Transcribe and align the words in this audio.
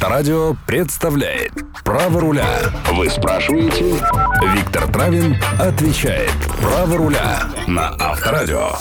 Авторадио 0.00 0.54
представляет 0.64 1.52
Право 1.82 2.20
руля. 2.20 2.46
Вы 2.92 3.10
спрашиваете? 3.10 4.00
Виктор 4.54 4.86
Травин 4.92 5.36
отвечает 5.58 6.30
Право 6.62 6.96
руля 6.96 7.40
на 7.66 7.88
Авторадио. 7.98 8.74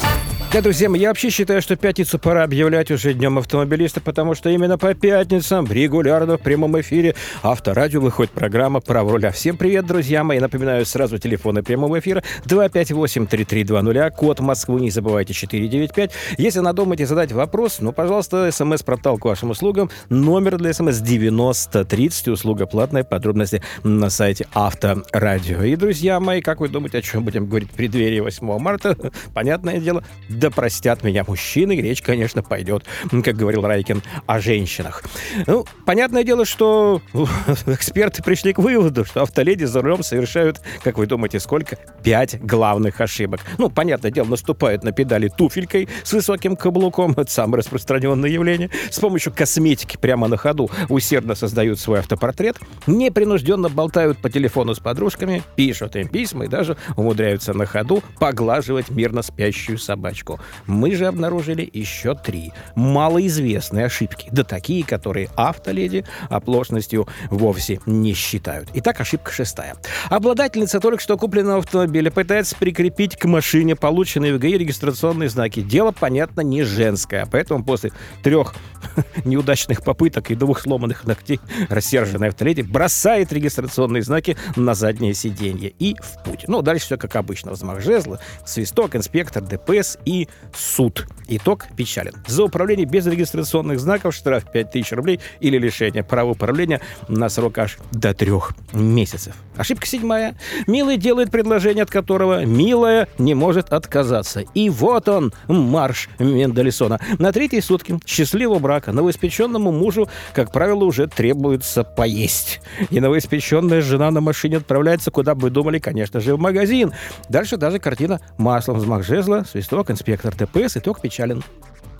Да, 0.49 0.61
друзья 0.61 0.89
мои, 0.89 1.01
я 1.01 1.09
вообще 1.09 1.29
считаю, 1.29 1.61
что 1.61 1.75
пятницу 1.75 2.17
пора 2.17 2.43
объявлять 2.43 2.89
уже 2.89 3.13
днем 3.13 3.37
автомобилиста, 3.37 3.99
потому 3.99 4.33
что 4.33 4.49
именно 4.49 4.77
по 4.77 4.93
пятницам 4.93 5.69
регулярно 5.69 6.37
в 6.37 6.41
прямом 6.41 6.79
эфире 6.79 7.15
Авторадио 7.43 7.99
выходит 7.99 8.31
программа 8.31 8.79
«Право 8.79 9.11
руля». 9.11 9.31
Всем 9.31 9.57
привет, 9.57 9.85
друзья 9.85 10.23
мои. 10.23 10.39
Напоминаю 10.39 10.85
сразу 10.85 11.17
телефоны 11.17 11.63
прямого 11.63 11.99
эфира 11.99 12.23
258-3320, 12.45 14.11
код 14.11 14.39
Москвы, 14.39 14.79
не 14.79 14.89
забывайте, 14.89 15.33
495. 15.33 16.11
Если 16.37 16.61
надумаете 16.61 17.05
задать 17.05 17.33
вопрос, 17.33 17.79
ну, 17.81 17.91
пожалуйста, 17.91 18.49
смс-портал 18.49 19.17
к 19.17 19.25
вашим 19.25 19.49
услугам. 19.49 19.89
Номер 20.07 20.57
для 20.57 20.71
смс 20.71 20.99
9030, 20.99 22.29
услуга 22.29 22.67
платная, 22.67 23.03
подробности 23.03 23.61
на 23.83 24.09
сайте 24.09 24.47
Авторадио. 24.53 25.63
И, 25.63 25.75
друзья 25.75 26.21
мои, 26.21 26.39
как 26.39 26.61
вы 26.61 26.69
думаете, 26.69 26.99
о 26.99 27.01
чем 27.01 27.25
будем 27.25 27.47
говорить 27.47 27.69
в 27.69 27.75
преддверии 27.75 28.21
8 28.21 28.59
марта? 28.59 28.95
Понятное 29.33 29.79
дело, 29.81 30.05
да 30.37 30.51
простят 30.51 31.03
меня 31.03 31.23
мужчины, 31.27 31.75
речь, 31.81 32.01
конечно, 32.01 32.43
пойдет, 32.43 32.85
как 33.23 33.35
говорил 33.35 33.63
Райкин, 33.63 34.03
о 34.25 34.39
женщинах. 34.39 35.03
Ну, 35.47 35.65
понятное 35.85 36.23
дело, 36.23 36.45
что 36.45 37.01
эксперты 37.65 38.21
пришли 38.23 38.53
к 38.53 38.59
выводу, 38.59 39.05
что 39.05 39.23
автоледи 39.23 39.65
за 39.65 39.81
рулем 39.81 40.03
совершают, 40.03 40.61
как 40.83 40.97
вы 40.97 41.07
думаете, 41.07 41.39
сколько? 41.39 41.77
Пять 42.03 42.39
главных 42.41 43.01
ошибок. 43.01 43.41
Ну, 43.57 43.69
понятное 43.69 44.11
дело, 44.11 44.27
наступают 44.27 44.83
на 44.83 44.91
педали 44.91 45.27
туфелькой 45.27 45.89
с 46.03 46.13
высоким 46.13 46.55
каблуком, 46.55 47.11
это 47.11 47.31
самое 47.31 47.59
распространенное 47.59 48.29
явление, 48.29 48.69
с 48.91 48.99
помощью 48.99 49.33
косметики 49.33 49.97
прямо 49.97 50.27
на 50.27 50.37
ходу 50.37 50.69
усердно 50.89 51.35
создают 51.35 51.79
свой 51.79 51.99
автопортрет, 51.99 52.57
непринужденно 52.85 53.69
болтают 53.69 54.19
по 54.19 54.29
телефону 54.29 54.75
с 54.75 54.79
подружками, 54.79 55.41
пишут 55.55 55.95
им 55.95 56.07
письма 56.07 56.45
и 56.45 56.47
даже 56.47 56.77
умудряются 56.95 57.53
на 57.53 57.65
ходу 57.65 58.03
поглаживать 58.19 58.89
мирно 58.89 59.21
спящую 59.21 59.77
собачку 59.77 60.26
ошибку. 60.27 60.39
Мы 60.65 60.95
же 60.95 61.07
обнаружили 61.07 61.69
еще 61.71 62.15
три 62.15 62.51
малоизвестные 62.75 63.85
ошибки. 63.85 64.27
Да 64.31 64.43
такие, 64.43 64.83
которые 64.83 65.29
автоледи 65.35 66.05
оплошностью 66.29 67.07
вовсе 67.29 67.79
не 67.85 68.13
считают. 68.13 68.69
Итак, 68.73 68.99
ошибка 68.99 69.31
шестая. 69.31 69.75
Обладательница 70.09 70.79
только 70.79 71.01
что 71.01 71.17
купленного 71.17 71.59
автомобиля 71.59 72.11
пытается 72.11 72.55
прикрепить 72.55 73.17
к 73.17 73.25
машине 73.25 73.75
полученные 73.75 74.35
в 74.35 74.39
ГАИ 74.39 74.57
регистрационные 74.57 75.29
знаки. 75.29 75.61
Дело, 75.61 75.91
понятно, 75.91 76.41
не 76.41 76.63
женское. 76.63 77.27
Поэтому 77.31 77.63
после 77.63 77.91
трех 78.23 78.55
неудачных 79.25 79.83
попыток 79.83 80.31
и 80.31 80.35
двух 80.35 80.61
сломанных 80.61 81.05
ногтей 81.05 81.39
рассерженная 81.69 82.29
автоледи 82.29 82.61
бросает 82.61 83.31
регистрационные 83.31 84.03
знаки 84.03 84.37
на 84.55 84.73
заднее 84.73 85.13
сиденье 85.13 85.73
и 85.79 85.95
в 85.99 86.23
путь. 86.23 86.45
Ну, 86.47 86.61
дальше 86.61 86.85
все 86.85 86.97
как 86.97 87.15
обычно. 87.15 87.51
Взмах 87.51 87.81
жезла, 87.81 88.19
свисток, 88.45 88.95
инспектор, 88.95 89.43
ДПС 89.43 89.97
и 90.05 90.16
суд. 90.55 91.05
Итог 91.29 91.65
печален. 91.75 92.13
За 92.25 92.43
управление 92.43 92.85
без 92.85 93.05
регистрационных 93.05 93.79
знаков 93.79 94.15
штраф 94.15 94.49
5000 94.51 94.91
рублей 94.93 95.19
или 95.41 95.57
лишение 95.57 96.03
права 96.03 96.31
управления 96.31 96.79
на 97.09 97.27
срок 97.29 97.57
аж 97.57 97.77
до 97.91 98.13
трех 98.13 98.53
месяцев. 98.71 99.35
Ошибка 99.57 99.85
седьмая. 99.87 100.35
Милый 100.67 100.97
делает 100.97 101.29
предложение, 101.29 101.83
от 101.83 101.89
которого 101.89 102.45
милая 102.45 103.09
не 103.17 103.33
может 103.33 103.73
отказаться. 103.73 104.41
И 104.53 104.69
вот 104.69 105.09
он, 105.09 105.33
марш 105.47 106.09
Мендельсона. 106.19 106.99
На 107.19 107.33
третьи 107.33 107.59
сутки 107.59 107.99
счастливого 108.05 108.59
брака 108.59 108.93
новоиспеченному 108.93 109.71
мужу, 109.71 110.07
как 110.33 110.51
правило, 110.51 110.85
уже 110.85 111.07
требуется 111.07 111.83
поесть. 111.83 112.61
И 112.89 112.99
новоиспеченная 112.99 113.81
жена 113.81 114.11
на 114.11 114.21
машине 114.21 114.57
отправляется, 114.57 115.11
куда 115.11 115.35
бы 115.35 115.49
думали, 115.49 115.79
конечно 115.79 116.21
же, 116.21 116.35
в 116.35 116.39
магазин. 116.39 116.93
Дальше 117.27 117.57
даже 117.57 117.79
картина 117.79 118.21
маслом 118.37 118.77
взмах 118.77 119.03
жезла, 119.03 119.43
свисток, 119.43 119.91
инспектор 119.91 120.06
ДПС, 120.35 120.77
итог 120.77 121.01
печален 121.01 121.43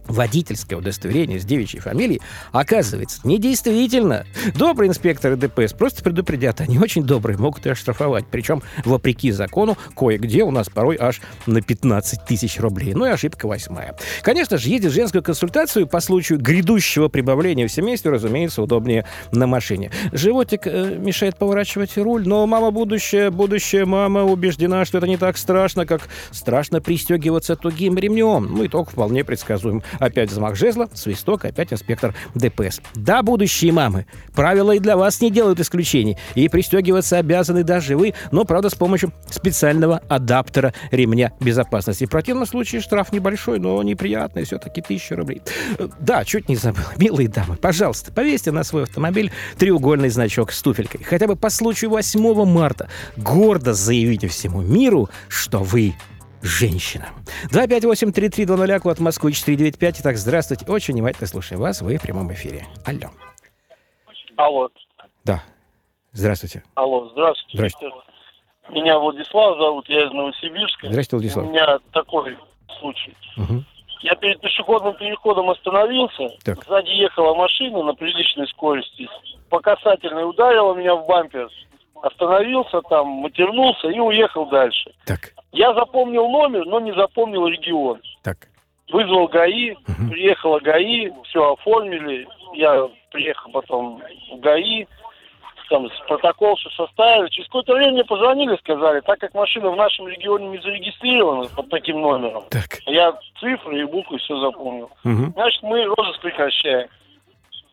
водительское 0.08 0.78
удостоверение 0.78 1.40
с 1.40 1.46
девичьей 1.46 1.82
фамилией, 1.82 2.22
оказывается, 2.52 3.20
недействительно. 3.24 4.26
Добрые 4.56 4.90
инспекторы 4.90 5.36
ДПС 5.36 5.74
просто 5.74 6.04
предупредят, 6.04 6.62
они 6.62 6.80
очень 6.80 7.04
добрые, 7.04 7.38
могут 7.38 7.66
и 7.66 7.70
оштрафовать. 7.70 8.26
Причем, 8.30 8.62
вопреки 8.86 9.32
закону, 9.32 9.78
кое-где 9.96 10.44
у 10.44 10.52
нас 10.52 10.70
порой 10.70 10.98
аж 11.00 11.22
на 11.46 11.62
15 11.62 12.26
тысяч 12.26 12.60
рублей. 12.60 12.94
Ну 12.94 13.06
и 13.06 13.10
ошибка 13.10 13.48
восьмая. 13.48 13.96
Конечно 14.22 14.58
же, 14.58 14.70
ездить 14.70 14.92
женскую 14.92 15.24
консультацию 15.24 15.88
по 15.88 16.00
случаю 16.00 16.40
грядущего 16.40 17.08
прибавления 17.08 17.68
в 17.68 17.72
семействе, 17.72 18.12
разумеется, 18.12 18.62
удобнее 18.62 19.06
на 19.32 19.48
машине. 19.48 19.92
Животик 20.12 20.68
э, 20.68 20.98
мешает 20.98 21.38
поворачивать 21.38 21.98
руль, 21.98 22.28
но 22.28 22.46
мама 22.48 22.72
будущая, 22.72 23.32
будущая 23.32 23.86
мама 23.86 24.24
убеждена, 24.24 24.86
что 24.86 24.98
это 24.98 25.08
не 25.08 25.18
так 25.18 25.38
страшно, 25.38 25.86
как 25.86 26.08
страшно 26.32 26.82
пристегиваться 26.82 27.56
тугим 27.56 27.98
ремнем. 27.98 28.48
Ну, 28.52 28.66
итог 28.66 28.92
вполне 28.92 29.24
предсказуем. 29.24 29.84
Опять 30.00 30.32
взмах 30.32 30.56
жезла, 30.56 30.90
свисток, 30.94 31.46
опять 31.46 31.74
инспектор 31.74 32.14
ДПС. 32.36 32.82
Да, 32.96 33.24
будущие 33.24 33.72
мамы, 33.72 34.06
правила 34.34 34.72
и 34.72 34.80
для 34.80 34.98
вас 34.98 35.22
не 35.22 35.32
делают 35.32 35.60
исключений. 35.60 36.18
И 36.36 36.50
пристегиваться 36.50 37.18
обязаны 37.18 37.64
даже 37.64 37.98
вы, 37.98 38.14
но, 38.32 38.46
правда, 38.46 38.70
с 38.70 38.76
помощью 38.76 39.12
специального 39.30 40.02
адаптера 40.08 40.74
ремня 40.92 41.34
безопасности. 41.40 42.06
В 42.06 42.10
противном 42.10 42.46
случае 42.46 42.82
штраф 42.82 43.12
небольшой, 43.12 43.60
но 43.60 43.82
неприятный, 43.84 44.44
все-таки 44.44 44.82
тысяча 44.82 45.16
рублей. 45.16 45.42
Да, 46.00 46.24
чуть 46.26 46.50
не 46.50 46.56
забыл. 46.56 46.84
Милые 46.98 47.28
дамы, 47.28 47.56
пожалуйста, 47.56 48.12
повесьте 48.12 48.52
на 48.52 48.64
свой 48.64 48.84
автомобиль 48.84 49.32
треугольный 49.58 50.10
значок 50.10 50.52
с 50.52 50.62
туфелькой. 50.62 51.04
Хотя 51.04 51.28
бы 51.28 51.36
по 51.36 51.50
случаю 51.50 51.92
8 51.92 52.46
марта 52.46 52.90
гордо 53.16 53.74
заявите 53.74 54.28
всему 54.28 54.62
миру, 54.62 55.10
что 55.28 55.60
вы 55.60 55.94
женщина. 56.42 57.10
258-3320, 57.52 58.80
код 58.80 59.00
Москвы 59.00 59.32
495. 59.32 60.02
Итак, 60.02 60.18
здравствуйте. 60.18 60.66
Очень 60.68 60.96
внимательно 60.96 61.28
слушаю 61.28 61.60
вас. 61.60 61.82
Вы 61.82 61.98
в 61.98 62.02
прямом 62.02 62.32
эфире. 62.34 62.66
Алло. 62.86 63.10
Алло. 64.36 64.70
Да. 65.24 65.44
Здравствуйте. 66.14 66.64
Алло, 66.76 67.10
здравствуйте. 67.10 67.58
Здравствуйте. 67.58 67.96
Меня 68.70 69.00
Владислав 69.00 69.58
зовут, 69.58 69.88
я 69.88 70.06
из 70.06 70.12
Новосибирска. 70.12 70.90
Здравствуйте, 70.90 71.16
Владислав. 71.16 71.46
У 71.46 71.50
меня 71.50 71.80
такой 71.92 72.38
случай. 72.80 73.16
Угу. 73.38 73.64
Я 74.02 74.16
перед 74.16 74.40
пешеходным 74.42 74.94
переходом 74.96 75.50
остановился. 75.50 76.30
Так. 76.44 76.64
Сзади 76.66 76.90
ехала 76.90 77.34
машина 77.34 77.84
на 77.84 77.94
приличной 77.94 78.48
скорости. 78.48 79.08
По 79.50 79.60
касательной 79.60 80.30
ударила 80.30 80.74
меня 80.76 80.96
в 80.96 81.08
бампер. 81.08 81.50
Остановился 82.02 82.82
там, 82.84 83.08
матернулся 83.08 83.88
и 83.90 84.00
уехал 84.00 84.46
дальше. 84.48 84.92
Так, 85.06 85.34
Я 85.52 85.74
запомнил 85.74 86.28
номер, 86.30 86.66
но 86.66 86.80
не 86.80 86.94
запомнил 86.94 87.48
регион. 87.48 88.02
так. 88.24 88.38
Вызвал 88.90 89.28
ГАИ, 89.28 89.76
Мгм. 89.86 90.10
приехала 90.12 90.60
ГАИ, 90.62 91.12
все 91.26 91.52
оформили. 91.54 92.26
Я 92.54 92.88
приехал 93.12 93.52
потом 93.52 94.02
в 94.32 94.40
ГАИ, 94.40 94.86
там 95.70 95.90
протокол 96.08 96.56
все 96.56 96.70
составили. 96.70 97.28
Через 97.28 97.48
какое-то 97.50 97.74
время 97.74 97.92
мне 97.92 98.06
позвонили, 98.06 98.56
сказали, 98.56 99.02
так 99.02 99.20
как 99.20 99.34
машина 99.34 99.72
в 99.72 99.76
нашем 99.76 100.08
регионе 100.08 100.48
не 100.48 100.60
зарегистрирована 100.60 101.50
под 101.50 101.68
таким 101.70 102.00
номером, 102.00 102.46
Так. 102.50 102.80
я 102.86 103.12
цифры 103.42 103.82
и 103.82 103.84
буквы 103.84 104.20
все 104.20 104.40
запомнил. 104.40 104.90
Мгм. 105.04 105.34
Значит, 105.34 105.64
мы 105.64 105.84
розыск 105.84 106.22
прекращаем. 106.22 106.88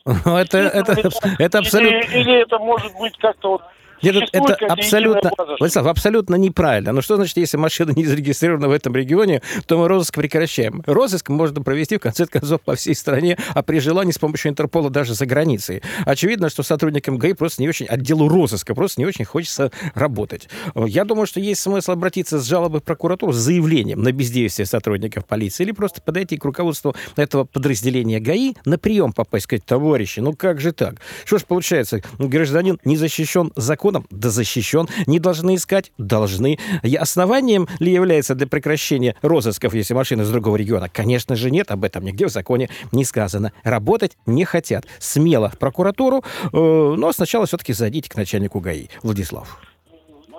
Ну, 0.04 0.36
Это, 0.36 0.58
это, 0.58 0.96
это 1.38 1.58
абсолютно... 1.60 1.96
Или, 1.96 2.18
или 2.20 2.42
это 2.42 2.58
может 2.58 2.92
быть 2.98 3.16
как-то 3.18 3.50
вот 3.50 3.62
Нет, 4.02 4.16
это- 4.16 4.26
существует 4.26 4.58
это 4.62 4.72
абсолютно, 4.72 5.30
Владислав, 5.58 5.86
абсолютно 5.86 6.34
неправильно. 6.36 6.92
Ну 6.92 7.02
что 7.02 7.16
значит, 7.16 7.36
если 7.36 7.56
машина 7.56 7.92
не 7.92 8.04
зарегистрирована 8.04 8.68
в 8.68 8.72
этом 8.72 8.94
регионе, 8.94 9.42
то 9.66 9.78
мы 9.78 9.88
розыск 9.88 10.14
прекращаем? 10.14 10.82
Розыск 10.86 11.28
можно 11.28 11.62
провести, 11.62 11.96
в 11.96 12.00
конце 12.00 12.26
концов, 12.26 12.60
по 12.62 12.74
всей 12.74 12.94
стране, 12.94 13.38
а 13.54 13.62
при 13.62 13.78
желании 13.78 14.12
с 14.12 14.18
помощью 14.18 14.50
Интерпола 14.50 14.90
даже 14.90 15.14
за 15.14 15.26
границей. 15.26 15.82
Очевидно, 16.04 16.48
что 16.48 16.62
сотрудникам 16.62 17.18
ГАИ 17.18 17.34
просто 17.34 17.62
не 17.62 17.68
очень, 17.68 17.86
отделу 17.86 18.28
розыска 18.28 18.74
просто 18.74 19.00
не 19.00 19.06
очень 19.06 19.24
хочется 19.24 19.70
работать. 19.94 20.48
Я 20.74 21.04
думаю, 21.04 21.26
что 21.26 21.40
есть 21.40 21.60
смысл 21.60 21.92
обратиться 21.92 22.38
с 22.38 22.44
жалобой 22.46 22.80
в 22.80 22.84
прокуратуру 22.84 23.32
с 23.32 23.36
заявлением 23.36 24.02
на 24.02 24.12
бездействие 24.12 24.66
сотрудников 24.66 25.26
полиции 25.26 25.64
или 25.64 25.72
просто 25.72 26.00
подойти 26.02 26.36
к 26.36 26.44
руководству 26.44 26.94
этого 27.16 27.44
подразделения 27.44 28.20
ГАИ 28.20 28.54
на 28.64 28.78
прием 28.78 29.12
попасть, 29.12 29.44
сказать, 29.44 29.64
товарищи, 29.64 30.20
ну 30.20 30.32
как 30.34 30.60
же 30.60 30.72
так? 30.72 30.96
Что 31.24 31.38
ж 31.38 31.44
получается, 31.44 32.02
гражданин 32.18 32.78
не 32.84 32.96
защищен 32.96 33.52
законом? 33.56 33.83
Да 34.10 34.30
защищен. 34.30 34.88
Не 35.06 35.18
должны 35.18 35.56
искать? 35.56 35.92
Должны. 35.98 36.58
И 36.82 36.94
основанием 36.96 37.68
ли 37.78 37.92
является 37.92 38.34
для 38.34 38.46
прекращения 38.46 39.16
розысков, 39.22 39.74
если 39.74 39.94
машина 39.94 40.22
из 40.22 40.30
другого 40.30 40.56
региона? 40.56 40.88
Конечно 40.88 41.36
же 41.36 41.50
нет, 41.50 41.70
об 41.70 41.84
этом 41.84 42.04
нигде 42.04 42.26
в 42.26 42.30
законе 42.30 42.68
не 42.92 43.04
сказано. 43.04 43.52
Работать 43.62 44.16
не 44.26 44.44
хотят. 44.44 44.86
Смело 44.98 45.50
в 45.50 45.58
прокуратуру, 45.58 46.24
э, 46.44 46.48
но 46.52 47.12
сначала 47.12 47.46
все-таки 47.46 47.72
зайдите 47.72 48.08
к 48.10 48.16
начальнику 48.16 48.60
ГАИ. 48.60 48.88
Владислав. 49.02 49.58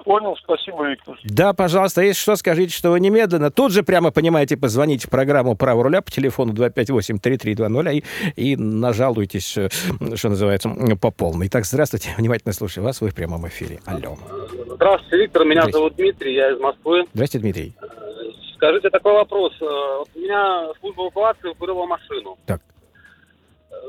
Понял, 0.06 0.38
спасибо, 0.38 0.88
Виктор. 0.88 1.18
Да, 1.24 1.54
пожалуйста, 1.54 2.04
если 2.04 2.22
что, 2.22 2.36
скажите, 2.36 2.72
что 2.72 2.92
вы 2.92 3.00
немедленно, 3.00 3.50
тут 3.50 3.72
же 3.72 3.82
прямо, 3.82 4.12
понимаете, 4.12 4.56
позвоните 4.56 5.08
в 5.08 5.10
программу 5.10 5.56
«Право 5.56 5.84
руля» 5.84 6.04
по 6.04 6.12
телефону 6.12 6.54
258-3320 6.54 8.04
и, 8.36 8.52
и 8.52 8.56
нажалуйтесь, 8.56 9.58
э, 9.58 9.70
что 10.14 10.30
называется, 10.30 10.70
по 11.02 11.10
полной. 11.10 11.48
Итак, 11.48 11.66
здравствуйте, 11.66 12.12
внимательно 12.20 12.54
слушаю 12.54 12.84
вас, 12.84 13.02
вы 13.02 13.10
в 13.10 13.16
прямом 13.16 13.48
эфире. 13.48 13.80
Алло. 13.86 14.16
Здравствуйте, 14.76 15.18
Виктор, 15.24 15.44
меня 15.44 15.66
зовут 15.72 15.96
Дмитрий, 15.96 16.36
я 16.36 16.52
из 16.52 16.60
Москвы. 16.60 17.06
Здравствуйте, 17.12 17.44
Дмитрий. 17.44 17.74
Скажите 18.54 18.92
такой 18.92 19.14
вопрос. 19.14 19.54
Э, 19.60 19.66
вот 19.66 20.10
у 20.14 20.20
меня 20.20 20.68
служба 20.82 21.04
эвакуации 21.06 21.50
укрыла 21.50 21.88
машину. 21.88 22.38
Так. 22.46 22.62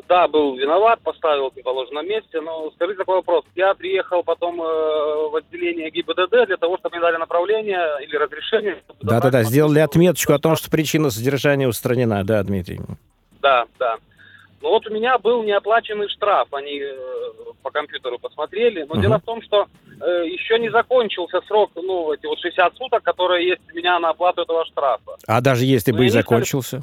Да, 0.09 0.29
был 0.29 0.57
виноват, 0.57 1.01
поставил 1.03 1.51
в 1.51 1.63
положенном 1.63 2.07
месте, 2.07 2.41
но 2.41 2.71
скажите 2.77 2.99
такой 2.99 3.17
вопрос. 3.17 3.45
Я 3.57 3.75
приехал 3.75 4.23
потом 4.23 4.61
э, 4.63 4.65
в 4.65 5.35
отделение 5.37 5.91
ГИБДД 5.91 6.47
для 6.47 6.57
того, 6.57 6.77
чтобы 6.79 6.97
мне 6.97 7.01
дали 7.01 7.17
направление 7.17 7.81
или 8.03 8.15
разрешение. 8.17 8.83
Да-да-да, 9.03 9.43
сделали 9.43 9.81
отметочку 9.81 10.33
о 10.33 10.39
том, 10.39 10.55
что 10.55 10.71
причина 10.71 11.11
содержания 11.11 11.67
устранена, 11.67 12.25
да, 12.25 12.43
Дмитрий. 12.45 12.79
Да, 13.43 13.65
да. 13.81 13.97
Ну 14.63 14.71
вот 14.71 14.87
у 14.87 14.95
меня 14.95 15.19
был 15.19 15.43
неоплаченный 15.43 16.09
штраф, 16.09 16.49
они 16.53 16.79
э, 16.81 16.95
по 17.63 17.71
компьютеру 17.71 18.19
посмотрели, 18.19 18.83
но 18.85 18.95
Мгм. 18.95 19.03
дело 19.03 19.19
в 19.19 19.23
том, 19.23 19.43
что 19.43 19.67
э, 20.01 20.27
еще 20.29 20.59
не 20.61 20.71
закончился 20.71 21.41
срок, 21.49 21.71
ну, 21.75 22.13
эти 22.13 22.27
вот 22.27 22.39
60 22.39 22.77
суток, 22.77 23.03
которые 23.03 23.49
есть 23.49 23.61
у 23.73 23.77
меня 23.77 23.99
на 23.99 24.11
оплату 24.11 24.43
этого 24.43 24.65
штрафа. 24.67 25.17
А 25.27 25.41
даже 25.41 25.65
если 25.65 25.91
Ну, 25.91 25.99
бы 25.99 26.05
и 26.05 26.07
я 26.07 26.13
не 26.13 26.19
закончился? 26.21 26.81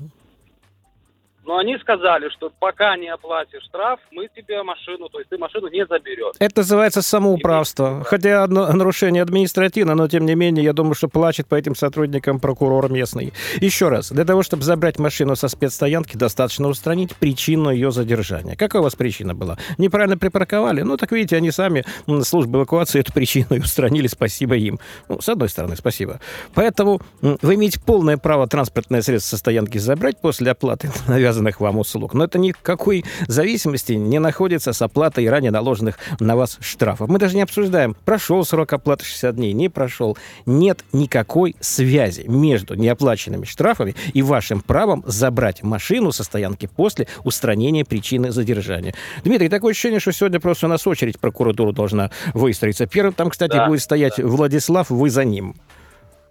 Но 1.45 1.57
они 1.57 1.77
сказали, 1.77 2.29
что 2.29 2.51
пока 2.59 2.95
не 2.95 3.09
оплатишь 3.09 3.63
штраф, 3.63 3.99
мы 4.11 4.29
тебе 4.33 4.63
машину, 4.63 5.09
то 5.09 5.19
есть 5.19 5.29
ты 5.29 5.37
машину 5.37 5.67
не 5.67 5.85
заберешь. 5.85 6.35
Это 6.39 6.61
называется 6.61 7.01
самоуправство. 7.01 8.03
Хотя 8.05 8.43
одно 8.43 8.71
нарушение 8.71 9.21
административное, 9.21 9.95
но 9.95 10.07
тем 10.07 10.25
не 10.25 10.35
менее, 10.35 10.63
я 10.63 10.73
думаю, 10.73 10.95
что 10.95 11.09
плачет 11.09 11.47
по 11.47 11.55
этим 11.55 11.75
сотрудникам 11.75 12.39
прокурор 12.39 12.89
местный. 12.89 13.33
Еще 13.59 13.89
раз, 13.89 14.11
для 14.11 14.25
того, 14.25 14.43
чтобы 14.43 14.63
забрать 14.63 14.99
машину 14.99 15.35
со 15.35 15.47
спецстоянки, 15.47 16.15
достаточно 16.15 16.67
устранить 16.67 17.15
причину 17.15 17.69
ее 17.69 17.91
задержания. 17.91 18.55
Какая 18.55 18.79
у 18.79 18.83
вас 18.83 18.95
причина 18.95 19.35
была? 19.35 19.57
Неправильно 19.77 20.17
припарковали? 20.17 20.81
Ну, 20.81 20.97
так 20.97 21.11
видите, 21.11 21.35
они 21.35 21.51
сами, 21.51 21.83
служба 22.23 22.59
эвакуации, 22.59 23.01
эту 23.01 23.11
причину 23.11 23.47
и 23.51 23.59
устранили, 23.59 24.07
спасибо 24.07 24.55
им. 24.55 24.79
Ну, 25.09 25.19
с 25.19 25.27
одной 25.27 25.49
стороны, 25.49 25.75
спасибо. 25.75 26.19
Поэтому 26.53 27.01
вы 27.21 27.55
имеете 27.55 27.79
полное 27.79 28.17
право 28.17 28.47
транспортное 28.47 29.01
средство 29.01 29.35
со 29.35 29.37
стоянки 29.37 29.77
забрать 29.77 30.21
после 30.21 30.51
оплаты 30.51 30.91
навязанных 31.33 31.59
вам 31.59 31.79
услуг. 31.79 32.13
Но 32.13 32.25
это 32.25 32.39
никакой 32.39 33.03
зависимости 33.27 33.93
не 33.93 34.19
находится 34.19 34.73
с 34.73 34.81
оплатой 34.81 35.29
ранее 35.29 35.51
наложенных 35.51 35.97
на 36.19 36.35
вас 36.35 36.57
штрафов. 36.61 37.09
Мы 37.09 37.19
даже 37.19 37.35
не 37.35 37.41
обсуждаем, 37.41 37.95
прошел 38.05 38.45
срок 38.45 38.73
оплаты 38.73 39.05
60 39.05 39.35
дней, 39.35 39.53
не 39.53 39.69
прошел. 39.69 40.17
Нет 40.45 40.83
никакой 40.93 41.55
связи 41.59 42.25
между 42.27 42.75
неоплаченными 42.75 43.45
штрафами 43.45 43.95
и 44.13 44.21
вашим 44.21 44.61
правом 44.61 45.03
забрать 45.05 45.63
машину 45.63 46.11
со 46.11 46.23
стоянки 46.23 46.67
после 46.67 47.07
устранения 47.23 47.83
причины 47.83 48.31
задержания. 48.31 48.93
Дмитрий, 49.23 49.49
такое 49.49 49.71
ощущение, 49.71 49.99
что 49.99 50.11
сегодня 50.11 50.39
просто 50.39 50.67
у 50.67 50.69
нас 50.69 50.85
очередь 50.87 51.19
прокуратуру 51.19 51.71
должна 51.73 52.11
выстроиться. 52.33 52.85
Первым 52.85 53.13
там, 53.13 53.29
кстати, 53.29 53.53
Да, 53.53 53.67
будет 53.67 53.81
стоять 53.81 54.19
Владислав, 54.19 54.89
вы 54.89 55.09
за 55.09 55.25
ним. 55.25 55.55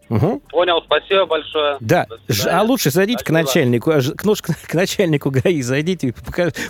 Угу. 0.08 0.43
Понял, 0.50 0.82
спасибо 0.84 1.26
большое. 1.26 1.76
Да, 1.81 2.06
а 2.50 2.62
лучше 2.62 2.90
зайдите 2.90 3.25
к 3.25 3.28
Спасибо. 3.28 3.38
начальнику, 3.38 3.90
а 3.90 4.00
к, 4.00 4.25
ну, 4.25 4.34
ж 4.34 4.43
к 4.69 4.75
начальнику 4.75 5.31
ГАИ 5.31 5.62
зайдите 5.62 6.08
и 6.08 6.14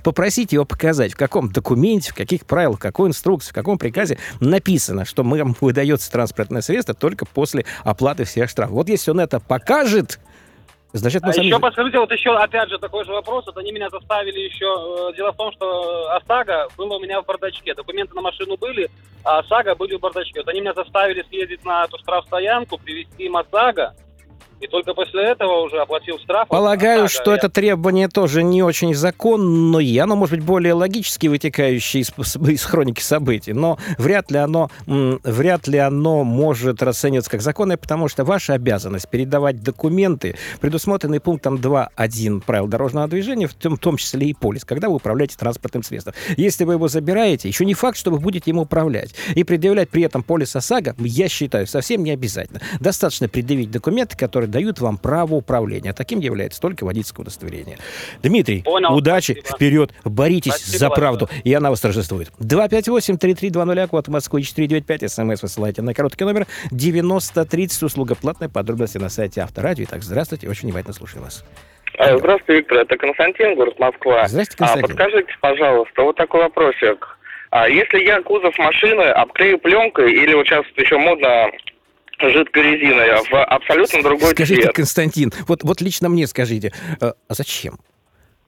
попросите 0.03 0.57
его 0.57 0.65
показать, 0.65 1.15
в 1.15 1.17
каком 1.17 1.51
документе, 1.51 2.13
в 2.13 2.15
каких 2.15 2.47
правилах, 2.47 2.79
в 2.79 2.83
какой 2.83 3.09
инструкции, 3.09 3.51
в 3.51 3.55
каком 3.55 3.79
приказе 3.79 4.19
написано, 4.41 5.05
что 5.05 5.23
вам 5.23 5.57
выдается 5.61 6.11
транспортное 6.11 6.63
средство 6.63 6.95
только 6.95 7.27
после 7.27 7.65
оплаты 7.85 8.25
всех 8.25 8.49
штрафов. 8.49 8.75
Вот 8.75 8.89
если 8.89 9.11
он 9.11 9.21
это 9.21 9.41
покажет, 9.41 10.21
значит, 10.93 11.23
мы 11.23 11.31
А 11.31 11.33
сами... 11.33 11.47
еще 11.47 11.59
подскажите, 11.59 11.99
вот 11.99 12.11
еще 12.13 12.35
опять 12.37 12.69
же 12.69 12.79
такой 12.79 13.05
же 13.05 13.13
вопрос. 13.13 13.47
Вот 13.47 13.57
они 13.59 13.73
меня 13.73 13.89
заставили 13.91 14.39
еще. 14.41 15.11
э, 15.11 15.17
Дело 15.17 15.33
в 15.33 15.37
том, 15.37 15.53
что 15.53 16.11
ОСАГО 16.17 16.69
было 16.77 16.97
у 16.97 17.01
меня 17.01 17.21
в 17.23 17.27
бардачке. 17.27 17.75
Документы 17.75 18.15
на 18.15 18.21
машину 18.23 18.57
были, 18.57 18.91
а 19.25 19.39
ОСАГО 19.41 19.75
были 19.77 19.97
в 19.97 20.01
бардачке. 20.01 20.41
Вот 20.41 20.49
они 20.49 20.61
меня 20.61 20.75
заставили 20.75 21.23
съездить 21.29 21.65
на 21.65 21.85
эту 21.85 21.99
штрафстоянку, 21.99 22.79
привезти 22.79 23.25
им 23.25 23.37
ОСАГО. 23.37 23.95
И 24.63 24.69
только 24.69 24.95
после 24.95 25.25
этого 25.25 25.65
уже 25.65 25.81
оплатил 25.81 26.19
штраф. 26.21 26.47
Полагаю, 26.47 27.09
что 27.09 27.33
Я- 27.33 27.37
это 27.37 27.49
требование 27.49 28.07
тоже 28.07 28.45
не 28.45 28.63
очень 28.63 28.95
законное, 28.95 30.03
оно 30.05 30.15
может 30.15 30.37
быть 30.37 30.45
более 30.45 30.75
логически 30.75 31.27
вытекающее 31.27 32.03
из, 32.03 32.13
из 32.37 32.65
хроники 32.65 33.01
событий, 33.01 33.53
но 33.55 33.77
вряд 33.99 34.31
ли 34.31 34.39
оно, 34.39 34.71
вряд 34.87 35.67
ли 35.67 35.79
оно 35.79 36.23
может 36.23 36.81
расцениваться 36.81 37.29
как 37.29 37.43
законное, 37.43 37.77
потому 37.77 38.07
что 38.07 38.25
ваша 38.25 38.55
обязанность 38.55 39.09
передавать 39.09 39.63
документы, 39.65 40.37
предусмотренные 40.61 41.19
пунктом 41.19 41.57
2.1 41.57 42.41
правил 42.43 42.69
дорожного 42.69 43.09
движения, 43.09 43.49
в 43.49 43.55
том, 43.55 43.75
в 43.77 43.81
том 43.81 43.97
числе 43.97 44.29
и 44.29 44.35
полис, 44.35 44.65
когда 44.65 44.89
вы 44.89 44.97
управляете 44.97 45.37
транспортным 45.37 45.83
средством. 45.83 46.15
Если 46.37 46.63
вы 46.63 46.75
его 46.75 46.87
забираете, 46.87 47.49
еще 47.49 47.65
не 47.65 47.75
факт, 47.75 47.99
что 47.99 48.13
вы 48.13 48.21
будете 48.21 48.53
ему 48.53 48.63
управлять. 48.63 49.13
И 49.35 49.43
предъявлять 49.43 49.89
при 49.89 50.05
этом 50.05 50.23
полис 50.23 50.55
ОСАГО, 50.55 50.95
я 50.99 51.29
считаю, 51.29 51.67
совсем 51.67 52.05
не 52.05 52.13
обязательно. 52.13 52.61
Достаточно 52.79 53.29
предъявить 53.29 53.73
документы, 53.73 54.17
которые 54.17 54.52
дают 54.53 54.79
вам 54.81 54.97
право 54.99 55.35
управления. 55.35 55.93
Таким 55.93 56.21
является 56.21 56.61
только 56.61 56.85
водительское 56.85 57.25
удостоверение. 57.25 57.79
Дмитрий, 58.23 58.63
Понял, 58.63 58.95
удачи, 58.95 59.33
спасибо. 59.41 59.57
вперед, 59.57 59.91
боритесь 60.05 60.53
Спасибо 60.53 60.79
за 60.79 60.91
правду, 60.91 61.29
и 61.43 61.53
она 61.53 61.71
вас 61.71 61.81
торжествует. 61.81 62.31
258-3320, 62.39 63.89
код 63.89 64.09
Москвы 64.09 64.43
495, 64.43 65.11
смс 65.11 65.43
высылайте 65.43 65.83
на 65.83 65.95
короткий 65.95 66.25
номер 66.25 66.47
9030, 66.71 67.83
услуга 67.83 68.15
платная, 68.15 68.49
подробности 68.49 68.99
на 68.99 69.09
сайте 69.09 69.41
Авторадио. 69.41 69.85
Итак, 69.85 70.03
здравствуйте, 70.03 70.49
очень 70.49 70.69
внимательно 70.69 70.95
слушаю 70.95 71.23
вас. 71.23 71.45
Э, 71.99 72.17
Здравствуйте, 72.19 72.61
Виктор. 72.61 72.79
Это 72.79 72.97
Константин, 72.97 73.55
город 73.55 73.79
Москва. 73.79 74.27
Здравствуйте, 74.29 74.65
А, 74.65 74.67
Константин. 74.69 74.97
подскажите, 74.97 75.33
пожалуйста, 75.41 76.03
вот 76.03 76.17
такой 76.17 76.41
вопросик. 76.43 77.19
А 77.51 77.69
если 77.69 77.99
я 78.03 78.23
кузов 78.23 78.57
машины 78.59 79.03
обклею 79.03 79.59
пленкой 79.59 80.13
или 80.13 80.33
вот 80.35 80.47
сейчас 80.47 80.65
еще 80.77 80.97
модно 80.97 81.51
жидкой 82.31 82.63
резиной 82.63 83.23
в 83.31 83.45
абсолютно 83.45 84.03
другой 84.03 84.31
Скажите, 84.31 84.63
цвет 84.63 84.75
Константин, 84.75 85.33
вот, 85.49 85.63
вот 85.63 85.81
лично 85.81 86.09
мне 86.09 86.27
скажите, 86.27 86.73
э, 87.01 87.13
а 87.29 87.35
зачем? 87.35 87.79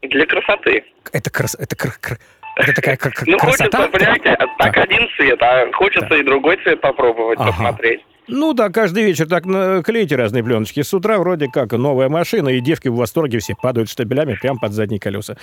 для 0.03 0.27
красоты? 0.27 0.85
Это, 1.13 1.31
крас... 1.31 1.55
это, 1.59 1.75
кр- 1.77 1.97
кр- 2.01 2.19
это 2.57 2.73
такая 2.75 2.97
кр- 2.97 3.13
Ну, 3.27 3.39
красота? 3.39 3.79
хочется, 3.89 3.99
понимаете, 3.99 4.37
так 4.59 4.77
один 4.77 5.09
цвет, 5.17 5.43
а 5.43 5.71
хочется 5.73 6.09
Да. 6.11 6.19
и 6.19 6.23
другой 6.23 6.57
цвет 6.63 6.81
попробовать, 6.81 7.39
Ага. 7.41 7.51
посмотреть. 7.53 8.05
Ну 8.27 8.55
да, 8.55 8.71
каждый 8.71 9.05
вечер 9.05 9.27
так 9.29 9.45
клеите 9.85 10.17
разные 10.17 10.43
пленочки. 10.43 10.83
С 10.83 10.95
утра 10.95 11.19
вроде 11.19 11.49
как 11.49 11.73
новая 11.73 12.09
машина, 12.09 12.49
и 12.49 12.61
девки 12.61 12.89
в 12.89 12.97
восторге 12.97 13.39
все 13.39 13.55
падают 13.55 13.91
штабелями 13.91 14.37
прямо 14.41 14.59
под 14.59 14.73
задние 14.73 14.99
колеса. 15.01 15.37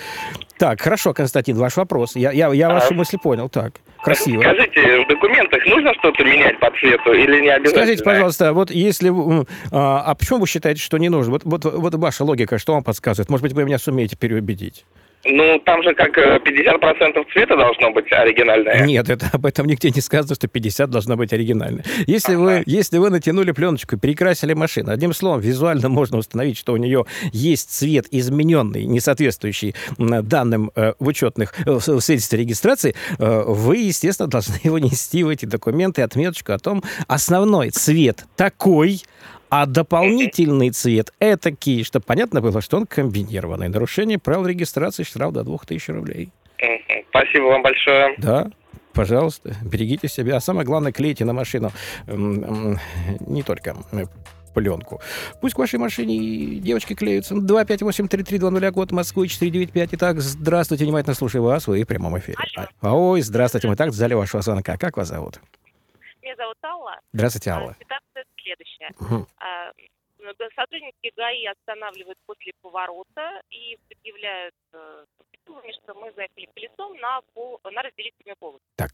Так, 0.58 0.80
хорошо, 0.80 1.14
Константин, 1.14 1.56
ваш 1.56 1.76
вопрос. 1.76 2.16
Я, 2.16 2.32
я, 2.32 2.52
я 2.52 2.68
А. 2.70 2.74
вашу 2.74 2.94
мысль 2.94 3.18
понял. 3.22 3.48
Так, 3.48 3.74
красиво. 4.02 4.42
Скажите, 4.42 5.04
в 5.04 5.08
документах 5.08 5.64
нужно 5.66 5.94
что-то 5.94 6.24
менять 6.24 6.58
по 6.58 6.70
цвету 6.78 7.12
или 7.12 7.40
не 7.40 7.50
обязательно? 7.50 7.84
Скажите, 7.84 8.04
пожалуйста, 8.04 8.52
вот 8.52 8.70
если... 8.70 9.12
А, 9.70 10.02
а 10.02 10.14
почему 10.14 10.40
вы 10.40 10.46
считаете, 10.46 10.80
что 10.80 10.98
не 10.98 11.08
нужно? 11.08 11.32
Вот, 11.32 11.42
вот, 11.44 11.64
вот 11.64 11.94
ваша 11.94 12.24
логика, 12.24 12.58
что 12.58 12.74
вам 12.74 12.82
подсказывает? 12.82 13.30
Может 13.30 13.44
быть, 13.44 13.52
вы 13.52 13.64
меня 13.64 13.78
сумеете 13.78 14.16
переубедить? 14.16 14.84
Ну, 15.24 15.60
там 15.64 15.82
же 15.82 15.94
как 15.94 16.18
э, 16.18 16.38
50% 16.38 17.32
цвета 17.32 17.56
должно 17.56 17.92
быть 17.92 18.10
оригинальное. 18.12 18.84
Нет, 18.84 19.08
это, 19.08 19.30
об 19.32 19.46
этом 19.46 19.66
нигде 19.66 19.90
не 19.90 20.00
сказано, 20.00 20.34
что 20.34 20.48
50 20.48 20.90
должно 20.90 21.16
быть 21.16 21.32
оригинально. 21.32 21.82
Если, 22.06 22.34
вы, 22.34 22.64
если 22.66 22.98
вы 22.98 23.10
натянули 23.10 23.52
пленочку 23.52 23.94
и 23.94 23.98
перекрасили 23.98 24.54
машину, 24.54 24.90
одним 24.90 25.12
словом, 25.12 25.40
визуально 25.40 25.88
можно 25.88 26.18
установить, 26.18 26.58
что 26.58 26.72
у 26.72 26.76
нее 26.76 27.04
есть 27.32 27.70
цвет 27.70 28.06
измененный, 28.10 28.84
не 28.84 28.98
соответствующий 28.98 29.76
данным 29.96 30.72
э, 30.74 30.94
в 30.98 31.06
учетных 31.06 31.54
э, 31.66 31.70
в 31.70 31.80
свидетельстве 31.80 32.40
регистрации, 32.40 32.94
э, 33.18 33.42
вы, 33.46 33.76
естественно, 33.76 34.28
должны 34.28 34.56
его 34.64 34.80
нести 34.80 35.22
в 35.22 35.28
эти 35.28 35.46
документы 35.46 36.02
отметочку 36.02 36.52
о 36.52 36.58
том, 36.58 36.82
основной 37.06 37.70
цвет 37.70 38.24
такой, 38.34 39.02
а 39.52 39.66
дополнительный 39.66 40.70
цвет 40.70 41.12
это 41.18 41.52
ки, 41.52 41.82
чтобы 41.82 42.06
понятно 42.06 42.40
было, 42.40 42.62
что 42.62 42.78
он 42.78 42.86
комбинированный. 42.86 43.68
Нарушение 43.68 44.18
правил 44.18 44.46
регистрации, 44.46 45.02
штраф 45.02 45.34
до 45.34 45.44
2000 45.44 45.90
рублей. 45.90 46.30
Спасибо 47.10 47.44
вам 47.44 47.62
большое. 47.62 48.14
Да, 48.16 48.50
пожалуйста, 48.94 49.54
берегите 49.62 50.08
себя. 50.08 50.36
А 50.36 50.40
самое 50.40 50.64
главное, 50.64 50.90
клейте 50.90 51.26
на 51.26 51.34
машину 51.34 51.70
не 52.06 53.42
только 53.42 53.76
э, 53.92 54.04
пленку. 54.54 55.02
Пусть 55.42 55.54
к 55.54 55.58
вашей 55.58 55.78
машине 55.78 56.56
девочки 56.56 56.94
клеются. 56.94 57.34
258-3320, 57.34 58.72
код 58.72 58.92
а 58.92 58.94
Москвы, 58.94 59.28
495. 59.28 59.90
Итак, 59.92 60.20
здравствуйте, 60.22 60.86
внимательно 60.86 61.14
слушаю 61.14 61.44
вас, 61.44 61.66
вы 61.66 61.82
в 61.82 61.86
прямом 61.86 62.18
эфире. 62.18 62.38
Алло. 62.56 62.68
А, 62.80 62.96
ой, 62.96 63.20
здравствуйте, 63.20 63.68
мы 63.68 63.76
так 63.76 63.90
в 63.90 64.16
вашего 64.16 64.40
звонка. 64.40 64.78
Как 64.78 64.96
вас 64.96 65.08
зовут? 65.08 65.40
Меня 66.22 66.36
зовут 66.36 66.56
Алла. 66.64 66.98
Здравствуйте, 67.12 67.50
а, 67.50 67.56
Алла. 67.58 67.76
15 67.78 68.11
следующее. 68.42 68.90
Угу. 69.00 69.26
Сотрудники 70.54 71.12
ГАИ 71.16 71.46
останавливают 71.46 72.18
после 72.26 72.52
поворота 72.60 73.42
и 73.50 73.76
предъявляют 73.88 74.54
э, 74.72 75.04
что 75.82 75.94
мы 75.94 76.12
заехали 76.12 76.48
колесом 76.54 76.96
на, 76.98 77.20
пол, 77.34 77.60
на 77.64 77.82
разделительную 77.82 78.36
полосу. 78.36 78.62
Так. 78.76 78.92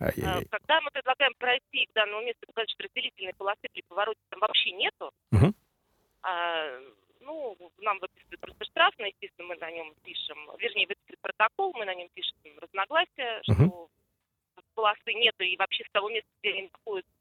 А, 0.00 0.06
Ай-яй-яй. 0.06 0.46
Когда 0.50 0.80
мы 0.80 0.90
предлагаем 0.90 1.34
пройти 1.38 1.86
к 1.86 1.92
данному 1.92 2.22
месту, 2.24 2.46
сказать, 2.50 2.70
что 2.70 2.84
разделительной 2.84 3.34
полосы 3.34 3.68
при 3.72 3.82
повороте 3.82 4.20
там 4.30 4.40
вообще 4.40 4.72
нету, 4.72 5.12
угу. 5.30 5.52
а, 6.22 6.80
ну, 7.20 7.56
нам 7.78 7.98
выписывают 8.00 8.40
просто 8.40 8.64
штраф, 8.64 8.94
но, 8.98 9.06
естественно, 9.06 9.48
мы 9.48 9.56
на 9.56 9.70
нем 9.70 9.94
пишем, 10.02 10.38
вернее, 10.58 10.86
выписывают 10.86 11.20
протокол, 11.20 11.72
мы 11.74 11.84
на 11.84 11.94
нем 11.94 12.08
пишем 12.14 12.34
разногласия, 12.58 13.42
угу. 13.46 13.54
что 13.54 13.88
полосы 14.74 15.12
нету, 15.14 15.44
и 15.44 15.56
вообще 15.56 15.84
с 15.84 15.90
того 15.92 16.08
места, 16.08 16.28
где 16.40 16.50
они 16.50 16.70
находятся, 16.72 17.11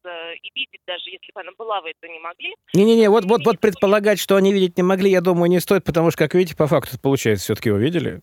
и 0.41 0.51
видеть, 0.55 0.81
даже 0.87 1.09
если 1.09 1.31
бы 1.33 1.41
она 1.41 1.51
была, 1.57 1.81
вы 1.81 1.91
это 1.91 2.07
не 2.11 2.19
могли. 2.19 2.55
Не-не-не, 2.73 3.09
вот, 3.09 3.25
вот, 3.25 3.45
вот 3.45 3.59
предполагать, 3.59 4.19
что 4.19 4.35
они 4.35 4.53
видеть 4.53 4.77
не 4.77 4.83
могли, 4.83 5.09
я 5.11 5.21
думаю, 5.21 5.49
не 5.49 5.59
стоит, 5.59 5.83
потому 5.83 6.11
что, 6.11 6.17
как 6.19 6.33
видите, 6.35 6.55
по 6.55 6.67
факту 6.67 6.99
получается, 6.99 7.45
все-таки 7.45 7.69
его 7.69 7.77
видели. 7.77 8.21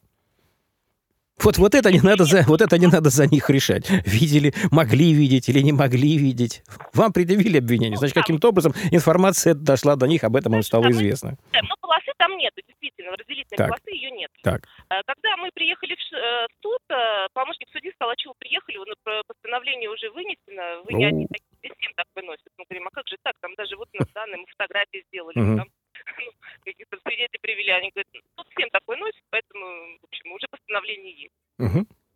Вот, 1.41 1.57
вот, 1.57 1.75
это 1.75 1.93
не 1.93 2.01
надо 2.01 2.25
за, 2.25 2.43
вот 2.49 2.61
это 2.61 2.79
не 2.79 2.89
надо 2.89 3.11
за 3.11 3.27
них 3.27 3.49
решать. 3.49 3.89
Видели, 4.05 4.53
могли 4.73 5.13
видеть 5.13 5.49
или 5.49 5.61
не 5.61 5.71
могли 5.73 6.19
видеть. 6.19 6.63
Вам 6.95 7.13
предъявили 7.13 7.59
обвинение. 7.59 7.97
Значит, 7.97 8.17
каким-то 8.17 8.49
образом 8.49 8.73
информация 8.91 9.55
дошла 9.55 9.95
до 9.95 10.07
них, 10.07 10.25
об 10.25 10.35
этом 10.35 10.57
им 10.57 10.63
стало 10.63 10.91
известно. 10.91 11.37
Но 11.53 11.75
полосы 11.81 12.11
там 12.19 12.37
нету, 12.37 12.61
действительно, 12.67 13.13
разделительной 13.17 13.57
Так. 13.57 13.69
полосы 13.69 13.91
ее 13.95 14.11
нет. 14.11 14.31
Так. 14.43 14.63
Э, 14.91 14.95
Когда 15.07 15.37
мы 15.37 15.51
приехали 15.55 15.95
в 15.95 16.13
э, 16.13 16.47
суд, 16.61 16.81
э, 16.91 17.27
помощник 17.33 17.69
судьи 17.73 17.93
сказал, 17.95 18.11
а 18.11 18.17
чего 18.17 18.35
приехали, 18.39 18.79
ну, 18.79 18.95
постановление 19.29 19.91
уже 19.91 20.11
вынесено, 20.11 20.83
вы 20.87 20.95
не 20.95 21.05
Ну. 21.05 21.09
одни 21.09 21.27
такие, 21.29 21.48
здесь 21.59 21.73
всем 21.79 21.93
так 21.95 22.07
выносят. 22.15 22.49
Мы 22.57 22.65
говорим, 22.65 22.87
а 22.89 22.91
как 22.91 23.07
же 23.09 23.17
так, 23.23 23.37
там 23.41 23.55
даже 23.55 23.77
вот 23.77 23.89
у 23.93 23.99
нас 23.99 24.09
данные, 24.13 24.39
мы 24.39 24.47
фотографии 24.47 25.05
сделали, 25.09 25.35
там 25.57 25.69
ну, 26.19 26.33
каких-то 26.65 26.99
свидетелей 27.05 27.41
привели, 27.41 27.71
они 27.71 27.91
говорят, 27.91 28.09
ну, 28.37 28.45
всем 28.57 28.71
так 28.71 28.83
выносят, 28.87 29.23
поэтому, 29.31 29.99
в 30.01 30.05
общем, 30.05 30.33
уже 30.33 30.47
постановление 30.51 31.13
есть. 31.13 31.35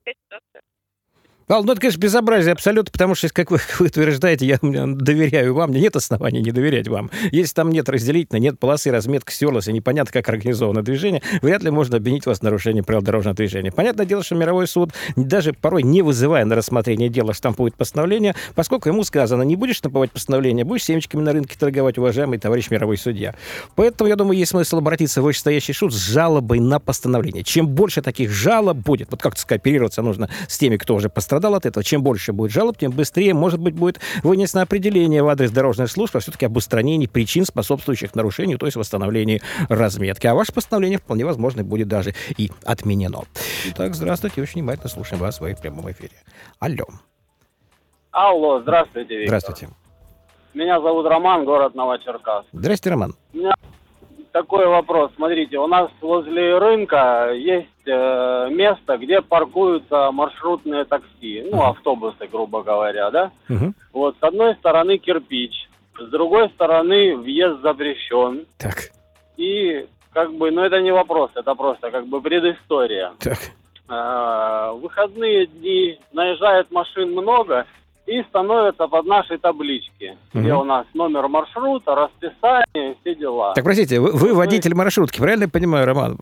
Такая 0.05 0.15
ситуация. 0.25 0.63
Павел, 1.53 1.65
ну 1.67 1.73
это, 1.73 1.83
конечно, 1.83 2.01
безобразие 2.01 2.53
абсолютно, 2.53 2.91
потому 2.91 3.15
что, 3.15 3.29
как 3.29 3.51
вы, 3.51 3.59
как 3.69 3.79
вы 3.79 3.87
утверждаете, 3.89 4.47
я 4.47 4.59
доверяю 4.63 5.53
вам, 5.53 5.69
мне 5.69 5.83
нет 5.83 5.95
оснований 5.95 6.41
не 6.41 6.51
доверять 6.51 6.89
вам. 6.89 7.11
Если 7.31 7.53
там 7.53 7.69
нет 7.69 7.91
разделительной, 7.91 8.41
нет 8.41 8.59
полосы, 8.59 8.91
разметка 8.91 9.31
стерлась, 9.31 9.69
и 9.69 9.73
непонятно, 9.75 10.15
как 10.15 10.31
организовано 10.31 10.83
движение, 10.83 11.21
вряд 11.43 11.63
ли 11.63 11.71
можно 11.71 11.99
обвинить 11.99 12.25
вас 12.25 12.39
в 12.39 12.43
нарушении 12.43 12.81
правил 12.81 13.03
дорожного 13.03 13.37
движения. 13.37 13.71
Понятное 13.71 14.07
дело, 14.07 14.25
что 14.25 14.35
мировой 14.35 14.67
суд, 14.67 14.95
даже 15.15 15.53
порой 15.53 15.83
не 15.83 16.01
вызывая 16.01 16.47
на 16.47 16.55
рассмотрение 16.55 17.11
дела, 17.11 17.35
штампует 17.35 17.75
постановление, 17.75 18.35
поскольку 18.55 18.89
ему 18.89 19.05
сказано, 19.05 19.43
не 19.43 19.57
будешь 19.57 19.77
штамповать 19.77 20.11
постановление, 20.11 20.65
будешь 20.65 20.85
семечками 20.85 21.21
на 21.21 21.33
рынке 21.35 21.59
торговать, 21.59 21.99
уважаемый 21.99 22.39
товарищ 22.39 22.71
мировой 22.71 22.97
судья. 22.97 23.35
Поэтому, 23.75 24.09
я 24.09 24.17
думаю, 24.17 24.39
есть 24.39 24.53
смысл 24.53 24.79
обратиться 24.79 25.21
в 25.21 25.25
вышестоящий 25.25 25.75
суд 25.75 25.93
с 25.93 25.99
жалобой 25.99 26.61
на 26.61 26.79
постановление. 26.79 27.45
Чем 27.45 27.69
больше 27.69 28.01
таких 28.01 28.31
жалоб 28.31 28.79
будет, 28.79 29.09
вот 29.11 29.21
как-то 29.21 29.43
скооперироваться 29.43 30.01
нужно 30.01 30.31
с 30.49 30.57
теми, 30.57 30.79
кто 30.79 30.95
уже 30.95 31.11
пострадал 31.11 31.42
от 31.55 31.67
этого, 31.67 31.85
чем 31.85 32.03
больше 32.03 32.33
будет 32.33 32.51
жалоб, 32.51 32.79
тем 32.79 32.93
быстрее, 32.93 33.35
может 33.35 33.61
быть, 33.61 33.75
будет 33.75 34.01
вынесено 34.23 34.63
определение 34.63 35.23
в 35.23 35.29
адрес 35.29 35.51
дорожных 35.51 35.91
служб, 35.91 36.17
а 36.17 36.21
все-таки 36.21 36.47
об 36.47 36.57
устранении 36.57 37.07
причин, 37.07 37.45
способствующих 37.45 38.15
нарушению, 38.15 38.59
то 38.59 38.67
есть 38.67 38.77
восстановлении 38.77 39.43
разметки. 39.69 40.27
А 40.27 40.35
ваше 40.35 40.53
постановление, 40.53 40.99
вполне 40.99 41.25
возможно, 41.25 41.65
будет 41.65 41.89
даже 41.89 42.15
и 42.37 42.51
отменено. 42.65 43.23
Итак, 43.67 43.95
здравствуйте, 43.95 44.43
очень 44.43 44.55
внимательно 44.55 44.89
слушаем 44.89 45.21
вас 45.21 45.35
в 45.35 45.39
своем 45.39 45.57
прямом 45.57 45.91
эфире. 45.91 46.13
Алло, 46.59 46.87
Алло, 48.13 48.61
здравствуйте, 48.61 49.17
Виктор. 49.17 49.41
здравствуйте. 49.41 49.75
Меня 50.55 50.81
зовут 50.81 51.07
Роман, 51.07 51.47
город 51.47 51.75
Новочеркасск. 51.75 52.49
Здрасте, 52.53 52.91
Роман. 52.91 53.15
Такой 54.33 54.67
вопрос. 54.67 55.11
Смотрите, 55.17 55.59
у 55.59 55.67
нас 55.67 55.91
возле 56.01 56.57
рынка 56.57 57.33
есть 57.35 57.69
э, 57.87 58.49
место, 58.51 58.97
где 58.97 59.21
паркуются 59.21 60.11
маршрутные 60.11 60.85
такси, 60.85 61.47
ну, 61.51 61.63
автобусы, 61.63 62.27
грубо 62.31 62.63
говоря, 62.63 63.11
да? 63.11 63.31
Мгм. 63.49 63.75
Вот, 63.93 64.17
с 64.19 64.23
одной 64.23 64.55
стороны 64.55 64.97
кирпич, 64.97 65.69
с 65.99 66.09
другой 66.09 66.49
стороны 66.51 67.15
въезд 67.17 67.61
запрещен. 67.61 68.47
Так, 68.59 68.91
И, 69.37 69.87
как 70.15 70.33
бы, 70.33 70.51
ну, 70.51 70.63
это 70.63 70.81
не 70.81 70.93
вопрос, 70.93 71.31
это 71.35 71.55
просто, 71.55 71.91
как 71.91 72.07
бы, 72.07 72.23
предыстория. 72.23 73.13
так. 73.21 73.39
Э, 73.91 74.73
выходные 74.81 75.47
дни 75.47 75.99
наезжает 76.13 76.71
машин 76.71 77.13
много 77.13 77.67
и 78.07 78.23
становятся 78.25 78.89
под 78.89 79.07
наши 79.07 79.39
таблички, 79.39 80.17
где 80.35 80.53
Мгм. 80.53 80.61
у 80.61 80.65
нас 80.65 80.87
номер 80.95 81.29
маршрута, 81.29 81.95
расписание, 81.95 82.97
все 83.01 83.15
дела. 83.15 83.55
Так, 83.55 83.65
простите, 83.65 84.01
вы, 84.01 84.13
вы 84.13 84.35
водитель 84.35 84.75
маршрутки, 84.75 85.19
правильно 85.19 85.45
я 85.45 85.49
понимаю, 85.49 85.87
Роман? 85.87 86.19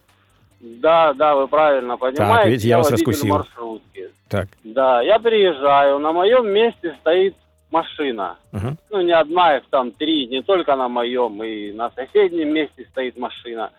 Да, 0.60 1.14
да, 1.14 1.34
вы 1.36 1.48
правильно 1.48 1.96
понимаете. 1.96 2.50
видите, 2.50 2.68
я 2.68 2.78
вас 2.78 2.90
водитель 2.90 3.10
раскусил. 3.12 3.34
маршрутки. 3.34 4.10
Так. 4.28 4.48
Да, 4.62 5.00
я 5.02 5.18
приезжаю, 5.18 5.98
на 5.98 6.12
моем 6.12 6.48
месте 6.50 6.94
стоит 7.00 7.34
машина. 7.70 8.36
Мгм. 8.52 8.76
Ну, 8.90 9.00
не 9.00 9.12
одна, 9.12 9.56
их 9.56 9.64
там 9.70 9.90
три, 9.92 10.26
не 10.26 10.42
только 10.42 10.76
на 10.76 10.88
моем, 10.88 11.42
и 11.42 11.72
на 11.72 11.90
соседнем 11.90 12.52
месте 12.52 12.86
стоит 12.90 13.16
машина. 13.18 13.70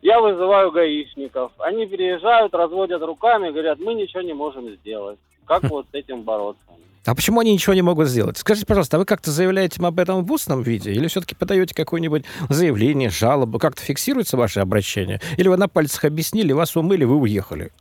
Я 0.00 0.20
вызываю 0.20 0.72
гаишников. 0.72 1.52
Они 1.58 1.86
приезжают, 1.86 2.54
разводят 2.54 3.02
руками, 3.02 3.50
говорят, 3.50 3.78
мы 3.78 3.94
ничего 3.94 4.22
не 4.22 4.32
можем 4.32 4.68
сделать. 4.70 5.18
Как 5.44 5.62
вот 5.70 5.86
с 5.92 5.94
этим 5.94 6.22
бороться? 6.22 6.62
А 7.04 7.14
почему 7.14 7.40
они 7.40 7.52
ничего 7.52 7.74
не 7.74 7.82
могут 7.82 8.08
сделать? 8.08 8.38
Скажите, 8.38 8.66
пожалуйста, 8.66 8.96
а 8.96 9.00
вы 9.00 9.06
как-то 9.06 9.30
заявляете 9.30 9.80
им 9.80 9.86
об 9.86 9.98
этом 9.98 10.24
в 10.24 10.32
устном 10.32 10.62
виде? 10.62 10.92
Или 10.92 11.08
все-таки 11.08 11.34
подаете 11.34 11.74
какое-нибудь 11.74 12.24
заявление, 12.48 13.10
жалобу? 13.10 13.58
Как-то 13.58 13.82
фиксируется 13.82 14.36
ваше 14.36 14.60
обращение? 14.60 15.20
Или 15.36 15.48
вы 15.48 15.56
на 15.56 15.68
пальцах 15.68 16.04
объяснили, 16.04 16.52
вас 16.52 16.76
умыли, 16.76 17.04
вы 17.04 17.16
уехали? 17.16 17.72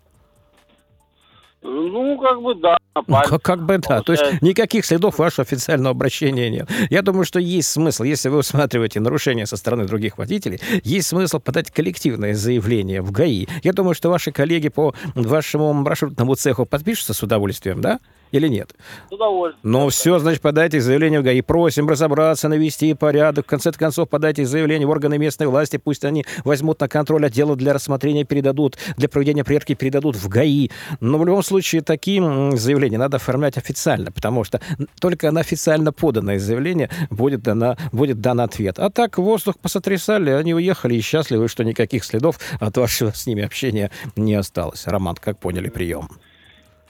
Ну, 1.63 2.19
как 2.19 2.41
бы 2.41 2.55
да, 2.55 2.77
Ну, 2.95 3.03
как, 3.05 3.41
как 3.43 3.65
бы 3.65 3.77
да. 3.77 4.01
То 4.01 4.13
есть 4.13 4.41
никаких 4.41 4.83
следов 4.83 5.19
вашего 5.19 5.43
официального 5.43 5.91
обращения 5.91 6.49
нет. 6.49 6.67
Я 6.89 7.03
думаю, 7.03 7.23
что 7.23 7.39
есть 7.39 7.69
смысл, 7.69 8.01
если 8.01 8.29
вы 8.29 8.39
усматриваете 8.39 8.99
нарушения 8.99 9.45
со 9.45 9.57
стороны 9.57 9.85
других 9.85 10.17
водителей, 10.17 10.59
есть 10.83 11.09
смысл 11.09 11.39
подать 11.39 11.69
коллективное 11.69 12.33
заявление 12.33 13.03
в 13.03 13.11
ГАИ. 13.11 13.45
Я 13.61 13.73
думаю, 13.73 13.93
что 13.93 14.09
ваши 14.09 14.31
коллеги 14.31 14.69
по 14.69 14.95
вашему 15.13 15.71
маршрутному 15.73 16.33
цеху 16.33 16.65
подпишутся 16.65 17.13
с 17.13 17.21
удовольствием, 17.21 17.79
да? 17.79 17.99
Или 18.31 18.47
нет? 18.47 18.73
С 19.09 19.13
удовольствием. 19.13 19.59
Ну 19.63 19.89
все, 19.89 20.19
значит, 20.19 20.41
подайте 20.41 20.79
заявление 20.79 21.19
в 21.19 21.23
ГАИ. 21.23 21.41
Просим 21.41 21.87
разобраться, 21.89 22.47
навести 22.47 22.93
порядок. 22.93 23.45
В 23.45 23.49
конце 23.49 23.71
концов, 23.71 24.09
подайте 24.09 24.45
заявление 24.45 24.87
в 24.87 24.89
органы 24.89 25.17
местной 25.17 25.47
власти. 25.47 25.77
Пусть 25.77 26.05
они 26.05 26.25
возьмут 26.45 26.79
на 26.79 26.87
контроль 26.87 27.25
отдела 27.25 27.55
для 27.55 27.73
рассмотрения, 27.73 28.23
передадут, 28.23 28.77
для 28.97 29.09
проведения 29.09 29.43
проверки 29.43 29.75
передадут 29.75 30.15
в 30.15 30.27
ГАИ. 30.29 30.69
Но 30.99 31.17
в 31.17 31.25
любом 31.25 31.43
случае, 31.43 31.81
такие 31.81 32.21
заявления 32.57 32.97
надо 32.97 33.17
оформлять 33.17 33.57
официально, 33.57 34.11
потому 34.11 34.43
что 34.43 34.61
только 34.99 35.31
на 35.31 35.41
официально 35.41 35.91
поданное 35.91 36.39
заявление 36.39 36.89
будет, 37.09 37.41
дана, 37.41 37.77
будет 37.91 38.21
дан 38.21 38.39
ответ. 38.39 38.79
А 38.79 38.89
так 38.89 39.17
воздух 39.17 39.57
посотрясали, 39.59 40.29
они 40.29 40.53
уехали 40.53 40.95
и 40.95 41.01
счастливы, 41.01 41.47
что 41.47 41.63
никаких 41.63 42.05
следов 42.05 42.39
от 42.59 42.77
вашего 42.77 43.11
с 43.11 43.27
ними 43.27 43.43
общения 43.43 43.91
не 44.15 44.35
осталось. 44.35 44.87
Роман, 44.87 45.15
как 45.15 45.37
поняли 45.39 45.69
прием? 45.69 46.09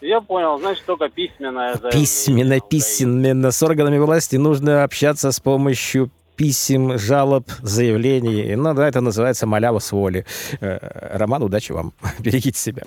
Я 0.02 0.20
понял, 0.20 0.60
значит, 0.60 0.84
только 0.86 1.10
письменное 1.10 1.74
заявление. 1.76 2.02
Письменно, 2.02 2.60
письменно. 2.60 3.52
С 3.52 3.62
органами 3.62 4.00
власти 4.00 4.36
нужно 4.36 4.84
общаться 4.84 5.32
с 5.32 5.40
помощью 5.40 6.10
писем, 6.36 6.98
жалоб, 6.98 7.50
заявлений. 7.62 8.56
Ну 8.56 8.74
да, 8.74 8.88
это 8.88 9.02
называется 9.02 9.46
малява 9.46 9.80
с 9.80 9.92
воли. 9.92 10.26
Э, 10.60 11.18
Роман, 11.18 11.44
удачи 11.44 11.72
вам. 11.72 11.94
Берегите 12.20 12.60
себя. 12.60 12.84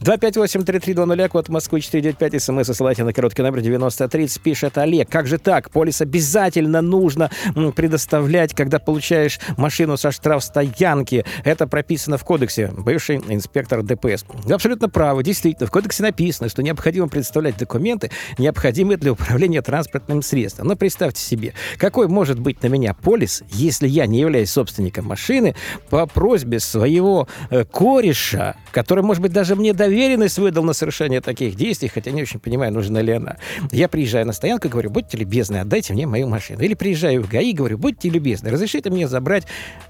258-3320, 0.00 1.28
код 1.28 1.48
Москвы 1.48 1.80
495, 1.80 2.42
смс 2.42 2.76
ссылайте 2.76 3.04
на 3.04 3.12
короткий 3.12 3.42
номер 3.42 3.60
9030, 3.60 4.42
пишет 4.42 4.78
Олег. 4.78 5.08
Как 5.08 5.26
же 5.26 5.38
так? 5.38 5.70
Полис 5.70 6.00
обязательно 6.00 6.82
нужно 6.82 7.30
предоставлять, 7.74 8.54
когда 8.54 8.78
получаешь 8.78 9.40
машину 9.56 9.96
со 9.96 10.10
штрафстоянки. 10.12 11.24
Это 11.44 11.66
прописано 11.66 12.18
в 12.18 12.24
кодексе. 12.24 12.70
Бывший 12.76 13.16
инспектор 13.16 13.82
ДПС. 13.82 14.24
Вы 14.28 14.54
абсолютно 14.54 14.88
правы. 14.88 15.22
Действительно, 15.22 15.66
в 15.66 15.70
кодексе 15.70 16.02
написано, 16.02 16.48
что 16.48 16.62
необходимо 16.62 17.08
представлять 17.08 17.56
документы, 17.56 18.10
необходимые 18.38 18.98
для 18.98 19.12
управления 19.12 19.62
транспортным 19.62 20.22
средством. 20.22 20.66
Но 20.68 20.76
представьте 20.76 21.22
себе, 21.22 21.54
какой 21.78 22.08
может 22.08 22.38
быть 22.38 22.62
на 22.62 22.66
меня 22.68 22.87
полис, 22.94 23.42
если 23.50 23.88
я 23.88 24.06
не 24.06 24.20
являюсь 24.20 24.50
собственником 24.50 25.06
машины, 25.06 25.54
по 25.90 26.06
просьбе 26.06 26.60
своего 26.60 27.28
э, 27.50 27.64
кореша, 27.64 28.56
который, 28.72 29.04
может 29.04 29.22
быть, 29.22 29.32
даже 29.32 29.56
мне 29.56 29.72
доверенность 29.72 30.38
выдал 30.38 30.64
на 30.64 30.72
совершение 30.72 31.20
таких 31.20 31.54
действий, 31.54 31.88
хотя 31.88 32.10
не 32.10 32.22
очень 32.22 32.40
понимаю, 32.40 32.72
нужна 32.72 33.00
ли 33.00 33.12
она. 33.12 33.36
Я 33.72 33.88
приезжаю 33.88 34.26
на 34.26 34.32
стоянку 34.32 34.68
и 34.68 34.70
говорю, 34.70 34.90
будьте 34.90 35.16
любезны, 35.16 35.58
отдайте 35.58 35.92
мне 35.92 36.06
мою 36.06 36.28
машину. 36.28 36.62
Или 36.62 36.74
приезжаю 36.74 37.22
в 37.22 37.28
ГАИ 37.28 37.50
и 37.50 37.54
говорю, 37.54 37.78
будьте 37.78 38.08
любезны, 38.08 38.50
разрешите 38.50 38.90
мне 38.90 39.08
забрать, 39.08 39.46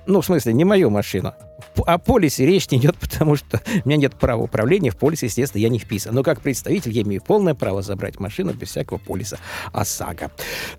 ну, 0.07 0.21
в 0.21 0.25
смысле, 0.25 0.53
не 0.53 0.65
мою 0.65 0.91
машину. 0.91 1.35
О 1.77 1.99
полисе 1.99 2.47
речь 2.47 2.71
не 2.71 2.79
идет, 2.79 2.97
потому 3.01 3.37
что 3.37 3.61
у 3.85 3.89
меня 3.89 3.97
нет 3.97 4.15
права 4.15 4.43
управления, 4.43 4.91
в 4.91 4.97
полисе, 4.97 5.27
естественно, 5.27 5.61
я 5.61 5.69
не 5.69 5.79
вписан. 5.79 6.15
Но 6.15 6.23
как 6.23 6.41
представитель 6.41 6.93
я 6.93 7.03
имею 7.03 7.23
полное 7.23 7.55
право 7.55 7.83
забрать 7.83 8.19
машину 8.21 8.53
без 8.53 8.69
всякого 8.69 8.99
полиса 8.99 9.39
ОСАГО. 9.73 10.31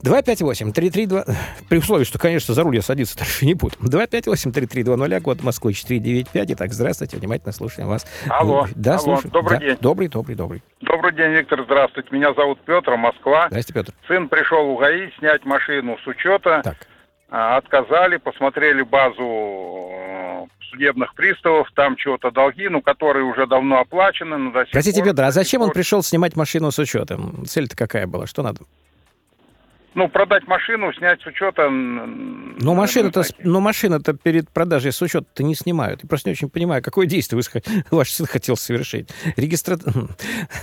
258-332... 0.03 1.35
При 1.69 1.77
условии, 1.77 2.03
что, 2.09 2.17
конечно, 2.19 2.53
за 2.53 2.63
руль 2.63 2.75
я 2.75 2.81
садиться 2.81 3.17
дальше 3.17 3.45
не 3.45 3.53
буду. 3.53 3.75
258-3320, 3.81 5.21
код 5.21 5.43
Москвы 5.43 5.73
495. 5.73 6.51
Итак, 6.51 6.73
здравствуйте, 6.73 7.17
внимательно 7.17 7.51
слушаем 7.53 7.87
вас. 7.87 8.05
Алло, 8.27 8.67
Да, 8.75 8.97
алло, 8.97 9.19
добрый 9.23 9.59
Да, 9.59 9.65
день. 9.65 9.77
Добрый, 9.79 10.07
добрый, 10.07 10.35
добрый. 10.35 10.63
Добрый 10.81 11.13
день, 11.15 11.31
Виктор, 11.31 11.63
здравствуйте. 11.63 12.09
Меня 12.11 12.33
зовут 12.33 12.59
Петр, 12.65 12.95
Москва. 12.97 13.47
Здрасте, 13.49 13.73
Петр. 13.73 13.93
Сын 14.07 14.27
пришел 14.27 14.75
в 14.75 14.79
ГАИ 14.79 15.11
снять 15.19 15.45
машину 15.45 15.97
с 16.03 16.07
учета. 16.07 16.61
Так. 16.63 16.75
А, 17.29 17.57
Отказали, 17.57 18.17
посмотрели 18.17 18.81
базу 18.81 19.21
э, 19.23 20.45
судебных 20.71 21.13
приставов, 21.13 21.67
там 21.75 21.95
чего-то 21.95 22.31
долги, 22.31 22.67
ну, 22.69 22.81
которые 22.81 23.23
уже 23.25 23.45
давно 23.45 23.79
оплачены. 23.81 24.35
Но 24.37 24.51
до 24.51 24.65
Простите, 24.71 25.01
пор- 25.01 25.09
Петр, 25.11 25.23
а 25.23 25.31
зачем 25.31 25.61
он 25.61 25.69
пришел 25.69 26.01
снимать 26.01 26.35
машину 26.35 26.71
с 26.71 26.79
учетом? 26.79 27.45
Цель-то 27.45 27.75
какая 27.75 28.07
была? 28.07 28.25
Что 28.25 28.41
надо? 28.41 28.61
Ну, 29.95 30.07
продать 30.07 30.47
машину, 30.47 30.93
снять 30.93 31.21
с 31.21 31.25
учета. 31.25 31.69
Ну, 31.69 32.75
машина-то, 32.75 33.23
ну, 33.39 33.59
машина-то 33.59 34.13
перед 34.13 34.49
продажей 34.49 34.91
с 34.91 35.01
учета-то 35.01 35.43
не 35.43 35.55
снимают. 35.55 36.03
Я 36.03 36.09
просто 36.09 36.29
не 36.29 36.33
очень 36.33 36.49
понимаю, 36.49 36.83
какое 36.83 37.07
действие 37.07 37.41
вы, 37.41 37.61
ваш 37.91 38.11
сын 38.11 38.25
хотел 38.25 38.55
совершить. 38.55 39.09
Регистра... 39.35 39.77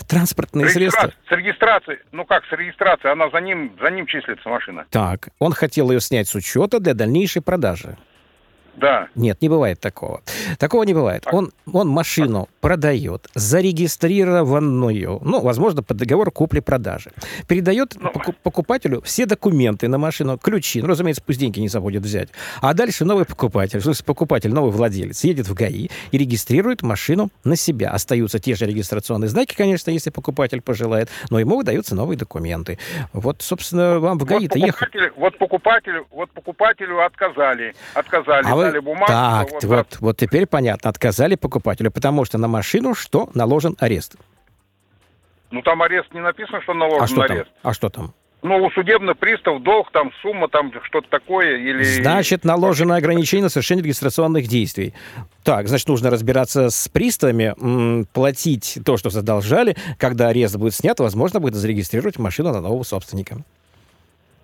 Транспортные 0.09 0.68
средства. 0.68 1.09
Регистра- 1.09 1.28
С 1.28 1.37
регистрацией, 1.37 1.99
ну 2.12 2.25
как, 2.25 2.45
с 2.47 2.52
регистрацией, 2.52 3.12
она 3.12 3.28
за 3.30 3.40
ним, 3.40 3.73
за 3.80 3.90
ним 3.90 4.06
числится 4.06 4.49
машина. 4.49 4.87
Так, 4.90 5.28
он 5.38 5.52
хотел 5.52 5.90
ее 5.90 6.00
снять 6.00 6.28
с 6.28 6.35
учета 6.35 6.78
для 6.80 6.95
дальнейшей 6.95 7.42
продажи. 7.42 7.97
Да. 8.76 9.09
Нет, 9.14 9.40
не 9.42 9.49
бывает 9.49 9.80
такого. 9.80 10.21
Такого 10.59 10.83
не 10.85 10.95
бывает. 10.95 11.26
Он, 11.33 11.52
он 11.73 11.88
машину 11.88 12.49
продает, 12.61 13.28
зарегистрированную, 13.35 15.18
ну, 15.23 15.40
возможно, 15.40 15.83
по 15.83 15.95
договору 15.95 16.30
купли-продажи. 16.30 17.11
Передает 17.49 17.95
Ну. 17.99 18.11
поку- 18.11 18.35
покупателю 18.42 19.00
все 19.02 19.26
документы 19.26 19.88
на 19.88 19.99
машину, 19.99 20.38
ключи. 20.38 20.80
Ну, 20.83 20.88
разумеется, 20.88 21.23
пусть 21.25 21.38
деньги 21.40 21.61
не 21.61 21.68
забудет 21.68 22.02
взять. 22.02 22.28
А 22.61 22.75
дальше 22.75 23.04
новый 23.04 23.25
покупатель, 23.25 23.78
в 23.78 23.83
смысле, 23.83 24.04
покупатель, 24.04 24.52
новый 24.52 24.71
владелец, 24.73 25.25
едет 25.25 25.49
в 25.49 25.54
ГАИ 25.54 25.88
и 26.11 26.18
регистрирует 26.18 26.83
машину 26.83 27.30
на 27.45 27.56
себя. 27.56 27.90
Остаются 27.90 28.38
те 28.38 28.54
же 28.54 28.66
регистрационные 28.66 29.28
знаки, 29.28 29.54
конечно, 29.56 29.90
если 29.90 30.11
покупатель 30.11 30.61
пожелает, 30.61 31.09
но 31.30 31.38
ему 31.38 31.56
выдаются 31.56 31.95
новые 31.95 32.18
документы. 32.18 32.78
Вот, 33.12 33.42
собственно, 33.42 33.99
вам 34.00 34.18
в 34.18 34.21
Вот 34.23 34.28
ГАИ-то 34.28 34.59
ехать. 34.59 34.78
покупателю, 34.90 35.12
вот 35.16 35.38
покупателю, 35.38 36.06
вот 36.11 36.30
покупателю 36.33 37.04
отказали, 37.04 37.75
отказали, 37.95 38.45
А 38.47 38.54
вы- 38.56 38.65
дали 38.70 38.78
бумагу. 38.80 39.06
Так, 39.06 39.49
что 39.49 39.68
вот, 39.68 39.87
за- 39.92 39.99
вот, 40.00 40.16
теперь 40.16 40.46
понятно. 40.46 40.90
Отказали 40.90 41.35
покупателю, 41.35 41.90
потому 41.90 42.25
что 42.25 42.38
на 42.38 42.49
машину 42.49 42.94
что? 42.94 43.28
Наложен 43.35 43.76
арест. 43.78 44.16
Ну 45.50 45.62
там 45.62 45.82
арест 45.82 46.12
не 46.12 46.20
написано, 46.20 46.61
что 46.62 46.75
наложен 46.75 47.02
А 47.02 47.06
что 47.06 47.16
там? 47.26 47.37
арест. 47.37 47.50
А 47.62 47.73
что 47.73 47.88
там? 47.88 48.14
Ну, 48.42 48.64
у 48.64 48.70
судебных 48.70 49.16
пристав 49.18 49.61
долг, 49.62 49.90
там 49.90 50.12
сумма, 50.23 50.49
там 50.49 50.70
что-то 50.85 51.08
такое, 51.08 51.56
или... 51.56 51.82
Значит, 51.82 52.44
наложено 52.44 52.94
ограничение 52.94 53.44
на 53.44 53.49
совершение 53.49 53.82
регистрационных 53.82 54.46
действий. 54.46 54.94
Так, 55.42 55.66
значит, 55.66 55.88
нужно 55.88 56.11
разбираться 56.11 56.70
с 56.70 56.88
приставами, 56.88 58.04
платить 58.12 58.78
то, 58.85 58.99
что 58.99 59.11
задолжали. 59.11 59.75
Когда 59.99 60.28
арест 60.28 60.56
будет 60.56 60.75
снят, 60.75 61.00
возможно, 61.00 61.40
будет 61.40 61.54
зарегистрировать 61.54 62.18
машину 62.18 62.52
на 62.52 62.61
нового 62.61 62.85
собственника. 62.85 63.38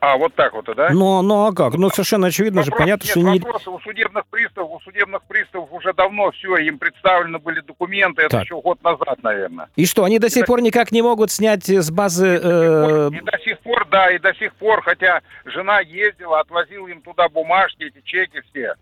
А, 0.04 0.16
вот 0.16 0.34
так 0.34 0.52
вот, 0.52 0.64
да? 0.76 0.90
Но, 0.90 1.22
ну 1.22 1.46
а 1.46 1.52
как? 1.52 1.74
Ну, 1.74 1.88
совершенно 1.88 2.26
очевидно 2.26 2.64
же, 2.64 2.72
Вопрос- 2.72 2.78
понятно, 2.78 3.04
нет, 3.04 3.10
что 3.12 3.20
не... 3.20 3.38
вопрос 3.38 3.68
у 3.68 3.78
судебных 3.78 4.26
приставов, 4.26 4.70
у 4.72 4.80
судебных 4.80 5.22
приставов 5.22 5.72
уже 5.72 5.92
давно 5.92 6.32
все, 6.32 6.56
им 6.56 6.80
представлены 6.80 7.38
были 7.38 7.60
документы, 7.60 8.22
это 8.22 8.30
Так. 8.38 8.44
еще 8.44 8.60
год 8.60 8.82
назад, 8.82 9.22
наверное. 9.22 9.68
И 9.76 9.86
что, 9.86 10.02
они 10.02 10.18
до 10.18 10.28
сих 10.28 10.46
пор 10.46 10.60
никак 10.60 10.90
не 10.90 11.02
могут 11.02 11.30
снять 11.30 11.68
с 11.68 11.88
базы... 11.92 12.26
э, 12.42 13.10
И 13.12 13.20
до 13.20 13.38
сих 13.44 13.60
пор, 13.60 13.86
да, 13.92 14.10
и 14.10 14.18
до 14.18 14.34
сих 14.34 14.52
пор, 14.56 14.82
хотя 14.82 15.20
жена 15.44 15.78
ездила, 15.78 16.40
отвозила 16.40 16.88
им 16.88 17.00
туда 17.00 17.28
бумажки, 17.28 17.84
эти 17.84 18.00
чеки 18.04 18.40
все. 18.50 18.74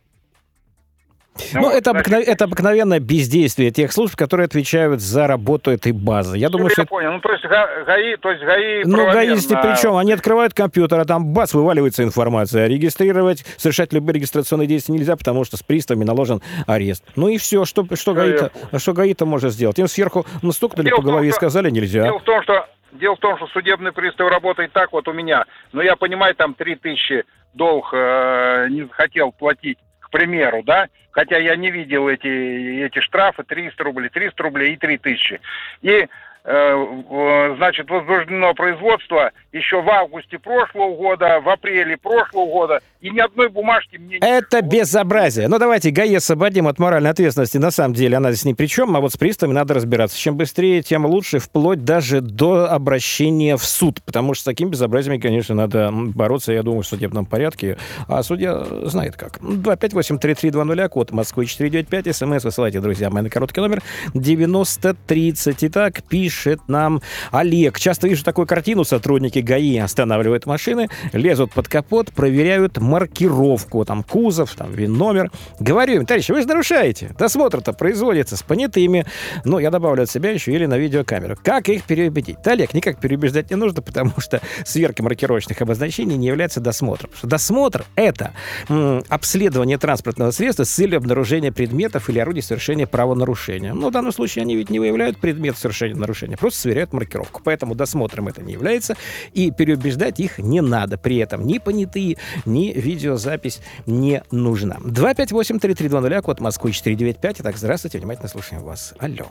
Ну, 1.55 1.61
вот, 1.63 1.75
это, 1.75 1.91
обыкновен- 1.91 2.25
это 2.27 2.45
обыкновенное 2.45 3.01
бездействие 3.01 3.71
тех 3.71 3.93
служб, 3.93 4.17
которые 4.17 4.45
отвечают 4.47 5.01
за 5.01 5.27
работу 5.27 5.71
этой 5.71 5.93
базы. 5.93 6.39
Я 6.39 6.49
думаю, 6.49 6.69
я 6.69 6.75
что... 6.75 6.87
понял. 6.87 7.13
Ну, 7.13 7.21
то 7.21 7.33
есть 7.33 7.45
Га- 7.45 7.85
ГАИ, 7.85 8.17
то 8.17 8.31
есть 8.31 8.45
ГАИ 8.45 8.85
Ну, 8.85 9.11
гаисты 9.13 9.55
правомерно- 9.55 9.75
при 9.75 9.81
чем? 9.83 9.97
Они 9.97 10.13
открывают 10.13 10.55
компьютер, 10.55 11.01
а 11.01 11.05
там 11.05 11.27
бац, 11.33 11.55
вываливается 11.55 12.03
информация. 12.03 12.67
Регистрировать, 12.67 13.45
совершать 13.57 13.93
любые 13.93 14.15
регистрационные 14.15 14.67
действия 14.67 14.95
нельзя, 14.95 15.17
потому 15.17 15.45
что 15.45 15.57
с 15.57 15.63
приставами 15.63 16.05
наложен 16.05 16.43
арест. 16.67 17.05
Ну 17.17 17.29
и 17.29 17.39
все, 17.39 17.65
что, 17.65 17.85
что, 17.95 18.13
Ну, 18.15 18.17
ГАИ-то, 18.21 18.79
что 18.79 18.93
ГАИ-то 18.93 19.27
может 19.27 19.53
сделать? 19.53 19.79
Им 19.79 19.89
сверху 19.89 20.27
ну, 20.43 20.53
стукнули 20.53 20.87
Дело 20.87 20.97
по 20.97 21.03
в 21.03 21.05
том, 21.05 21.13
голове 21.13 21.29
и 21.29 21.33
сказали 21.33 21.71
нельзя. 21.71 22.03
Дело 22.05 22.19
в 22.19 22.25
том, 22.25 22.43
что 22.43 22.67
дело 22.93 23.17
в 23.17 23.21
том, 23.21 23.37
что 23.37 23.47
судебный 23.49 23.93
пристав 23.93 24.29
работает 24.31 24.73
так 24.73 24.93
вот 24.93 25.07
у 25.09 25.13
меня. 25.13 25.45
Но 25.73 25.83
я 25.83 25.97
понимаю, 25.97 26.35
там 26.35 26.55
3000 26.55 27.25
долг 27.55 27.91
э, 27.93 28.67
не 28.71 28.83
захотел 28.83 29.33
платить, 29.33 29.79
примеру, 30.11 30.63
да? 30.63 30.89
Хотя 31.13 31.39
я 31.39 31.57
не 31.57 31.71
видел 31.71 32.09
эти, 32.09 32.85
эти 32.85 33.01
штрафы 33.01 33.43
300 33.43 33.83
рублей, 33.83 34.09
300 34.11 34.43
рублей 34.43 34.75
и 34.75 34.77
3000. 34.77 35.41
И 35.83 36.09
значит, 36.45 37.91
возбуждено 37.91 38.55
производство 38.55 39.31
еще 39.53 39.83
в 39.83 39.89
августе 39.89 40.39
прошлого 40.39 40.95
года, 40.97 41.41
в 41.41 41.49
апреле 41.49 41.97
прошлого 41.97 42.47
года, 42.47 42.81
и 43.01 43.11
ни 43.11 43.19
одной 43.19 43.49
бумажки 43.49 43.97
мне 43.97 44.19
не 44.19 44.27
Это 44.27 44.59
пришло. 44.61 44.69
безобразие. 44.71 45.49
Ну, 45.49 45.59
давайте 45.59 45.91
ГАИ 45.91 46.15
освободим 46.17 46.67
от 46.69 46.79
моральной 46.79 47.11
ответственности. 47.11 47.59
На 47.59 47.71
самом 47.71 47.95
деле 47.95 48.17
она 48.17 48.31
здесь 48.33 48.45
ни 48.45 48.53
при 48.53 48.67
чем, 48.67 48.97
а 48.97 49.01
вот 49.01 49.13
с 49.13 49.17
приставами 49.17 49.55
надо 49.55 49.75
разбираться. 49.75 50.19
Чем 50.19 50.37
быстрее, 50.37 50.83
тем 50.83 51.05
лучше, 51.07 51.39
вплоть 51.41 51.85
даже 51.85 52.21
до 52.21 52.71
обращения 52.71 53.57
в 53.57 53.65
суд. 53.65 54.03
Потому 54.03 54.35
что 54.35 54.43
с 54.43 54.45
такими 54.45 54.69
безобразиями, 54.71 55.19
конечно, 55.19 55.55
надо 55.55 55.91
бороться, 55.93 56.53
я 56.53 56.63
думаю, 56.63 56.83
в 56.83 56.87
судебном 56.87 57.27
порядке. 57.27 57.77
А 58.07 58.23
судья 58.23 58.65
знает 58.85 59.17
как. 59.17 59.39
258-3320, 59.39 60.89
код 60.89 61.11
Москвы 61.11 61.47
495, 61.47 62.15
смс 62.17 62.45
высылайте, 62.45 62.81
друзья 62.81 63.11
мои, 63.11 63.23
на 63.23 63.31
короткий 63.31 63.61
номер 63.61 63.83
9030. 64.15 65.65
Итак, 65.65 66.03
пишет 66.31 66.61
нам 66.69 67.03
Олег. 67.33 67.81
Часто 67.81 68.07
вижу 68.07 68.23
такую 68.23 68.47
картину. 68.47 68.85
Сотрудники 68.85 69.41
ГАИ 69.41 69.79
останавливают 69.79 70.47
машины, 70.47 70.89
лезут 71.13 71.53
под 71.53 71.67
капот, 71.67 72.13
проверяют 72.13 72.79
маркировку, 72.79 73.85
там 73.85 74.05
кузов, 74.05 74.55
там 74.55 74.73
ВИН-номер. 74.73 75.33
Говорю 75.59 75.97
им, 75.97 76.07
товарищи, 76.07 76.31
вы 76.31 76.43
же 76.43 76.47
нарушаете. 76.47 77.17
Досмотр-то 77.19 77.73
производится 77.73 78.37
с 78.37 78.45
понятыми. 78.45 79.07
Ну, 79.45 79.59
я 79.59 79.71
добавлю 79.73 80.05
от 80.05 80.11
себя 80.11 80.31
еще 80.31 80.53
или 80.53 80.67
на 80.67 80.79
видеокамеру. 80.79 81.37
Как 81.43 81.69
их 81.69 81.83
переубедить? 81.83 82.37
Да, 82.45 82.53
Олег, 82.53 82.75
никак 82.75 83.01
переубеждать 83.01 83.51
не 83.51 83.57
нужно, 83.57 83.83
потому 83.83 84.13
что 84.19 84.41
сверка 84.65 85.03
маркировочных 85.03 85.61
обозначений 85.61 86.17
не 86.17 86.29
является 86.29 86.61
досмотром. 86.61 87.11
Досмотр— 87.25 87.85
это 87.97 88.35
м, 88.69 89.03
обследование 89.09 89.79
транспортного 89.79 90.31
средства 90.31 90.63
с 90.63 90.71
целью 90.71 90.99
обнаружения 90.99 91.51
предметов 91.51 92.09
или 92.09 92.21
орудий 92.21 92.43
совершения 92.43 92.87
правонарушения. 92.87 93.75
Но 93.75 93.89
в 93.89 93.93
данном 93.93 94.13
случае 94.13 94.43
они 94.43 94.55
ведь 94.55 94.71
не 94.71 94.79
выявляют 94.79 95.19
предмет 95.19 95.59
совершения 95.59 95.97
нарушения, 95.97 96.20
просто 96.37 96.61
сверяют 96.61 96.93
маркировку. 96.93 97.41
Поэтому 97.45 97.75
досмотром 97.75 98.29
это 98.29 98.43
не 98.43 98.53
является, 98.53 98.97
и 99.33 99.51
переубеждать 99.51 100.21
их 100.21 100.39
не 100.39 100.61
надо. 100.61 100.99
При 100.99 101.17
этом 101.19 101.47
ни 101.47 101.59
понятые, 101.59 102.17
ни 102.45 102.73
видеозапись 102.73 103.61
не 103.87 104.23
нужна. 104.31 104.77
258-3320, 104.85 106.23
код 106.23 106.41
Москвы 106.41 106.73
495. 106.73 107.41
Итак, 107.41 107.57
здравствуйте, 107.57 107.99
внимательно 107.99 108.29
слушаем 108.29 108.63
вас. 108.63 108.95
Алло. 108.99 109.27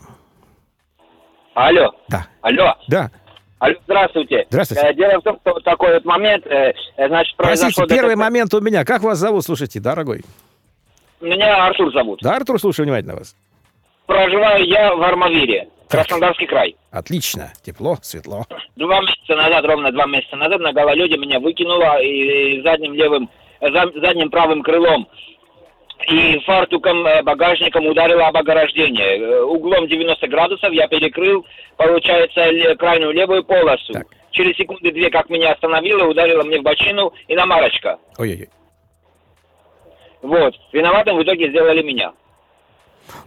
Алло, 1.56 1.92
Да, 2.08 2.28
алло, 2.42 2.76
да. 2.88 3.12
алло, 3.60 3.76
здравствуйте. 3.84 4.46
Здравствуйте. 4.50 4.84
Э, 4.88 4.94
Дело 4.94 5.20
в 5.20 5.24
том, 5.24 5.38
что 5.42 5.54
вот 5.56 5.64
такой 5.66 5.94
вот 5.96 6.06
момент, 6.06 6.46
э, 6.46 6.74
э, 6.96 7.08
значит, 7.08 7.36
Простите, 7.36 7.64
произошел... 7.66 7.88
первый 7.88 8.12
ДТП. 8.16 8.20
момент 8.20 8.54
у 8.54 8.62
меня. 8.62 8.86
Как 8.86 9.02
вас 9.02 9.18
зовут, 9.18 9.44
слушайте, 9.44 9.80
дорогой? 9.82 10.24
Меня 11.20 11.66
Артур 11.66 11.92
зовут. 11.92 12.20
Да, 12.22 12.36
Артур, 12.38 12.60
слушаю 12.62 12.86
внимательно 12.86 13.16
вас. 13.18 13.36
Проживаю 14.06 14.66
я 14.66 14.96
в 14.96 15.02
Армавире. 15.02 15.68
Краснодарский 15.90 16.46
край. 16.48 16.76
Отлично. 16.92 17.52
Тепло, 17.64 17.98
светло. 18.02 18.46
Два 18.76 19.02
месяца 19.02 19.36
назад, 19.36 19.66
ровно 19.66 19.92
два 19.92 20.06
месяца 20.06 20.36
назад, 20.36 20.60
на 20.62 20.72
гололеде 20.72 21.18
меня 21.18 21.40
выкинуло 21.40 22.02
и 22.02 22.62
задним 22.62 22.94
левым, 22.94 23.30
за- 23.60 23.92
задним 24.00 24.30
правым 24.30 24.62
крылом 24.62 25.08
и 26.08 26.40
фартуком 26.46 27.06
э, 27.06 27.22
багажником 27.24 27.86
ударило 27.88 28.28
об 28.28 28.38
ограждение. 28.38 29.18
Э, 29.20 29.42
Углом 29.42 29.88
90 29.88 30.28
градусов 30.28 30.72
я 30.72 30.88
перекрыл, 30.88 31.46
получается, 31.76 32.76
крайнюю 32.78 33.12
левую 33.12 33.44
полосу. 33.44 33.94
Так. 33.94 34.08
Через 34.32 34.56
секунды 34.58 34.92
две, 34.92 35.10
как 35.10 35.30
меня 35.30 35.52
остановило, 35.54 36.06
ударило 36.08 36.44
мне 36.44 36.60
в 36.60 36.64
бочину 36.64 37.12
и 37.28 37.36
на 37.36 37.46
марочка. 37.48 37.98
Ой-ой-ой. 38.18 38.48
Вот. 40.22 40.54
Виноватым 40.72 41.18
в 41.18 41.24
итоге 41.24 41.50
сделали 41.50 41.82
меня. 41.82 42.14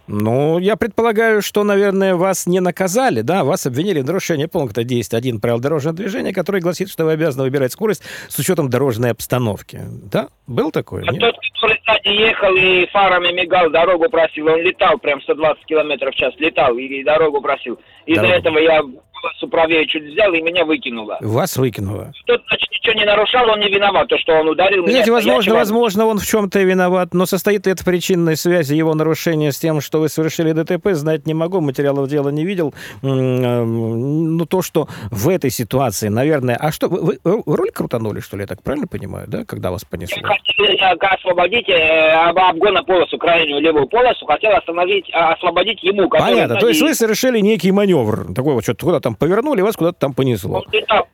Ну, 0.07 0.59
я 0.59 0.77
предполагаю, 0.77 1.42
что, 1.42 1.64
наверное, 1.64 2.14
вас 2.14 2.47
не 2.47 2.61
наказали, 2.61 3.23
да? 3.23 3.45
Вас 3.45 3.66
обвинили 3.66 4.01
в 4.01 4.07
нарушении 4.07 4.47
пункта 4.47 4.83
10.1 4.83 5.40
правил 5.40 5.61
дорожного 5.61 5.97
движения, 5.97 6.33
который 6.33 6.61
гласит, 6.61 6.90
что 6.90 7.05
вы 7.05 7.12
обязаны 7.12 7.45
выбирать 7.45 7.73
скорость 7.73 8.03
с 8.29 8.38
учетом 8.38 8.68
дорожной 8.68 9.11
обстановки. 9.11 9.81
Да? 10.11 10.29
Был 10.47 10.71
такой? 10.71 11.03
А 11.07 11.12
нет? 11.12 11.21
тот, 11.21 11.37
который 11.55 11.81
сзади 11.87 12.09
ехал 12.09 12.55
и 12.55 12.87
фарами 12.87 13.33
мигал, 13.33 13.71
дорогу 13.71 14.09
просил, 14.11 14.49
он 14.49 14.61
летал 14.61 14.99
прям 14.99 15.21
120 15.23 15.64
километров 15.66 16.14
в 16.14 16.18
час, 16.18 16.35
летал 16.38 16.77
и, 16.77 17.03
дорогу 17.05 17.40
просил. 17.40 17.79
Из-за 18.07 18.27
этого 18.27 18.59
я 18.59 18.83
полосу 19.23 19.49
правее 19.49 19.87
чуть 19.87 20.05
взял 20.05 20.33
и 20.33 20.43
меня 20.43 20.65
выкинуло. 20.65 21.19
Вас 21.21 21.57
выкинуло. 21.57 22.13
Тот, 22.27 22.43
значит, 22.49 22.71
ничего 22.71 22.95
не 22.95 23.05
нарушал, 23.05 23.49
он 23.49 23.61
не 23.61 23.69
виноват, 23.69 24.09
то, 24.09 24.19
что 24.19 24.33
он 24.33 24.49
ударил 24.49 24.83
меня. 24.83 24.91
Знаете, 24.93 25.13
возможно, 25.13 25.43
стоячего. 25.43 25.59
возможно, 25.59 26.07
он 26.07 26.19
в 26.19 26.27
чем-то 26.27 26.59
виноват, 26.61 27.15
но 27.15 27.27
состоит 27.27 27.67
ли 27.67 27.73
это 27.73 27.83
в 27.83 27.87
причинной 27.87 28.37
связи 28.37 28.75
его 28.75 28.95
нарушения 28.95 29.53
с 29.53 29.59
тем, 29.59 29.81
что 29.81 30.01
вы 30.01 30.09
совершили 30.09 30.53
ДТП, 30.53 30.89
знать 30.93 31.27
не 31.27 31.35
могу, 31.35 31.61
материалов 31.61 32.09
дела 32.09 32.31
не 32.31 32.45
видел. 32.45 32.75
М, 33.03 34.41
э, 34.43 34.47
то, 34.47 34.63
что 34.63 34.89
в 35.11 35.29
этой 35.29 35.51
ситуации, 35.51 36.09
наверное... 36.09 36.57
А 36.57 36.73
что, 36.73 36.89
вы, 36.89 37.19
руль 37.25 37.71
крутанули, 37.71 38.21
что 38.21 38.37
ли, 38.37 38.43
я 38.43 38.47
так 38.47 38.63
правильно 38.63 38.87
понимаю, 38.87 39.27
да, 39.29 39.45
когда 39.45 39.71
вас 39.71 39.85
понесло? 39.85 40.17
Я 40.21 40.29
хотел 40.29 41.07
освободить 41.15 41.69
э, 41.69 42.13
обгона 42.13 42.83
полосу, 42.83 43.19
крайнюю 43.19 43.61
левую 43.61 43.87
полосу, 43.87 44.27
хотел 44.27 44.53
остановить, 44.53 45.09
а, 45.13 45.33
освободить 45.35 45.83
ему. 45.83 46.09
Понятно, 46.09 46.57
то 46.57 46.69
есть 46.69 46.81
вы 46.81 46.95
совершили 46.95 47.41
некий 47.41 47.73
маневр, 47.73 48.33
такой 48.35 48.55
вот, 48.55 48.63
что-то 48.63 48.87
куда 48.87 49.01
там 49.01 49.12
повернули, 49.14 49.61
вас 49.61 49.77
куда-то 49.77 49.98
там 49.98 50.14
понесло. 50.14 50.59
Он 50.59 50.72
летал 50.72 51.07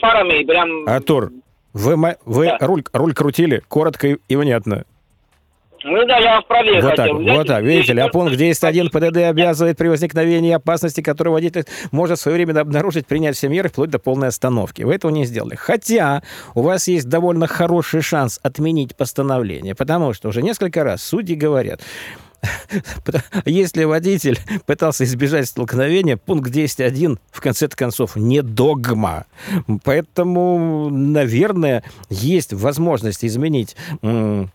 фарами 0.00 0.44
прям... 0.44 0.88
Артур, 0.88 1.32
вы, 1.72 2.16
вы 2.24 2.46
да. 2.46 2.58
руль, 2.60 2.84
руль 2.92 3.14
крутили 3.14 3.62
коротко 3.68 4.08
и, 4.08 4.36
внятно. 4.36 4.84
Ну 5.84 6.04
да, 6.06 6.18
я 6.18 6.36
вас 6.36 6.44
правее 6.46 6.80
вот 6.80 6.96
так, 6.96 7.12
взять. 7.12 7.36
Вот 7.36 7.46
так, 7.46 7.62
видите 7.62 7.92
ли, 7.92 8.00
а 8.00 8.08
пункт 8.08 8.34
10.1 8.34 8.88
ПДД 8.88 9.18
обязывает 9.18 9.76
при 9.76 9.86
возникновении 9.86 10.52
опасности, 10.52 11.00
которую 11.00 11.34
водитель 11.34 11.64
может 11.92 12.18
своевременно 12.18 12.62
обнаружить, 12.62 13.06
принять 13.06 13.36
все 13.36 13.48
меры 13.48 13.68
вплоть 13.68 13.90
до 13.90 13.98
полной 13.98 14.28
остановки. 14.28 14.82
Вы 14.82 14.94
этого 14.94 15.12
не 15.12 15.26
сделали. 15.26 15.54
Хотя 15.54 16.22
у 16.54 16.62
вас 16.62 16.88
есть 16.88 17.08
довольно 17.08 17.46
хороший 17.46 18.00
шанс 18.00 18.40
отменить 18.42 18.96
постановление, 18.96 19.74
потому 19.74 20.12
что 20.12 20.30
уже 20.30 20.42
несколько 20.42 20.82
раз 20.82 21.02
судьи 21.02 21.36
говорят, 21.36 21.82
Если 23.44 23.84
водитель 23.84 24.38
пытался 24.66 25.04
избежать 25.04 25.46
столкновения, 25.48 26.16
пункт 26.16 26.50
10.1 26.50 27.18
в 27.30 27.40
конце 27.40 27.68
концов 27.68 28.16
не 28.16 28.42
догма. 28.42 29.26
Поэтому, 29.84 30.88
наверное, 30.90 31.82
есть 32.10 32.52
возможность 32.52 33.24
изменить 33.24 33.76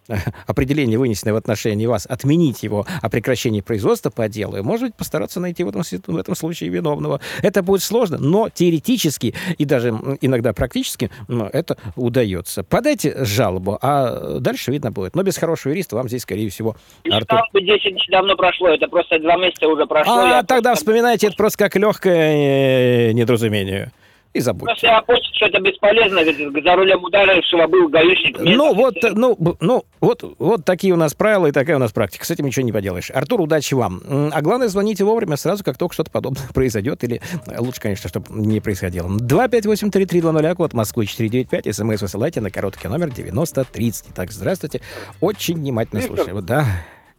определение, 0.47 0.97
вынесенное 0.97 1.33
в 1.33 1.37
отношении 1.37 1.85
вас, 1.85 2.05
отменить 2.05 2.63
его 2.63 2.85
о 3.01 3.09
прекращении 3.09 3.61
производства 3.61 4.09
по 4.09 4.27
делу, 4.27 4.57
и, 4.57 4.61
может 4.61 4.87
быть, 4.87 4.95
постараться 4.95 5.39
найти 5.39 5.63
в 5.63 5.69
этом, 5.69 5.83
в 5.83 6.17
этом 6.17 6.35
случае 6.35 6.69
виновного. 6.69 7.19
Это 7.41 7.63
будет 7.63 7.83
сложно, 7.83 8.17
но 8.17 8.49
теоретически 8.49 9.33
и 9.57 9.65
даже 9.65 9.89
иногда 10.21 10.53
практически 10.53 11.11
это 11.27 11.77
удается. 11.95 12.63
Подайте 12.63 13.23
жалобу, 13.23 13.77
а 13.81 14.39
дальше 14.39 14.71
видно 14.71 14.91
будет. 14.91 15.15
Но 15.15 15.23
без 15.23 15.37
хорошего 15.37 15.71
юриста 15.71 15.95
вам 15.95 16.07
здесь, 16.07 16.23
скорее 16.23 16.49
всего, 16.49 16.75
Артур... 17.09 17.39
10 17.71 17.93
дней 17.93 18.07
давно 18.09 18.35
прошло, 18.35 18.69
это 18.69 18.87
просто 18.87 19.19
два 19.19 19.37
месяца 19.37 19.67
уже 19.67 19.85
прошло. 19.85 20.13
А, 20.13 20.43
тогда 20.43 20.71
просто... 20.71 20.85
вспоминайте 20.85 21.27
это 21.27 21.35
просто 21.35 21.57
как 21.57 21.75
легкое 21.75 23.09
э, 23.09 23.11
недоразумение. 23.13 23.91
И 24.33 24.39
забудьте. 24.39 24.65
Просто 24.65 24.87
я 24.87 25.01
понял, 25.01 25.21
что 25.33 25.45
это 25.45 25.59
бесполезно, 25.59 26.19
ведь 26.23 26.37
за 26.37 26.75
рулем 26.75 27.03
ударившего 27.03 27.67
был 27.67 27.89
гаишник. 27.89 28.39
Ну 28.39 28.73
вот, 28.73 28.95
ну, 29.13 29.37
ну, 29.59 29.83
вот, 29.99 30.23
вот 30.39 30.63
такие 30.63 30.93
у 30.93 30.97
нас 30.97 31.13
правила 31.13 31.47
и 31.47 31.51
такая 31.51 31.75
у 31.75 31.79
нас 31.79 31.91
практика. 31.91 32.25
С 32.25 32.31
этим 32.31 32.45
ничего 32.45 32.63
не 32.63 32.71
поделаешь. 32.71 33.11
Артур, 33.11 33.41
удачи 33.41 33.73
вам. 33.73 34.01
А 34.33 34.41
главное, 34.41 34.69
звоните 34.69 35.03
вовремя, 35.03 35.35
сразу, 35.35 35.65
как 35.65 35.77
только 35.77 35.93
что-то 35.93 36.11
подобное 36.11 36.47
произойдет. 36.53 37.03
Или 37.03 37.21
лучше, 37.57 37.81
конечно, 37.81 38.07
чтобы 38.07 38.27
не 38.29 38.61
происходило. 38.61 39.09
258-3320, 39.09 40.55
код 40.55 40.73
Москвы 40.73 41.07
495. 41.07 41.75
СМС 41.75 42.01
высылайте 42.01 42.39
на 42.39 42.51
короткий 42.51 42.87
номер 42.87 43.09
9030. 43.09 44.13
Так, 44.15 44.31
здравствуйте. 44.31 44.79
Очень 45.19 45.55
внимательно 45.55 46.01
слушаю. 46.01 46.41
Да. 46.41 46.65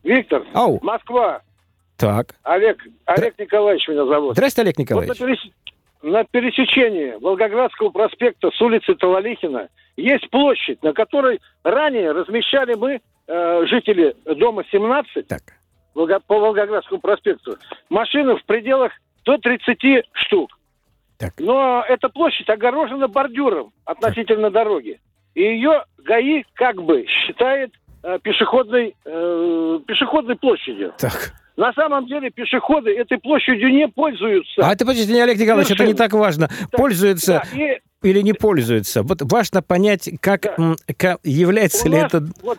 Виктор, 0.02 0.44
Ау. 0.54 0.78
Москва. 0.82 1.42
Так. 1.96 2.34
Олег, 2.42 2.78
Олег 3.06 3.38
Николаевич 3.38 3.86
меня 3.88 4.04
зовут. 4.06 4.32
Здрасте, 4.34 4.62
Олег 4.62 4.74
Вот 4.76 4.78
на, 4.78 4.82
Николаевич. 4.82 5.20
перес- 5.20 5.52
на 6.02 6.24
пересечении 6.24 7.12
Волгоградского 7.20 7.90
проспекта 7.90 8.50
с 8.50 8.60
улицы 8.60 8.94
Талалихина 8.94 9.68
есть 9.96 10.28
площадь, 10.30 10.82
на 10.82 10.92
которой 10.92 11.40
ранее 11.62 12.10
размещали 12.12 12.74
мы, 12.74 13.00
э, 13.28 13.66
жители 13.66 14.16
дома 14.24 14.64
17, 14.72 15.28
Так. 15.28 15.42
Волго- 15.94 16.20
по 16.26 16.38
Волгоградскому 16.40 17.00
проспекту, 17.00 17.56
машины 17.88 18.36
в 18.36 18.44
пределах 18.44 18.92
до 19.24 19.38
30 19.38 20.02
штук. 20.12 20.58
Так. 21.18 21.34
Но 21.38 21.84
эта 21.88 22.08
площадь 22.08 22.48
огорожена 22.48 23.06
бордюром 23.06 23.72
относительно 23.84 24.50
дороги. 24.50 25.00
И 25.34 25.42
ее 25.42 25.84
ГАИ 25.98 26.42
как 26.54 26.82
бы 26.82 27.06
считает 27.06 27.72
э, 28.02 28.18
пешеходной, 28.22 28.94
э, 29.04 29.78
пешеходной 29.86 30.36
площадью. 30.36 30.92
Так. 30.98 31.32
На 31.56 31.72
самом 31.74 32.06
деле 32.06 32.30
пешеходы 32.30 32.90
этой 32.96 33.18
площадью 33.18 33.70
не 33.70 33.86
пользуются. 33.86 34.62
А 34.66 34.72
это, 34.72 34.86
подождите, 34.86 35.22
Олег 35.22 35.38
Николаевич, 35.38 35.70
это 35.70 35.84
не 35.84 35.92
Совершенно. 35.92 36.08
так 36.10 36.12
важно. 36.18 36.48
Пользуются 36.72 37.42
Да, 37.52 37.58
и 37.58 37.80
или 38.02 38.20
не 38.22 38.32
пользуются. 38.32 39.02
Вот 39.02 39.18
важно 39.22 39.62
понять, 39.62 40.08
как, 40.20 40.42
Да. 40.42 40.54
м, 40.58 40.76
ка- 40.96 41.18
является 41.22 41.86
у 41.86 41.90
ли 41.92 41.98
нас 41.98 42.06
это... 42.14 42.24
вот, 42.42 42.58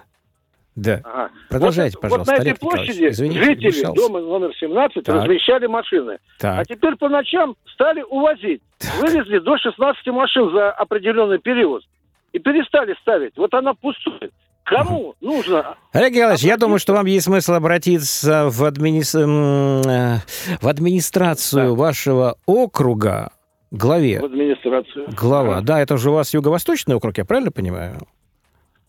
Да. 0.75 1.01
ага. 1.03 1.29
Продолжайте, 1.49 1.97
Вот- 1.97 2.01
пожалуйста, 2.03 2.33
Вот 2.33 2.39
на 2.39 2.49
этой 2.49 2.59
площади 2.59 3.07
Извините, 3.09 3.43
жители 3.43 3.71
вмешался. 3.71 3.93
дома 4.01 4.19
номер 4.21 4.51
17 4.59 5.03
Так. 5.05 5.15
размещали 5.15 5.65
машины. 5.65 6.17
Так. 6.39 6.59
А 6.59 6.63
теперь 6.65 6.95
по 6.95 7.09
ночам 7.09 7.55
стали 7.73 8.03
увозить. 8.03 8.61
Вывезли 9.01 9.39
до 9.39 9.57
16 9.57 10.07
машин 10.11 10.51
за 10.51 10.71
определенный 10.71 11.39
период. 11.39 11.83
И 12.31 12.39
перестали 12.39 12.95
ставить. 13.01 13.33
Вот 13.37 13.53
она 13.55 13.73
пустует. 13.73 14.31
Кому 14.65 15.15
нужно? 15.21 15.75
Олег 15.91 16.13
Николаевич, 16.13 16.43
я 16.43 16.57
думаю, 16.57 16.79
что 16.79 16.93
вам 16.93 17.05
есть 17.05 17.25
смысл 17.25 17.53
обратиться 17.53 18.49
в, 18.49 18.63
админи- 18.63 19.03
э, 19.03 20.19
в 20.61 20.67
администрацию 20.67 21.69
Да. 21.69 21.73
вашего 21.75 22.37
округа, 22.45 23.31
главе. 23.71 24.21
В 24.21 24.25
администрацию. 24.25 25.07
Глава. 25.19 25.61
Да, 25.61 25.79
это 25.81 25.97
же 25.97 26.11
у 26.11 26.13
вас 26.13 26.33
юго-восточный 26.33 26.95
округ, 26.95 27.17
я 27.17 27.25
правильно 27.25 27.51
понимаю? 27.51 27.97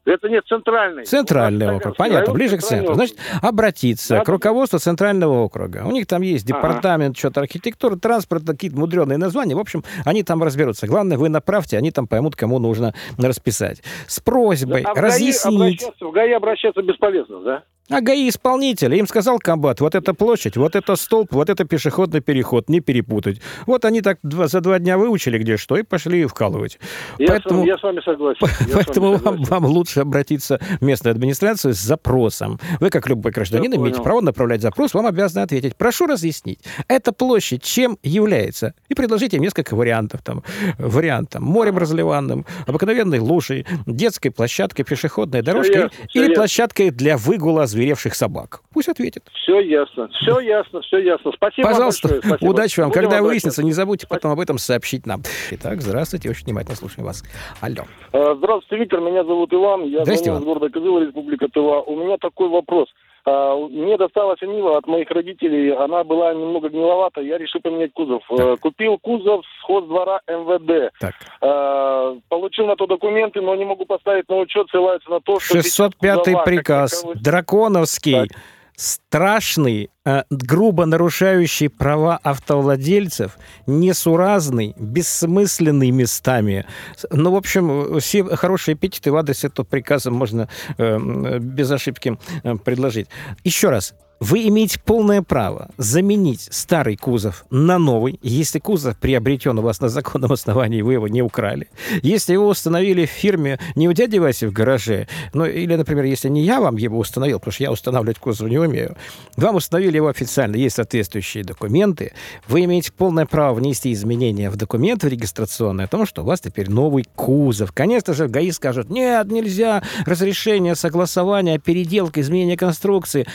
Это 0.07 0.29
нет 0.29 0.45
центральный. 0.47 1.05
Центральный 1.05 1.67
округ. 1.67 1.81
Таганский 1.83 1.99
Понятно, 1.99 2.21
район, 2.21 2.35
ближе 2.35 2.59
к 2.59 2.63
центру. 2.63 2.95
Значит, 2.95 3.17
округ. 3.19 3.45
обратиться 3.45 4.15
Да, 4.17 4.21
к 4.23 4.27
да. 4.27 4.33
руководству 4.33 4.79
Центрального 4.79 5.33
округа. 5.45 5.83
У 5.87 5.91
них 5.93 6.07
там 6.07 6.21
есть 6.23 6.51
Ага. 6.51 6.59
департамент, 6.59 7.17
что-то 7.17 7.41
архитектура, 7.41 7.97
транспорт, 7.97 8.45
какие-то 8.47 8.77
мудреные 8.79 9.17
названия. 9.19 9.55
В 9.55 9.61
общем, 9.61 9.83
они 10.05 10.23
там 10.23 10.43
разберутся. 10.43 10.87
Главное, 10.87 11.17
вы 11.17 11.29
направьте, 11.31 11.79
они 11.79 11.91
там 11.91 12.07
поймут, 12.07 12.37
кому 12.37 12.59
нужно 12.59 12.93
расписать. 13.19 13.83
С 14.07 14.21
просьбой 14.21 14.83
А 14.83 14.91
в 14.93 14.95
ГАИ 14.95 15.05
разъяснить. 15.05 15.83
обращаться- 15.83 16.05
В 16.07 16.13
ГАИ 16.13 16.33
обращаться 16.33 16.83
бесполезно, 16.83 17.41
да? 17.41 17.63
А 17.91 18.01
ГАИ 18.01 18.31
исполнитель, 18.31 18.95
им 18.95 19.07
сказал 19.07 19.39
комбат, 19.39 19.83
вот 19.83 19.95
эта 19.95 20.15
площадь, 20.15 20.57
вот 20.57 20.75
это 20.75 20.97
столб, 20.97 21.29
вот 21.33 21.51
это 21.51 21.67
пешеходный 21.67 22.21
переход, 22.23 22.71
не 22.71 22.81
перепутать. 22.81 23.43
Вот 23.67 23.85
они 23.85 24.01
так 24.01 24.19
два- 24.23 24.49
за 24.49 24.63
два 24.63 24.79
дня 24.79 24.97
выучили 24.97 25.37
где 25.37 25.59
что 25.59 25.77
и 25.77 25.83
пошли 25.83 26.25
вкалывать. 26.25 26.79
Я, 27.19 27.27
Поэтому- 27.27 27.57
с, 27.57 27.59
вами, 27.59 27.69
я 27.69 27.77
с 27.77 27.83
вами 27.83 28.01
согласен. 28.03 28.39
Я 28.41 28.49
с 28.49 28.59
вами 28.61 28.73
Поэтому 28.73 29.11
вам, 29.11 29.19
согласен. 29.21 29.45
вам 29.45 29.65
лучше 29.67 29.94
обратиться 30.03 30.59
в 30.81 30.85
местную 30.85 31.13
администрацию 31.13 31.75
с 31.75 31.79
запросом. 31.79 32.59
Вы, 32.81 32.91
как 32.91 33.09
любой 33.09 33.33
гражданин, 33.33 33.71
Я 33.73 33.77
имеете 33.79 33.95
понял. 33.97 34.05
право 34.05 34.21
направлять 34.21 34.61
запрос, 34.63 34.95
вам 34.95 35.07
обязаны 35.07 35.43
ответить. 35.43 35.77
Прошу 35.77 36.07
разъяснить, 36.07 36.61
эта 36.89 37.13
площадь 37.13 37.63
чем 37.63 37.99
является? 38.03 38.75
И 38.89 38.95
предложите 38.95 39.37
им 39.37 39.43
несколько 39.43 39.75
вариантов. 39.75 40.23
Там, 40.23 40.43
вариант 40.79 41.31
там, 41.31 41.43
морем 41.43 41.79
разливанным, 41.79 42.47
обыкновенной 42.67 43.19
лужей, 43.19 43.67
детской 43.87 44.31
площадкой, 44.31 44.85
пешеходной 44.85 45.43
дорожкой 45.43 45.83
ясно, 45.83 45.91
всё 46.09 46.21
или 46.21 46.29
ясно. 46.29 46.35
площадкой 46.35 46.91
для 46.91 47.17
выгула 47.17 47.63
озверевших 47.65 48.15
собак. 48.15 48.61
Пусть 48.73 48.89
ответит. 48.89 49.25
Все 49.43 49.61
ясно, 49.61 50.09
все 50.21 50.41
ясно, 50.41 50.81
все 50.83 50.99
ясно. 50.99 51.33
Спасибо 51.35 51.69
Пожалуйста, 51.69 52.09
большое. 52.09 52.23
спасибо. 52.29 52.51
удачи 52.51 52.81
вам. 52.81 52.89
Будем 52.91 52.95
Когда 53.03 53.19
обращаться. 53.19 53.29
выяснится, 53.31 53.63
не 53.63 53.73
забудьте 53.73 54.07
потом 54.09 54.33
об 54.33 54.41
этом 54.41 54.59
сообщить 54.59 55.07
нам. 55.07 55.23
Итак, 55.51 55.81
здравствуйте, 55.83 56.31
очень 56.31 56.45
внимательно 56.47 56.77
слушаем 56.77 57.05
вас. 57.07 57.23
Алло. 57.61 57.85
Э, 58.13 58.35
Здравствуйте, 58.39 58.83
Виктор, 58.83 59.01
меня 59.01 59.25
зовут 59.25 59.53
Иван, 59.53 59.84
я 59.85 60.03
Здрасте, 60.05 60.25
звоню 60.27 60.41
из 60.41 60.45
города 60.45 60.69
Кызыла, 60.69 61.01
Республика 61.01 61.49
Тыва. 61.49 61.83
У 61.83 61.97
меня 61.97 62.17
такой 62.19 62.49
вопрос. 62.49 62.89
А, 63.27 63.57
Мне 63.57 63.97
досталась 63.97 64.41
Нива 64.43 64.77
от 64.77 64.87
моих 64.87 65.11
родителей, 65.11 65.73
она 65.73 66.05
была 66.05 66.35
немного 66.35 66.69
гниловата, 66.69 67.23
я 67.23 67.39
решил 67.39 67.61
поменять 67.63 67.93
кузов. 67.95 68.23
Э, 68.31 68.57
Купил 68.61 68.99
кузов 68.99 69.45
с 69.47 69.65
хоздвора 69.67 70.21
МВД. 70.29 70.93
Так. 71.01 71.15
Э, 71.41 72.17
Получил 72.29 72.67
на 72.67 72.77
то 72.77 72.87
документы, 72.87 73.41
но 73.41 73.55
не 73.55 73.65
могу 73.65 73.87
поставить 73.87 74.29
на 74.29 74.37
учет, 74.37 74.67
ссылается 74.71 75.09
на 75.11 75.21
то, 75.21 75.41
что... 75.41 75.55
605 75.55 76.19
кузова 76.19 76.43
приказ, 76.43 77.07
драконовский, 77.15 78.29
Так. 78.29 78.39
Страшный, 78.77 79.91
э, 80.05 80.23
грубо 80.31 80.87
нарушающий 80.87 81.69
права 81.69 82.19
автовладельцев, 82.23 83.39
несуразный, 83.67 84.75
бессмысленный 84.79 85.91
местами. 85.91 86.67
Ну, 87.11 87.33
в 87.33 87.37
общем, 87.37 88.01
все 88.01 88.25
хорошие 88.25 88.75
эпитеты 88.75 89.13
в 89.13 89.17
адрес 89.17 89.45
этого 89.45 89.65
приказа 89.65 90.11
можно 90.11 90.49
э, 90.77 90.85
м, 90.85 91.39
без 91.41 91.71
ошибки 91.71 92.19
э, 92.43 92.57
предложить. 92.57 93.09
Еще 93.45 93.71
раз, 93.71 93.95
вы 94.25 94.49
имеете 94.49 94.81
полное 94.81 95.21
право 95.21 95.69
заменить 95.77 96.49
старый 96.51 96.97
кузов 96.97 97.45
на 97.51 97.79
новый, 97.79 98.19
если 98.23 98.59
кузов 98.59 98.97
приобретен 98.97 99.59
у 99.59 99.63
вас 99.63 99.81
на 99.81 99.91
законном 99.91 100.33
основании, 100.33 100.81
вы 100.81 100.95
его 100.95 101.09
не 101.09 101.21
украли. 101.21 101.69
Если 102.03 102.33
его 102.33 102.49
установили 102.49 103.05
в 103.05 103.11
фирме 103.11 103.61
не 103.75 103.87
у 103.87 103.93
дяди 103.93 104.17
Васи 104.17 104.47
в 104.47 104.53
гараже, 104.53 105.09
ну 105.35 105.45
или, 105.45 105.77
например, 105.77 106.05
если 106.05 106.31
не 106.31 106.41
я 106.41 106.63
вам 106.63 106.77
его 106.77 106.99
установил, 106.99 107.39
потому 107.39 107.53
что 107.53 107.65
я 107.65 107.71
устанавливать 107.71 108.19
кузов 108.19 108.49
не 108.49 108.57
умею, 108.57 108.97
вам 109.37 109.57
установили 109.57 109.97
его 109.97 110.09
официально, 110.09 110.57
есть 110.57 110.77
соответствующие 110.77 111.45
документы, 111.45 112.15
вы 112.49 112.65
имеете 112.65 112.93
полное 112.93 113.27
право 113.27 113.53
внести 113.53 113.93
изменения 113.93 114.49
в 114.49 114.57
документы 114.57 115.11
регистрационные 115.11 115.85
о 115.85 115.89
том, 115.89 116.07
что 116.07 116.23
у 116.23 116.25
вас 116.25 116.41
теперь 116.41 116.71
новый 116.71 117.05
кузов. 117.15 117.73
Конечно 117.73 118.15
же, 118.15 118.29
ГАИ 118.29 118.53
скажут, 118.53 118.89
нет, 118.89 119.31
нельзя, 119.31 119.83
разрешение, 120.07 120.77
согласование, 120.77 121.59
переделка, 121.59 122.23
изменение 122.23 122.57
конструкции 122.57 123.27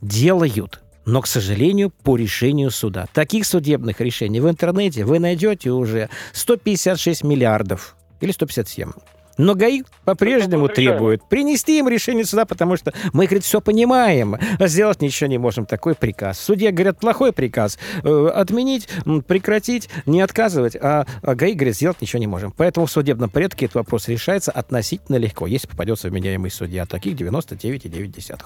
делают. 0.00 0.80
но, 1.06 1.22
к 1.22 1.26
сожалению, 1.26 1.90
по 1.90 2.16
решению 2.16 2.70
суда. 2.70 3.08
Таких 3.12 3.44
судебных 3.46 4.00
решений 4.00 4.38
в 4.40 4.48
интернете 4.48 5.04
вы 5.04 5.18
найдете 5.18 5.70
уже 5.70 6.08
156 6.32 7.24
миллиардов 7.24 7.96
или 8.20 8.30
157. 8.30 8.92
Но 9.40 9.54
ГАИ 9.54 9.84
по-прежнему 10.04 10.68
требует 10.68 11.22
принести 11.24 11.78
им 11.78 11.88
решение 11.88 12.26
суда, 12.26 12.44
потому 12.44 12.76
что 12.76 12.92
мы, 13.14 13.24
говорит, 13.24 13.44
все 13.44 13.62
понимаем, 13.62 14.36
а 14.58 14.66
сделать 14.66 15.00
ничего 15.00 15.28
не 15.28 15.38
можем. 15.38 15.64
Такой 15.64 15.94
приказ. 15.94 16.38
Судья, 16.38 16.72
говорят, 16.72 16.98
плохой 16.98 17.32
приказ. 17.32 17.78
Э, 18.04 18.30
отменить, 18.34 18.88
прекратить, 19.26 19.88
не 20.04 20.20
отказывать. 20.20 20.76
А, 20.76 21.06
а 21.22 21.34
ГАИ, 21.34 21.54
говорит, 21.54 21.74
сделать 21.74 22.02
ничего 22.02 22.20
не 22.20 22.26
можем. 22.26 22.52
Поэтому 22.54 22.84
в 22.84 22.90
судебном 22.90 23.30
порядке 23.30 23.64
этот 23.64 23.76
вопрос 23.76 24.08
решается 24.08 24.52
относительно 24.52 25.16
легко, 25.16 25.46
если 25.46 25.68
попадется 25.68 26.08
вменяемый 26.08 26.50
судья. 26.50 26.84
Таких 26.84 27.14
99,9. 27.14 28.40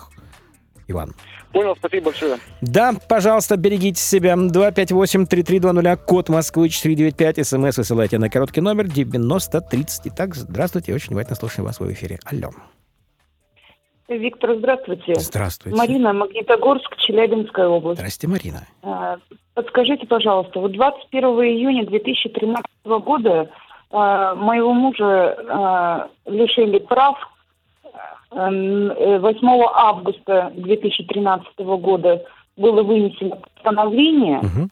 Иван. 0.88 1.14
Понял, 1.52 1.76
спасибо 1.76 2.06
большое. 2.06 2.38
Да, 2.60 2.92
пожалуйста, 3.08 3.56
берегите 3.56 4.00
себя. 4.00 4.34
258-3320, 4.34 5.96
код 6.04 6.28
Москвы 6.28 6.68
495, 6.68 7.46
смс 7.46 7.78
высылайте 7.78 8.18
на 8.18 8.28
короткий 8.28 8.60
номер 8.60 8.88
9030. 8.88 10.06
Итак, 10.06 10.34
здравствуйте, 10.34 10.94
очень 10.94 11.08
внимательно 11.08 11.36
слушаем 11.36 11.66
вас 11.66 11.78
в 11.78 11.92
эфире. 11.92 12.18
Алло. 12.24 12.50
Виктор, 14.08 14.56
здравствуйте. 14.56 15.14
Здравствуйте. 15.14 15.78
Марина, 15.78 16.12
Магнитогорск, 16.12 16.96
Челябинская 16.96 17.66
область. 17.68 17.98
Здрасте, 17.98 18.28
Марина. 18.28 18.66
А, 18.82 19.16
подскажите, 19.54 20.06
пожалуйста, 20.06 20.60
вот 20.60 20.72
21 20.72 21.24
июня 21.24 21.86
2013 21.86 22.64
года 22.84 23.50
а, 23.90 24.34
моего 24.34 24.74
мужа 24.74 25.36
а, 25.48 26.08
лишили 26.26 26.78
прав 26.78 27.16
8 28.34 29.46
эм, 29.46 29.62
августа 29.74 30.52
2013 30.56 31.58
года 31.58 32.22
было 32.56 32.82
вынесено 32.82 33.36
постановление. 33.36 34.38
Угу. 34.38 34.68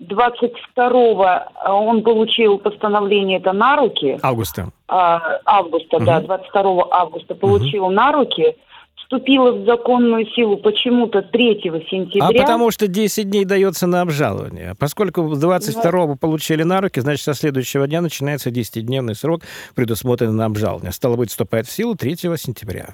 22 0.00 1.48
он 1.66 2.02
получил 2.02 2.58
постановление 2.58 3.38
это 3.38 3.52
на 3.52 3.76
руки. 3.76 4.18
Августа. 4.22 4.70
Августа, 4.88 5.98
угу. 5.98 6.06
да, 6.06 6.20
22 6.20 6.88
августа 6.90 7.34
получил 7.34 7.84
угу. 7.84 7.92
на 7.92 8.12
руки 8.12 8.56
вступила 8.98 9.52
в 9.52 9.64
законную 9.64 10.26
силу 10.26 10.56
почему-то 10.56 11.22
3 11.22 11.60
сентября. 11.90 12.26
А 12.26 12.32
потому 12.32 12.70
что 12.70 12.86
10 12.86 13.30
дней 13.30 13.44
дается 13.44 13.86
на 13.86 14.02
обжалование. 14.02 14.74
Поскольку 14.78 15.22
22-го 15.22 16.16
получили 16.16 16.62
на 16.62 16.80
руки, 16.80 17.00
значит, 17.00 17.24
со 17.24 17.34
следующего 17.34 17.86
дня 17.86 18.00
начинается 18.00 18.50
10-дневный 18.50 19.14
срок, 19.14 19.42
предусмотренный 19.74 20.34
на 20.34 20.44
обжалование. 20.46 20.92
Стало 20.92 21.16
быть, 21.16 21.30
вступает 21.30 21.66
в 21.66 21.72
силу 21.72 21.94
3 21.94 22.16
сентября. 22.16 22.90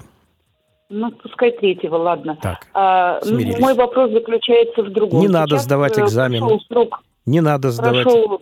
Ну, 0.89 1.11
пускай 1.11 1.51
третьего, 1.51 1.95
ладно. 1.95 2.37
Так, 2.41 2.67
а, 2.73 3.19
мой 3.59 3.73
вопрос 3.73 4.11
заключается 4.11 4.83
в 4.83 4.91
другом. 4.91 5.19
Не 5.19 5.27
надо 5.27 5.55
Сейчас 5.55 5.63
сдавать 5.63 5.97
экзамен. 5.97 6.59
Срок. 6.67 7.01
Не 7.25 7.41
надо 7.41 7.71
сдавать. 7.71 8.03
Прошел... 8.03 8.41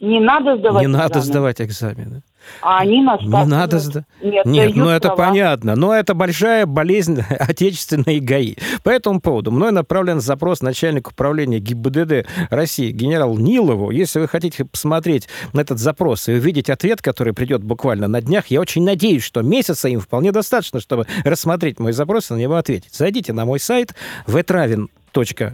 Не 0.00 0.20
надо 0.20 0.56
сдавать 0.56 0.82
Не 0.82 0.86
экзамен. 0.86 0.92
надо 0.92 1.20
сдавать 1.20 1.60
экзамены. 1.60 2.22
А 2.62 2.80
они 2.80 3.02
нас 3.02 3.20
Не 3.20 3.44
надо. 3.44 4.04
Нет, 4.22 4.46
Нет 4.46 4.76
ну 4.76 4.88
это 4.88 5.08
права. 5.08 5.30
понятно. 5.30 5.76
Но 5.76 5.94
это 5.94 6.14
большая 6.14 6.66
болезнь 6.66 7.22
отечественной 7.38 8.20
ГАИ. 8.20 8.56
По 8.82 8.90
этому 8.90 9.20
поводу 9.20 9.50
мной 9.50 9.72
направлен 9.72 10.20
запрос 10.20 10.62
начальнику 10.62 11.10
управления 11.12 11.58
ГИБДД 11.58 12.26
России 12.50 12.90
генерал 12.90 13.36
Нилову. 13.38 13.90
Если 13.90 14.20
вы 14.20 14.28
хотите 14.28 14.64
посмотреть 14.64 15.28
на 15.52 15.60
этот 15.60 15.78
запрос 15.78 16.28
и 16.28 16.32
увидеть 16.32 16.70
ответ, 16.70 17.02
который 17.02 17.32
придет 17.32 17.62
буквально 17.62 18.08
на 18.08 18.20
днях, 18.20 18.46
я 18.48 18.60
очень 18.60 18.84
надеюсь, 18.84 19.22
что 19.22 19.42
месяца 19.42 19.88
им 19.88 20.00
вполне 20.00 20.32
достаточно, 20.32 20.80
чтобы 20.80 21.06
рассмотреть 21.24 21.78
мой 21.78 21.92
запрос 21.92 22.30
и 22.30 22.34
на 22.34 22.38
него 22.38 22.56
ответить. 22.56 22.94
Зайдите 22.94 23.32
на 23.32 23.44
мой 23.44 23.60
сайт 23.60 23.94
втравин 24.26 24.88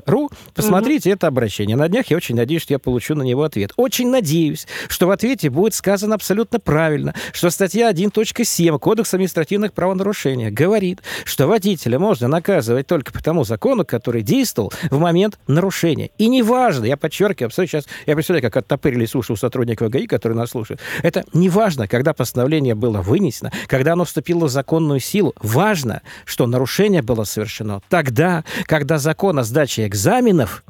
ру. 0.07 0.31
Посмотрите 0.55 1.11
угу. 1.11 1.17
это 1.17 1.27
обращение. 1.27 1.77
На 1.77 1.89
днях 1.89 2.07
я 2.07 2.17
очень 2.17 2.37
надеюсь, 2.37 2.63
что 2.63 2.75
я 2.75 2.79
получу 2.79 3.15
на 3.15 3.23
него 3.23 3.43
ответ. 3.43 3.73
Очень 3.77 4.11
надеюсь, 4.11 4.67
что 4.89 5.07
в 5.07 5.11
ответе 5.11 5.51
будет 5.51 5.75
сказано 5.75 6.15
абсолютно 6.15 6.61
правильно, 6.61 7.15
что 7.33 7.51
статья 7.51 7.91
1.7 7.91 8.79
Кодекса 8.79 9.17
административных 9.17 9.73
правонарушений 9.73 10.51
говорит, 10.51 11.03
что 11.25 11.47
водителя 11.47 11.99
можно 11.99 12.29
наказывать 12.29 12.87
только 12.87 13.13
по 13.13 13.23
тому 13.23 13.45
закону, 13.45 13.85
который 13.85 14.23
действовал 14.23 14.73
в 14.91 14.99
момент 14.99 15.39
нарушения. 15.47 16.11
И 16.19 16.29
неважно, 16.29 16.85
я 16.85 16.97
подчеркиваю, 16.97 17.51
сейчас 17.51 17.87
я 18.07 18.15
представляю, 18.15 18.43
как 18.43 18.57
оттопырили 18.57 19.07
уши 19.15 19.33
у 19.33 19.37
сотрудников 19.37 19.91
ГАИ, 19.91 20.07
которые 20.07 20.39
нас 20.39 20.51
слушают. 20.51 20.81
Это 21.03 21.25
неважно, 21.33 21.87
когда 21.89 22.13
постановление 22.13 22.75
было 22.75 23.01
вынесено, 23.01 23.53
когда 23.67 23.93
оно 23.93 24.05
вступило 24.05 24.47
в 24.47 24.51
законную 24.51 25.01
силу. 25.01 25.35
Важно, 25.41 26.03
что 26.25 26.47
нарушение 26.47 27.03
было 27.03 27.25
совершено 27.25 27.81
тогда, 27.89 28.45
когда 28.67 28.99
закон 28.99 29.39
о 29.39 29.44
сдаче 29.45 29.87
экзаменов 29.87 30.65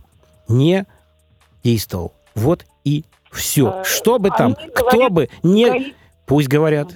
не 0.48 0.86
действовал. 1.62 2.12
Вот 2.34 2.64
и 2.84 3.04
все. 3.32 3.68
А, 3.80 3.84
Что 3.84 4.18
бы 4.18 4.30
там, 4.30 4.56
кто 4.74 5.10
бы 5.10 5.28
не... 5.42 5.94
Пусть 6.26 6.48
говорят. 6.48 6.88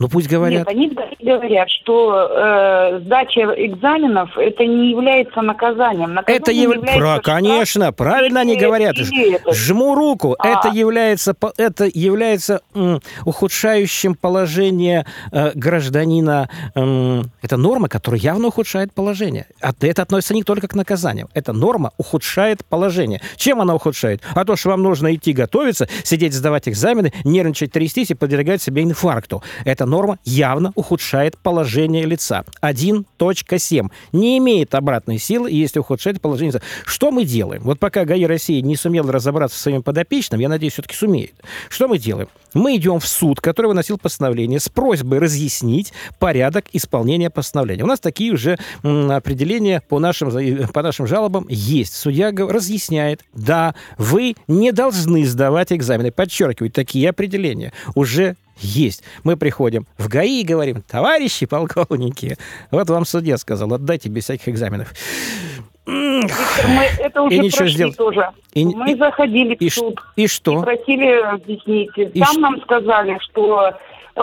Ну 0.00 0.08
пусть 0.08 0.28
говорят. 0.28 0.66
Нет, 0.66 0.68
они 0.68 0.90
говорят, 1.20 1.70
что 1.70 2.28
э, 2.28 3.00
сдача 3.04 3.42
экзаменов 3.56 4.36
это 4.36 4.64
не 4.66 4.90
является 4.90 5.40
наказанием. 5.40 6.14
наказанием 6.14 6.42
это 6.42 6.50
яв... 6.50 6.72
является 6.72 6.98
Про, 6.98 7.20
конечно, 7.20 7.92
правильно 7.92 8.40
они 8.40 8.56
говорят. 8.56 8.96
Жму 8.96 9.94
руку. 9.94 10.34
А. 10.38 10.48
Это 10.48 10.76
является, 10.76 11.36
это 11.58 11.88
является 11.92 12.60
м, 12.74 13.00
ухудшающим 13.24 14.16
положение 14.16 15.06
э, 15.30 15.52
гражданина. 15.54 16.48
Э, 16.74 17.22
это 17.40 17.56
норма, 17.56 17.88
которая 17.88 18.20
явно 18.20 18.48
ухудшает 18.48 18.92
положение. 18.92 19.46
А 19.62 19.72
это 19.80 20.02
относится 20.02 20.34
не 20.34 20.42
только 20.42 20.66
к 20.66 20.74
наказаниям. 20.74 21.28
Эта 21.34 21.52
норма 21.52 21.92
ухудшает 21.98 22.64
положение. 22.64 23.20
Чем 23.36 23.60
она 23.60 23.76
ухудшает? 23.76 24.22
А 24.34 24.44
то, 24.44 24.56
что 24.56 24.70
вам 24.70 24.82
нужно 24.82 25.14
идти 25.14 25.32
готовиться, 25.32 25.88
сидеть, 26.02 26.34
сдавать 26.34 26.68
экзамены, 26.68 27.12
нервничать, 27.22 27.70
трястись 27.70 28.10
и 28.10 28.14
подвергать 28.14 28.60
себе 28.60 28.82
инфаркту. 28.82 29.42
Это 29.64 29.83
эта 29.84 29.90
норма 29.90 30.18
явно 30.24 30.72
ухудшает 30.76 31.36
положение 31.36 32.06
лица. 32.06 32.44
1.7. 32.62 33.90
Не 34.12 34.38
имеет 34.38 34.74
обратной 34.74 35.18
силы, 35.18 35.50
если 35.50 35.78
ухудшает 35.78 36.22
положение 36.22 36.52
лица. 36.54 36.62
Что 36.86 37.10
мы 37.10 37.24
делаем? 37.24 37.62
Вот 37.64 37.78
пока 37.78 38.06
ГАИ 38.06 38.24
России 38.24 38.60
не 38.60 38.76
сумел 38.76 39.10
разобраться 39.10 39.58
с 39.58 39.60
своим 39.60 39.82
подопечным, 39.82 40.40
я 40.40 40.48
надеюсь, 40.48 40.72
все-таки 40.72 40.94
сумеет. 40.94 41.34
Что 41.68 41.86
мы 41.86 41.98
делаем? 41.98 42.28
Мы 42.54 42.76
идем 42.76 42.98
в 42.98 43.06
суд, 43.06 43.40
который 43.40 43.66
выносил 43.66 43.98
постановление, 43.98 44.58
с 44.58 44.70
просьбой 44.70 45.18
разъяснить 45.18 45.92
порядок 46.18 46.66
исполнения 46.72 47.28
постановления. 47.28 47.82
У 47.82 47.88
нас 47.88 48.00
такие 48.00 48.32
уже 48.32 48.56
определения 48.82 49.82
по 49.86 49.98
нашим, 49.98 50.30
по 50.72 50.82
нашим 50.82 51.06
жалобам 51.06 51.46
есть. 51.48 51.94
Судья 51.94 52.30
разъясняет, 52.30 53.20
да, 53.34 53.74
вы 53.98 54.36
не 54.48 54.72
должны 54.72 55.26
сдавать 55.26 55.72
экзамены. 55.72 56.10
Подчеркиваю, 56.10 56.70
такие 56.70 57.10
определения 57.10 57.72
уже 57.94 58.36
есть. 58.58 59.02
Мы 59.22 59.36
приходим 59.36 59.86
в 59.98 60.08
ГАИ 60.08 60.42
и 60.42 60.44
говорим, 60.44 60.82
товарищи 60.82 61.46
полковники, 61.46 62.36
вот 62.70 62.88
вам 62.90 63.04
судья 63.04 63.36
сказал, 63.36 63.72
отдайте 63.74 64.08
без 64.08 64.24
всяких 64.24 64.48
экзаменов. 64.48 64.92
Виктор, 65.86 66.66
мы 66.68 66.84
это 66.98 67.22
уже 67.22 67.36
и 67.36 67.38
ничего 67.40 67.66
сделать. 67.66 67.96
тоже. 67.96 68.30
И, 68.54 68.64
мы 68.64 68.92
и, 68.92 68.94
заходили 68.96 69.54
и, 69.54 69.68
в 69.68 69.74
суд. 69.74 70.00
И 70.16 70.26
что? 70.26 70.60
И 70.60 70.62
просили 70.62 71.20
объяснить. 71.22 71.90
И 71.96 72.20
Там 72.20 72.34
ш... 72.34 72.40
нам 72.40 72.60
сказали, 72.62 73.18
что 73.20 73.74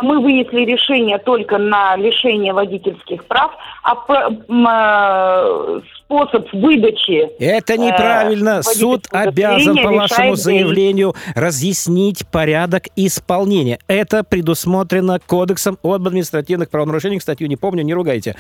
мы 0.02 0.20
вынесли 0.22 0.62
решение 0.62 1.20
только 1.20 1.58
на 1.58 1.96
лишение 1.98 2.54
водительских 2.54 3.26
прав, 3.26 3.52
а 3.84 3.96
э, 4.08 5.82
способ 6.12 6.48
выдачи... 6.52 7.30
Это 7.40 7.78
неправильно. 7.78 8.60
Э, 8.60 8.64
Суд 8.64 9.08
обязан 9.12 9.78
по 9.78 9.92
вашему 9.92 10.36
заявлению 10.36 11.16
разъяснить 11.36 12.28
порядок 12.28 12.88
исполнения. 12.96 13.80
Это 13.88 14.24
предусмотрено 14.24 15.20
Кодексом 15.26 15.78
об 15.84 16.06
административных 16.06 16.70
правонарушениях. 16.70 17.22
Статью 17.22 17.48
не 17.48 17.56
помню, 17.56 17.84
не 17.84 17.94
ругайте 17.94 18.36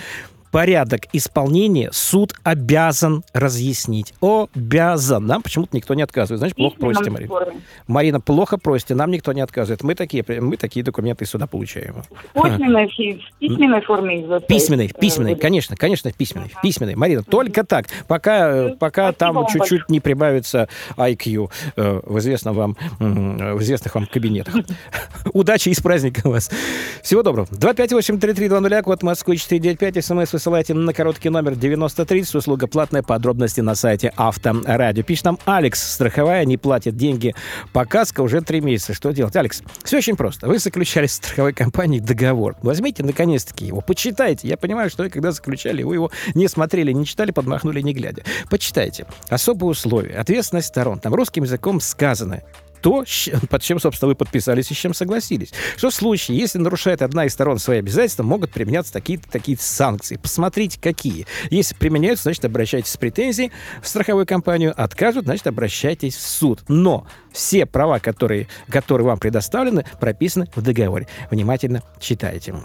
порядок 0.51 1.01
исполнения 1.13 1.89
суд 1.91 2.33
обязан 2.43 3.23
разъяснить. 3.33 4.13
Обязан. 4.21 5.25
Нам 5.25 5.41
почему-то 5.41 5.75
никто 5.75 5.93
не 5.93 6.01
отказывает. 6.01 6.39
Значит, 6.39 6.57
плохо 6.57 6.75
просите, 6.77 7.09
Марина. 7.09 7.33
Марина, 7.87 8.19
плохо 8.19 8.57
просите, 8.57 8.93
нам 8.93 9.09
никто 9.11 9.33
не 9.33 9.41
отказывает. 9.41 9.81
Мы 9.83 9.95
такие, 9.95 10.23
мы 10.27 10.57
такие 10.57 10.83
документы 10.83 11.23
из 11.23 11.29
суда 11.29 11.47
получаем. 11.47 12.03
В 12.33 12.43
письменной, 12.43 12.87
в 12.87 13.39
письменной 13.39 13.81
форме? 13.81 14.41
Письменной, 14.47 14.89
письменной, 14.89 15.35
конечно, 15.35 15.75
конечно, 15.75 16.11
в 16.11 16.15
письменной. 16.15 16.49
В 16.49 16.61
письменной. 16.61 16.95
Марина, 16.95 17.23
только 17.23 17.63
так. 17.63 17.87
Пока, 18.07 18.69
пока 18.79 19.13
там 19.13 19.47
чуть-чуть 19.47 19.89
не 19.89 19.99
прибавится 19.99 20.67
IQ 20.97 21.49
э, 21.75 22.01
в, 22.03 22.19
известном 22.19 22.55
вам, 22.55 22.77
в 22.99 23.61
известных 23.61 23.95
вам 23.95 24.05
кабинетах. 24.05 24.55
Удачи 25.33 25.69
и 25.69 25.73
с 25.73 25.79
праздником 25.79 26.31
вас. 26.31 26.51
Всего 27.01 27.23
доброго. 27.23 27.47
258-3320, 27.51 28.81
код 28.81 29.03
Москвы 29.03 29.37
495, 29.37 30.03
смс 30.03 30.40
высылайте 30.41 30.73
на 30.73 30.91
короткий 30.91 31.29
номер 31.29 31.55
9030. 31.55 32.33
Услуга 32.33 32.65
платная. 32.65 33.03
Подробности 33.03 33.61
на 33.61 33.75
сайте 33.75 34.11
Авторадио. 34.17 35.03
Пишет 35.03 35.25
нам 35.25 35.37
Алекс. 35.45 35.93
Страховая 35.93 36.45
не 36.45 36.57
платит 36.57 36.95
деньги 36.95 37.35
по 37.73 37.85
уже 38.17 38.41
три 38.41 38.59
месяца. 38.59 38.95
Что 38.95 39.11
делать? 39.11 39.35
Алекс, 39.35 39.61
все 39.83 39.97
очень 39.97 40.15
просто. 40.15 40.47
Вы 40.47 40.57
заключали 40.57 41.05
с 41.05 41.13
страховой 41.13 41.53
компанией 41.53 42.01
договор. 42.01 42.55
Возьмите, 42.63 43.03
наконец-таки, 43.03 43.67
его. 43.67 43.81
Почитайте. 43.81 44.47
Я 44.47 44.57
понимаю, 44.57 44.89
что 44.89 45.03
вы, 45.03 45.11
когда 45.11 45.31
заключали, 45.31 45.83
вы 45.83 45.93
его 45.93 46.11
не 46.33 46.47
смотрели, 46.47 46.91
не 46.91 47.05
читали, 47.05 47.29
подмахнули, 47.29 47.81
не 47.81 47.93
глядя. 47.93 48.23
Почитайте. 48.49 49.05
Особые 49.29 49.69
условия. 49.69 50.15
Ответственность 50.15 50.69
сторон. 50.69 50.97
Там 50.97 51.13
русским 51.13 51.43
языком 51.43 51.79
сказано 51.79 52.41
то, 52.81 53.05
под 53.49 53.61
чем, 53.61 53.79
собственно, 53.79 54.09
вы 54.09 54.15
подписались 54.15 54.71
и 54.71 54.73
с 54.73 54.77
чем 54.77 54.93
согласились. 54.93 55.51
Что 55.77 55.89
в 55.89 55.93
случае, 55.93 56.37
если 56.37 56.59
нарушает 56.59 57.01
одна 57.01 57.25
из 57.25 57.33
сторон 57.33 57.59
свои 57.59 57.79
обязательства, 57.79 58.23
могут 58.23 58.51
применяться 58.51 58.93
такие-то 58.93 59.29
такие 59.29 59.57
санкции. 59.59 60.17
Посмотрите, 60.17 60.79
какие. 60.79 61.25
Если 61.49 61.75
применяются, 61.75 62.23
значит, 62.23 62.45
обращайтесь 62.45 62.91
с 62.91 62.97
претензией 62.97 63.51
в 63.81 63.87
страховую 63.87 64.25
компанию. 64.25 64.73
Откажут, 64.75 65.25
значит, 65.25 65.47
обращайтесь 65.47 66.15
в 66.15 66.27
суд. 66.27 66.61
Но 66.67 67.05
все 67.31 67.65
права, 67.65 67.99
которые, 67.99 68.47
которые 68.69 69.05
вам 69.05 69.19
предоставлены, 69.19 69.85
прописаны 69.99 70.47
в 70.55 70.61
договоре. 70.61 71.07
Внимательно 71.29 71.83
читайте. 71.99 72.55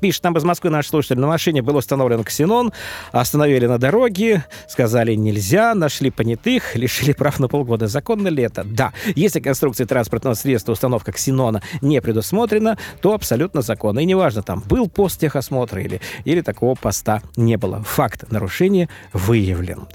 Пишет 0.00 0.22
нам 0.24 0.36
из 0.36 0.44
Москвы 0.44 0.70
наш 0.70 0.88
слушатель. 0.88 1.18
На 1.18 1.26
машине 1.26 1.62
был 1.62 1.76
установлен 1.76 2.24
ксенон, 2.24 2.72
остановили 3.10 3.66
на 3.66 3.78
дороге, 3.78 4.44
сказали 4.68 5.14
нельзя, 5.14 5.74
нашли 5.74 6.10
понятых, 6.10 6.74
лишили 6.76 7.12
прав 7.12 7.40
на 7.40 7.48
полгода. 7.48 7.86
Законно 7.86 8.28
ли 8.28 8.42
это? 8.42 8.64
Да. 8.64 8.92
Если 9.14 9.40
конструкции 9.40 9.84
транспортного 9.84 10.34
средства 10.34 10.72
установка 10.72 11.12
ксенона 11.12 11.62
не 11.80 12.00
предусмотрена, 12.00 12.76
то 13.00 13.14
абсолютно 13.14 13.62
законно. 13.62 14.00
И 14.00 14.04
неважно, 14.04 14.42
там 14.42 14.62
был 14.66 14.88
пост 14.88 15.20
техосмотра 15.20 15.80
или, 15.80 16.00
или 16.24 16.42
такого 16.42 16.74
поста 16.74 17.22
не 17.36 17.56
было. 17.56 17.82
Факт 17.82 18.30
нарушения 18.30 18.88
выявлен. 19.12 19.88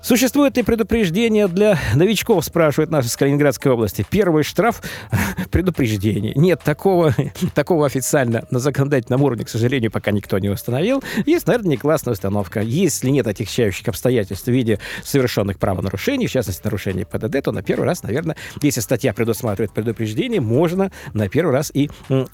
Существует 0.00 0.56
ли 0.56 0.62
предупреждение 0.62 1.48
для 1.48 1.78
новичков, 1.94 2.44
спрашивает 2.44 2.90
нас 2.90 3.06
из 3.06 3.16
Калининградской 3.16 3.72
области. 3.72 4.06
Первый 4.08 4.42
штраф— 4.42 4.82
предупреждение. 5.50 6.32
Нет, 6.34 6.62
такого, 6.62 7.14
такого 7.54 7.86
официально 7.86 8.44
на 8.50 8.58
законодательном 8.58 9.17
этом 9.18 9.22
уровне, 9.22 9.44
к 9.44 9.48
сожалению, 9.48 9.90
пока 9.90 10.10
никто 10.10 10.38
не 10.38 10.48
установил. 10.48 11.02
Есть, 11.26 11.46
наверное, 11.46 11.70
не 11.70 11.76
классная 11.76 12.12
установка. 12.12 12.60
Если 12.60 13.10
нет 13.10 13.26
отягчающих 13.26 13.88
обстоятельств 13.88 14.46
в 14.46 14.50
виде 14.50 14.78
совершенных 15.04 15.58
правонарушений, 15.58 16.26
в 16.26 16.30
частности, 16.30 16.62
нарушений 16.64 17.04
ПДД, 17.04 17.42
то 17.42 17.52
на 17.52 17.62
первый 17.62 17.84
раз, 17.84 18.02
наверное, 18.02 18.36
если 18.62 18.80
статья 18.80 19.12
предусматривает 19.12 19.72
предупреждение, 19.72 20.40
можно 20.40 20.90
на 21.12 21.28
первый 21.28 21.52
раз 21.52 21.70
и 21.74 21.90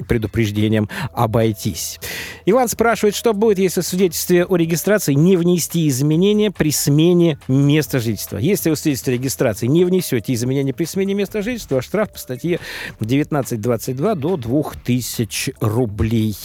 предупреждением 0.08 0.88
обойтись. 1.12 2.00
Иван 2.46 2.68
спрашивает, 2.68 3.14
что 3.14 3.32
будет, 3.32 3.58
если 3.58 3.80
в 3.80 3.86
свидетельстве 3.86 4.44
о 4.44 4.56
регистрации 4.56 5.14
не 5.14 5.36
внести 5.36 5.88
изменения 5.88 6.50
при 6.50 6.70
смене 6.70 7.38
места 7.48 7.98
жительства. 7.98 8.38
Если 8.38 8.70
в 8.70 8.76
свидетельстве 8.76 9.14
о 9.14 9.16
регистрации 9.16 9.66
не 9.66 9.84
внесете 9.84 10.32
изменения 10.34 10.74
при 10.74 10.84
смене 10.84 11.14
места 11.14 11.42
жительства, 11.42 11.80
штраф 11.80 12.12
по 12.12 12.18
статье 12.18 12.60
1922 13.00 14.14
до 14.14 14.36
2000 14.36 15.54
рублей. 15.60 16.36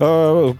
Э, 0.00 0.54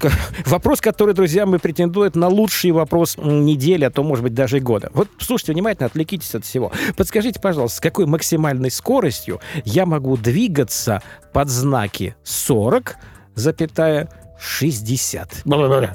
вопрос, 0.44 0.80
который, 0.80 1.14
друзья, 1.14 1.46
мы 1.46 1.58
претендует 1.58 2.14
на 2.14 2.28
лучший 2.28 2.72
вопрос 2.72 3.16
недели, 3.16 3.84
а 3.84 3.90
то, 3.90 4.02
может 4.02 4.22
быть, 4.22 4.34
даже 4.34 4.60
года. 4.60 4.90
Вот 4.92 5.08
слушайте 5.18 5.52
внимательно, 5.52 5.86
отвлекитесь 5.86 6.34
от 6.34 6.44
всего. 6.44 6.70
Подскажите, 6.96 7.40
пожалуйста, 7.40 7.78
с 7.78 7.80
какой 7.80 8.04
максимальной 8.06 8.70
скоростью 8.70 9.40
я 9.64 9.86
могу 9.86 10.16
двигаться 10.18 11.02
под 11.32 11.48
знаки 11.48 12.14
40, 12.22 12.96
запятая 13.34 14.10
60. 14.40 15.42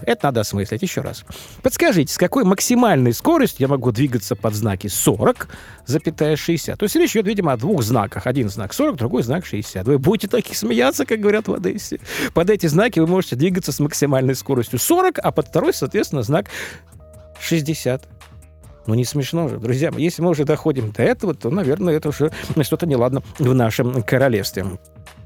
Это 0.05 0.27
надо 0.27 0.41
осмыслить 0.41 0.81
еще 0.81 1.01
раз. 1.01 1.23
Подскажите, 1.63 2.13
с 2.13 2.17
какой 2.17 2.43
максимальной 2.43 3.13
скоростью 3.13 3.63
я 3.63 3.67
могу 3.67 3.91
двигаться 3.91 4.35
под 4.35 4.53
знаки 4.53 4.87
40, 4.87 5.47
запятая 5.85 6.35
60? 6.35 6.77
То 6.77 6.83
есть 6.83 6.95
речь 6.95 7.11
идет, 7.11 7.25
видимо, 7.25 7.53
о 7.53 7.57
двух 7.57 7.81
знаках. 7.81 8.27
Один 8.27 8.49
знак 8.49 8.73
40, 8.73 8.97
другой 8.97 9.23
знак 9.23 9.45
60. 9.45 9.87
Вы 9.87 9.97
будете 9.97 10.27
таких 10.27 10.55
смеяться, 10.57 11.05
как 11.05 11.19
говорят 11.19 11.47
в 11.47 11.53
Одессе. 11.53 11.99
Под 12.33 12.49
эти 12.51 12.67
знаки 12.67 12.99
вы 12.99 13.07
можете 13.07 13.35
двигаться 13.35 13.71
с 13.71 13.79
максимальной 13.79 14.35
скоростью 14.35 14.77
40, 14.77 15.19
а 15.19 15.31
под 15.31 15.47
второй, 15.47 15.73
соответственно, 15.73 16.21
знак 16.21 16.49
60. 17.39 18.07
Ну, 18.87 18.93
не 18.93 19.05
смешно 19.05 19.49
же, 19.49 19.57
друзья. 19.57 19.91
Если 19.97 20.21
мы 20.21 20.29
уже 20.29 20.45
доходим 20.45 20.91
до 20.91 21.01
этого, 21.01 21.33
то, 21.33 21.49
наверное, 21.49 21.95
это 21.95 22.09
уже 22.09 22.31
что-то 22.61 22.85
неладно 22.85 23.23
в 23.39 23.53
нашем 23.55 24.03
королевстве. 24.03 24.65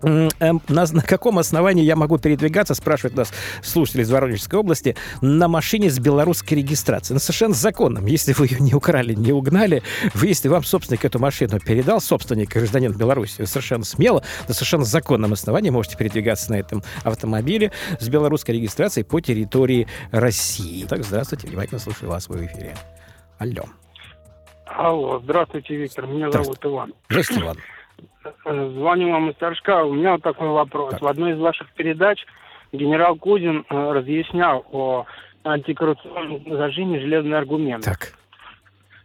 Эм, 0.01 0.61
на, 0.67 0.85
на 0.85 1.01
каком 1.01 1.39
основании 1.39 1.83
я 1.83 1.95
могу 1.95 2.17
передвигаться, 2.17 2.73
спрашивает 2.73 3.15
нас 3.15 3.33
слушатель 3.61 4.01
из 4.01 4.11
Воронежской 4.11 4.59
области, 4.59 4.95
на 5.21 5.47
машине 5.47 5.89
с 5.89 5.99
белорусской 5.99 6.57
регистрацией. 6.57 7.15
Ну, 7.15 7.19
совершенно 7.19 7.53
законным. 7.53 8.05
Если 8.05 8.33
вы 8.33 8.47
ее 8.47 8.59
не 8.59 8.73
украли, 8.73 9.13
не 9.13 9.31
угнали, 9.31 9.83
вы, 10.13 10.27
если 10.27 10.47
вам 10.47 10.63
собственник 10.63 11.03
эту 11.05 11.19
машину 11.19 11.59
передал, 11.59 11.99
собственник, 11.99 12.49
гражданин 12.49 12.93
Беларуси, 12.93 13.45
совершенно 13.45 13.83
смело, 13.83 14.23
на 14.47 14.53
совершенно 14.53 14.85
законном 14.85 15.33
основании 15.33 15.69
можете 15.69 15.97
передвигаться 15.97 16.51
на 16.51 16.55
этом 16.55 16.83
автомобиле 17.03 17.71
с 17.99 18.07
белорусской 18.07 18.55
регистрацией 18.55 19.03
по 19.03 19.19
территории 19.19 19.87
России. 20.11 20.85
Так, 20.85 21.03
здравствуйте, 21.03 21.47
внимательно 21.47 21.79
слушаю 21.79 22.09
вас 22.09 22.27
в 22.29 22.45
эфире. 22.45 22.75
Алло. 23.37 23.65
Алло, 24.65 25.19
здравствуйте, 25.23 25.75
Виктор. 25.75 26.07
Меня 26.07 26.31
зовут 26.31 26.59
Иван. 26.63 26.93
Здравствуйте, 27.09 27.43
Иван. 27.43 27.57
Звоню 28.45 29.11
вам 29.11 29.29
из 29.29 29.35
Торжка. 29.35 29.83
У 29.83 29.93
меня 29.93 30.13
вот 30.13 30.23
такой 30.23 30.49
вопрос. 30.49 30.91
Так. 30.91 31.01
В 31.01 31.07
одной 31.07 31.33
из 31.33 31.39
ваших 31.39 31.71
передач 31.73 32.25
генерал 32.71 33.15
Кузин 33.15 33.65
э, 33.69 33.91
разъяснял 33.91 34.65
о 34.71 35.05
антикоррупционном 35.43 36.43
зажиме 36.47 36.99
железный 36.99 37.37
аргумент. 37.37 37.83
Так. 37.83 38.13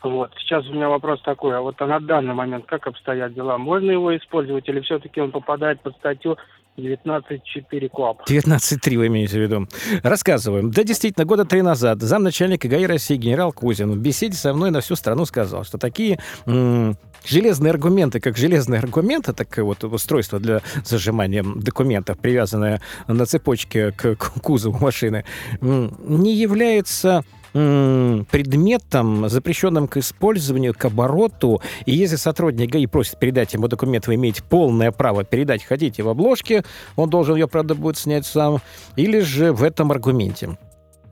Вот. 0.03 0.33
Сейчас 0.39 0.67
у 0.69 0.75
меня 0.75 0.89
вопрос 0.89 1.23
такой. 1.23 1.57
А 1.57 1.61
вот 1.61 1.81
на 1.81 2.01
данный 2.01 2.35
момент 2.35 2.67
как 2.67 2.87
обстоят 2.87 3.33
дела? 3.33 3.57
Можно 3.57 3.91
его 3.91 4.15
использовать 4.17 4.69
или 4.69 4.81
все-таки 4.81 5.21
он 5.21 5.31
попадает 5.31 5.81
под 5.81 5.97
статью 5.97 6.37
19.4 6.77 7.89
КОАП. 7.89 8.23
19.3 8.29 8.97
вы 8.97 9.07
имеете 9.07 9.39
в 9.39 9.43
виду. 9.43 9.69
Рассказываем. 10.03 10.71
Да, 10.71 10.83
действительно, 10.83 11.25
года 11.25 11.45
три 11.45 11.63
назад 11.63 12.03
замначальника 12.03 12.67
ГАИ 12.69 12.87
России 12.87 13.17
генерал 13.17 13.53
Кузин 13.53 13.93
в 13.93 13.99
беседе 13.99 14.37
со 14.37 14.53
мной 14.53 14.71
на 14.71 14.81
всю 14.81 14.97
страну 14.97 15.25
сказал, 15.25 15.65
что 15.65 15.79
такие 15.79 16.19
м- 16.47 16.97
железные 17.25 17.71
аргументы, 17.71 18.19
как 18.21 18.37
железные 18.37 18.81
аргументы, 18.81 19.33
такое 19.33 19.65
вот 19.65 19.85
устройство 19.85 20.41
для 20.41 20.63
зажимания 20.85 21.45
документов, 21.45 22.19
привязанное 22.19 22.81
на 23.07 23.25
цепочке 23.27 23.93
к, 23.93 24.17
к 24.17 24.41
кузову 24.43 24.79
машины, 24.79 25.25
м- 25.61 25.97
не 26.07 26.35
является 26.35 27.25
предметом, 27.55 29.29
запрещенным 29.29 29.87
к 29.87 29.97
использованию, 29.99 30.75
к 30.75 30.85
обороту. 30.85 31.63
И 31.87 31.93
если 31.93 32.17
сотрудник 32.17 32.71
ГАИ 32.71 32.87
просит 32.87 33.19
передать 33.19 33.55
ему 33.55 33.69
документ, 33.69 34.09
вы 34.09 34.17
имеете 34.17 34.43
полное 34.43 34.91
право 34.91 35.23
передать, 35.23 35.63
хотите 35.63 36.03
в 36.03 36.09
обложке, 36.09 36.65
он 36.97 37.11
должен 37.11 37.37
ее, 37.37 37.47
правда, 37.47 37.77
будет 37.77 37.97
снять 37.97 38.27
сам, 38.27 38.61
или 38.97 39.21
же 39.21 39.53
в 39.53 39.63
этом 39.63 39.93
аргументе. 39.93 40.59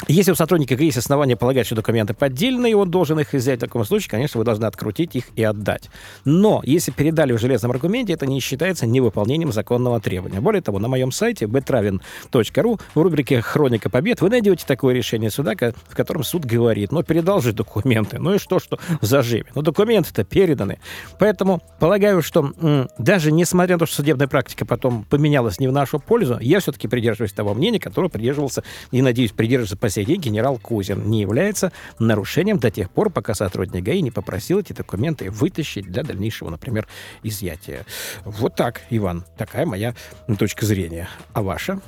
Если 0.09 0.33
у 0.33 0.35
сотрудника 0.35 0.75
есть 0.75 0.99
основания 0.99 1.37
полагать, 1.37 1.67
что 1.67 1.77
документы 1.77 2.13
поддельные, 2.13 2.77
он 2.77 2.91
должен 2.91 3.21
их 3.21 3.33
взять. 3.33 3.59
В 3.59 3.61
таком 3.61 3.85
случае, 3.85 4.11
конечно, 4.11 4.39
вы 4.39 4.45
должны 4.45 4.65
открутить 4.65 5.15
их 5.15 5.27
и 5.37 5.45
отдать. 5.45 5.91
Но 6.25 6.61
если 6.65 6.91
передали 6.91 7.33
в 7.33 7.39
железном 7.39 7.71
аргументе, 7.71 8.13
это 8.13 8.27
не 8.27 8.41
считается 8.41 8.85
невыполнением 8.87 9.53
законного 9.53 10.01
требования. 10.01 10.41
Более 10.41 10.61
того, 10.61 10.81
на 10.81 10.89
моем 10.89 11.13
сайте 11.13 11.45
betravin.ru 11.45 12.81
в 12.95 13.01
рубрике 13.01 13.41
«Хроника 13.41 13.91
побед» 13.91 14.21
вы 14.21 14.31
найдете 14.31 14.65
такое 14.67 14.95
решение 14.95 15.31
суда, 15.31 15.55
в 15.55 15.95
котором 15.95 16.25
суд 16.25 16.45
говорит, 16.45 16.91
ну, 16.91 17.03
передал 17.05 17.41
же 17.41 17.53
документы, 17.53 18.19
ну 18.19 18.35
и 18.35 18.39
что, 18.39 18.59
что 18.59 18.79
в 19.01 19.07
зажиме? 19.07 19.47
Ну, 19.55 19.63
документы-то 19.63 20.25
переданы. 20.25 20.79
Поэтому 21.19 21.63
полагаю, 21.79 22.23
что 22.23 22.53
м, 22.61 22.89
даже 22.99 23.31
несмотря 23.31 23.77
на 23.77 23.81
то, 23.81 23.87
что 23.87 23.97
судебная 23.97 24.27
практика 24.27 24.67
потом 24.67 25.05
поменялась 25.05 25.61
не 25.61 25.69
в 25.69 25.73
нашу 25.73 26.01
пользу, 26.01 26.39
я 26.41 26.59
все-таки 26.59 26.89
придерживаюсь 26.89 27.33
того 27.33 27.55
мнения, 27.55 27.79
которого 27.79 28.09
придерживался 28.09 28.65
и, 28.91 29.01
надеюсь, 29.01 29.33
придерживается 29.33 29.77
день 29.95 30.21
генерал 30.21 30.59
Кузин 30.59 31.09
не 31.09 31.21
является 31.21 31.73
нарушением 31.99 32.59
до 32.59 32.71
тех 32.71 32.91
пор, 32.91 33.11
пока 33.11 33.35
сотрудник 33.35 33.83
ГАИ 33.83 34.01
не 34.01 34.11
попросил 34.11 34.61
эти 34.61 34.73
документы 34.73 35.31
вытащить 35.31 35.87
для 35.87 36.03
дальнейшего, 36.03 36.51
например, 36.51 36.87
изъятия. 37.23 37.85
Вот 38.25 38.55
так, 38.57 38.83
Иван, 38.91 39.25
такая 39.37 39.67
моя 39.67 39.95
точка 40.39 40.67
зрения. 40.67 41.09
А 41.35 41.43
ваша? 41.43 41.81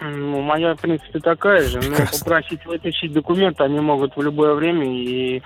Ну, 0.00 0.40
моя, 0.40 0.74
в 0.74 0.80
принципе, 0.80 1.20
такая 1.20 1.62
же. 1.64 1.80
Но 1.80 1.96
попросить 2.10 2.64
вытащить 2.66 3.12
документы 3.12 3.62
они 3.64 3.80
могут 3.80 4.16
в 4.16 4.22
любое 4.22 4.54
время 4.54 4.86
и 4.86 5.42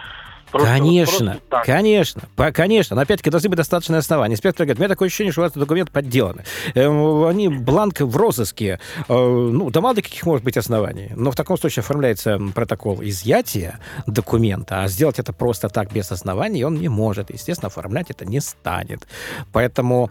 Просто, 0.50 0.68
конечно, 0.68 1.38
просто 1.48 1.72
конечно, 1.72 2.22
по, 2.36 2.52
конечно. 2.52 2.96
Но 2.96 3.02
опять-таки 3.02 3.30
должны 3.30 3.48
быть 3.50 3.56
достаточные 3.56 3.98
основания. 3.98 4.34
Инспектор 4.34 4.66
говорит, 4.66 4.78
у 4.78 4.82
меня 4.82 4.88
такое 4.88 5.08
ощущение, 5.08 5.32
что 5.32 5.42
у 5.42 5.44
вас 5.44 5.52
документы 5.52 5.92
подделаны. 5.92 6.44
Эм, 6.74 7.24
они 7.24 7.48
бланк 7.48 8.00
в 8.00 8.16
розыске. 8.16 8.80
Э, 9.08 9.14
ну, 9.14 9.70
да 9.70 9.80
мало 9.80 9.94
ли 9.94 10.02
каких 10.02 10.24
может 10.26 10.44
быть 10.44 10.56
оснований. 10.56 11.10
Но 11.14 11.30
в 11.30 11.36
таком 11.36 11.58
случае 11.58 11.82
оформляется 11.82 12.40
протокол 12.54 12.98
изъятия 13.02 13.78
документа, 14.06 14.82
а 14.82 14.88
сделать 14.88 15.18
это 15.18 15.32
просто 15.32 15.68
так 15.68 15.92
без 15.92 16.10
оснований 16.10 16.64
он 16.64 16.76
не 16.76 16.88
может. 16.88 17.30
Естественно, 17.30 17.68
оформлять 17.68 18.10
это 18.10 18.24
не 18.24 18.40
станет. 18.40 19.06
Поэтому, 19.52 20.10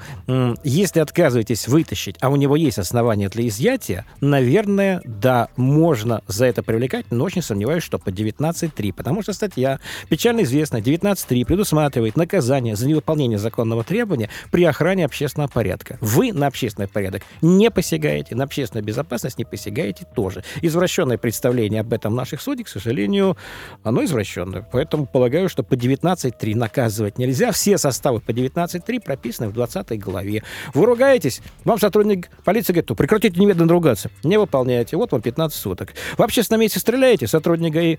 если 0.63 0.99
отказываетесь 0.99 1.67
вытащить, 1.67 2.15
а 2.21 2.29
у 2.29 2.35
него 2.35 2.55
есть 2.55 2.79
основания 2.79 3.29
для 3.29 3.47
изъятия, 3.47 4.05
наверное, 4.21 5.01
да, 5.05 5.49
можно 5.55 6.21
за 6.27 6.45
это 6.45 6.63
привлекать, 6.63 7.05
но 7.11 7.23
очень 7.23 7.41
сомневаюсь, 7.41 7.83
что 7.83 7.99
по 7.99 8.09
19.3, 8.09 8.93
потому 8.93 9.21
что 9.21 9.33
статья 9.33 9.79
печально 10.27 10.43
известная 10.43 10.81
19.3 10.81 11.45
предусматривает 11.45 12.17
наказание 12.17 12.75
за 12.75 12.85
невыполнение 12.85 13.37
законного 13.37 13.85
требования 13.85 14.29
при 14.51 14.65
охране 14.65 15.05
общественного 15.05 15.47
порядка. 15.49 15.97
Вы 16.01 16.33
на 16.33 16.47
общественный 16.47 16.89
порядок 16.89 17.23
не 17.41 17.71
посягаете, 17.71 18.35
на 18.35 18.43
общественную 18.43 18.83
безопасность 18.83 19.37
не 19.37 19.45
посягаете 19.45 20.05
тоже. 20.13 20.43
Извращенное 20.61 21.17
представление 21.17 21.79
об 21.79 21.93
этом 21.93 22.13
наших 22.13 22.41
судей, 22.41 22.65
к 22.65 22.67
сожалению, 22.67 23.37
оно 23.83 24.03
извращенное. 24.03 24.67
Поэтому 24.69 25.05
полагаю, 25.05 25.47
что 25.47 25.63
по 25.63 25.75
19.3 25.75 26.57
наказывать 26.57 27.17
нельзя. 27.17 27.53
Все 27.53 27.77
составы 27.77 28.19
по 28.19 28.31
19.3 28.31 28.99
прописаны 28.99 29.47
в 29.47 29.53
20 29.53 29.97
главе. 29.97 30.43
Вы 30.73 30.85
ругаетесь, 30.85 31.39
вам 31.63 31.79
сотрудник 31.79 32.29
полиции 32.43 32.73
говорит, 32.73 32.97
прекратите 32.97 33.39
немедленно 33.39 33.71
ругаться. 33.71 34.11
Не 34.25 34.37
выполняете. 34.37 34.97
Вот 34.97 35.13
вам 35.13 35.21
15 35.21 35.57
суток. 35.57 35.93
В 36.17 36.21
общественном 36.21 36.59
месте 36.59 36.81
стреляете, 36.81 37.27
сотрудник 37.27 37.71
ГАИ... 37.71 37.97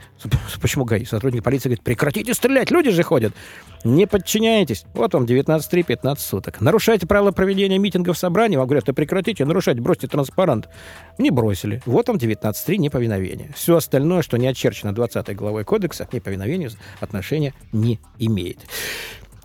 Почему 0.60 0.84
ГАИ? 0.84 1.06
Сотрудник 1.06 1.42
полиции 1.42 1.70
говорит, 1.70 1.82
прекратите 1.82 2.17
стрелять, 2.32 2.70
люди 2.70 2.90
же 2.90 3.02
ходят. 3.02 3.32
Не 3.84 4.06
подчиняетесь. 4.06 4.84
Вот 4.94 5.14
вам 5.14 5.24
19-3-15 5.24 6.18
суток. 6.18 6.60
Нарушаете 6.60 7.06
правила 7.06 7.30
проведения 7.30 7.78
митингов, 7.78 8.18
собраний. 8.18 8.56
Вам 8.56 8.66
говорят, 8.66 8.84
да 8.86 8.92
прекратите 8.92 9.44
нарушать, 9.44 9.78
бросьте 9.78 10.08
транспарант. 10.08 10.68
Не 11.18 11.30
бросили. 11.30 11.80
Вот 11.86 12.08
вам 12.08 12.16
19-3 12.16 12.76
неповиновение. 12.76 13.52
Все 13.54 13.76
остальное, 13.76 14.22
что 14.22 14.36
не 14.36 14.48
очерчено 14.48 14.92
20 14.92 15.34
главой 15.36 15.64
кодекса, 15.64 16.08
неповиновению 16.12 16.70
отношения 17.00 17.54
не 17.72 18.00
имеет. 18.18 18.58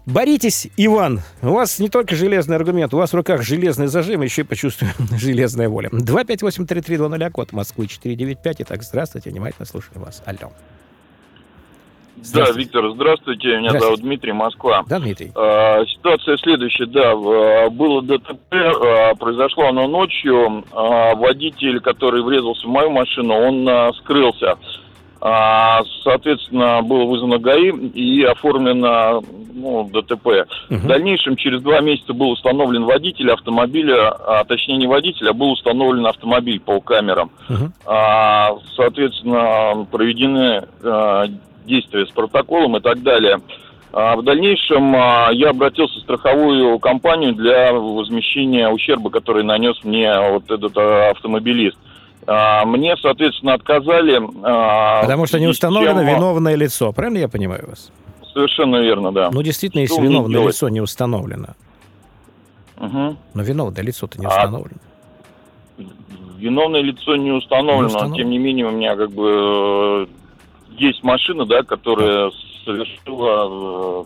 Боритесь, 0.06 0.68
Иван. 0.76 1.22
У 1.42 1.52
вас 1.52 1.80
не 1.80 1.88
только 1.88 2.16
железный 2.16 2.58
аргумент, 2.58 2.94
у 2.94 2.98
вас 2.98 3.14
в 3.14 3.16
руках 3.16 3.42
железный 3.42 3.88
зажим, 3.88 4.22
еще 4.22 4.42
и 4.42 4.46
почувствуем 4.46 4.92
железная 5.18 5.70
воля. 5.70 5.90
258-3320, 5.90 7.30
код 7.30 7.54
Москвы 7.54 7.88
495. 7.88 8.62
Итак, 8.62 8.84
здравствуйте, 8.84 9.30
внимательно 9.30 9.66
слушаю 9.66 10.02
вас. 10.02 10.22
Алло. 10.26 10.52
Да, 12.34 12.52
Виктор, 12.52 12.92
здравствуйте. 12.92 13.48
Меня 13.48 13.70
здравствуйте. 13.70 13.86
зовут 13.86 14.00
Дмитрий, 14.02 14.34
Москва. 14.34 14.84
Да, 14.88 15.00
Дмитрий. 15.00 15.32
А, 15.36 15.86
ситуация 15.86 16.38
следующая, 16.38 16.86
да. 16.86 17.16
Было 17.70 18.02
ДТП, 18.02 18.54
а, 18.54 19.16
произошло 19.16 19.68
оно 19.68 19.88
ночью. 19.88 20.64
А, 20.72 21.16
водитель, 21.16 21.80
который 21.80 22.24
врезался 22.24 22.68
в 22.68 22.70
мою 22.70 22.92
машину, 22.92 23.34
он 23.34 23.68
а, 23.68 23.92
скрылся. 23.94 24.58
А, 25.26 25.82
соответственно, 26.04 26.82
было 26.82 27.06
вызвано 27.06 27.40
ГАИ 27.40 27.72
и 27.72 28.24
оформлено 28.24 29.24
ну, 29.54 29.90
ДТП. 29.90 30.28
Угу. 30.70 30.80
В 30.80 30.86
дальнейшем, 30.86 31.38
через 31.38 31.62
два 31.62 31.80
месяца 31.80 32.14
был 32.14 32.32
установлен 32.32 32.84
водитель 32.84 33.32
автомобиля, 33.32 34.10
а 34.10 34.44
точнее 34.44 34.76
не 34.76 34.88
водитель, 34.88 35.30
а 35.30 35.34
был 35.34 35.52
установлен 35.52 36.06
автомобиль 36.08 36.60
по 36.60 36.82
камерам. 36.82 37.32
Угу. 37.50 37.72
А, 37.86 38.52
соответственно, 38.76 39.88
проведены 39.90 40.64
а, 40.84 41.28
действия 41.66 42.06
с 42.06 42.12
протоколом 42.12 42.78
и 42.78 42.80
так 42.80 43.02
далее. 43.02 43.40
А 43.92 44.16
в 44.16 44.24
дальнейшем 44.24 44.96
а, 44.96 45.30
я 45.32 45.52
обратился 45.52 46.00
в 46.00 46.04
страховую 46.04 46.80
компанию 46.80 47.34
для 47.34 47.74
возмещения 47.74 48.68
ущерба, 48.70 49.12
который 49.12 49.44
нанес 49.44 49.76
мне 49.84 50.12
вот 50.32 50.50
этот 50.50 50.76
а, 50.76 51.12
автомобилист. 51.12 51.78
Мне, 52.26 52.96
соответственно, 53.02 53.54
отказали. 53.54 54.18
Потому 55.02 55.26
что 55.26 55.42
не 55.42 55.48
установлено 55.48 56.06
чем... 56.06 56.16
виновное 56.16 56.56
лицо, 56.56 56.94
правильно 56.94 57.18
я 57.18 57.28
понимаю 57.28 57.66
вас? 57.68 57.92
Совершенно 58.34 58.78
верно, 58.78 59.12
да. 59.12 59.30
Ну, 59.30 59.42
действительно, 59.42 59.82
если 59.82 60.02
виновное 60.02 60.48
лицо 60.48 60.70
не 60.70 60.80
установлено. 60.80 61.50
Угу. 62.80 63.18
Но 63.34 63.44
виновное 63.44 63.84
лицо-то 63.84 64.20
не 64.20 64.26
установлено. 64.26 64.80
Виновное 66.38 66.82
лицо 66.82 67.16
не 67.16 67.32
установлено, 67.32 67.82
не 67.82 67.88
установлено, 67.88 68.18
тем 68.18 68.30
не 68.30 68.38
менее 68.38 68.68
у 68.68 68.72
меня 68.72 68.96
как 68.96 69.12
бы 69.12 70.10
есть 70.78 71.04
машина, 71.04 71.46
да, 71.46 71.64
которая 71.64 72.32
совершила, 72.66 74.06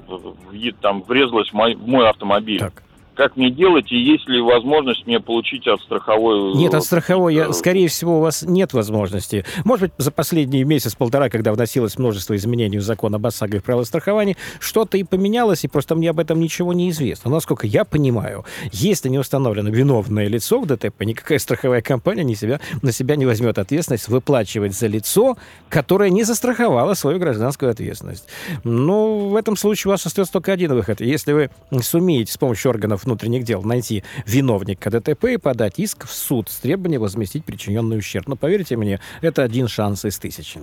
э, 0.51 0.71
там 0.81 1.03
врезалась 1.03 1.49
в 1.49 1.53
мой, 1.53 1.75
в 1.75 1.87
мой 1.87 2.09
автомобиль. 2.09 2.59
Так 2.59 2.83
как 3.17 3.35
мне 3.35 3.49
делать, 3.49 3.91
и 3.91 3.97
есть 3.97 4.29
ли 4.29 4.39
возможность 4.39 5.07
мне 5.07 5.19
получить 5.19 5.67
от 5.67 5.81
страховой... 5.81 6.53
Нет, 6.53 6.73
от 6.75 6.83
страховой, 6.83 7.33
я, 7.33 7.51
скорее 7.51 7.87
всего, 7.87 8.19
у 8.19 8.21
вас 8.21 8.43
нет 8.43 8.73
возможности. 8.73 9.43
Может 9.65 9.89
быть, 9.89 9.91
за 9.97 10.11
последний 10.11 10.63
месяц-полтора, 10.63 11.29
когда 11.29 11.51
вносилось 11.51 11.97
множество 11.97 12.35
изменений 12.35 12.77
в 12.77 12.83
закон 12.83 13.15
об 13.15 13.25
ОСАГО 13.25 13.57
и 13.57 13.59
правилах 13.59 13.87
страхования, 13.87 14.37
что-то 14.59 14.97
и 14.97 15.03
поменялось, 15.03 15.63
и 15.63 15.67
просто 15.67 15.95
мне 15.95 16.11
об 16.11 16.19
этом 16.19 16.39
ничего 16.39 16.73
не 16.73 16.91
известно. 16.91 17.31
Но, 17.31 17.37
насколько 17.37 17.65
я 17.65 17.85
понимаю, 17.85 18.45
если 18.71 19.09
не 19.09 19.17
установлено 19.17 19.71
виновное 19.71 20.27
лицо 20.27 20.59
в 20.59 20.67
ДТП, 20.67 21.01
никакая 21.01 21.39
страховая 21.39 21.81
компания 21.81 22.23
не 22.23 22.35
себя, 22.35 22.59
на 22.83 22.91
себя 22.91 23.15
не 23.15 23.25
возьмет 23.25 23.57
ответственность 23.57 24.09
выплачивать 24.09 24.75
за 24.75 24.85
лицо, 24.85 25.37
которое 25.69 26.11
не 26.11 26.23
застраховало 26.23 26.93
свою 26.93 27.17
гражданскую 27.17 27.71
ответственность. 27.71 28.27
Ну, 28.63 29.29
в 29.29 29.35
этом 29.35 29.57
случае 29.57 29.89
у 29.89 29.93
вас 29.93 30.05
остается 30.05 30.33
только 30.33 30.51
один 30.51 30.73
выход. 30.73 31.01
Если 31.01 31.33
вы 31.33 31.49
сумеете 31.81 32.31
с 32.31 32.37
помощью 32.37 32.69
органов 32.69 33.06
внутренних 33.07 33.43
дел 33.43 33.63
найти 33.63 34.03
виновника 34.25 34.91
ДТП 34.91 35.25
и 35.25 35.37
подать 35.37 35.79
иск 35.79 36.05
в 36.05 36.11
суд 36.11 36.49
с 36.49 36.57
требованием 36.57 37.01
возместить 37.01 37.45
причиненный 37.45 37.97
ущерб. 37.97 38.27
Но 38.27 38.35
поверьте 38.35 38.77
мне, 38.77 38.99
это 39.21 39.41
один 39.41 39.67
шанс 39.67 40.05
из 40.05 40.19
тысячи. 40.19 40.59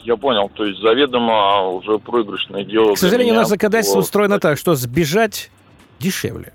Я 0.00 0.16
понял, 0.16 0.50
то 0.54 0.64
есть 0.64 0.80
заведомо 0.80 1.68
уже 1.68 1.98
проигрышное 1.98 2.64
дело. 2.64 2.94
К 2.94 2.98
сожалению, 2.98 3.34
у 3.34 3.36
нас 3.36 3.48
законодательство 3.48 3.98
по... 3.98 4.00
устроено 4.00 4.40
так, 4.40 4.58
что 4.58 4.74
сбежать 4.74 5.50
дешевле. 5.98 6.52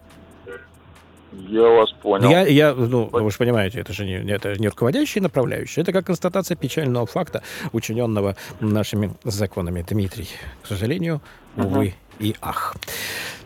Я 1.32 1.68
вас 1.68 1.92
понял. 1.92 2.30
Я, 2.30 2.48
я, 2.48 2.74
ну, 2.74 3.10
вы 3.12 3.30
же 3.30 3.38
понимаете, 3.38 3.80
это 3.80 3.94
же 3.94 4.06
не, 4.06 4.32
это 4.32 4.56
не 4.58 4.70
руководящий 4.70 5.22
направляющий, 5.22 5.82
это 5.82 5.92
как 5.92 6.06
констатация 6.06 6.56
печального 6.56 7.06
факта, 7.06 7.44
учиненного 7.74 8.36
нашими 8.60 9.14
законами. 9.24 9.86
Дмитрий, 9.88 10.30
к 10.64 10.68
сожалению, 10.68 11.22
увы 11.58 11.88
uh-huh. 11.88 11.94
И 12.20 12.36
ах. 12.42 12.76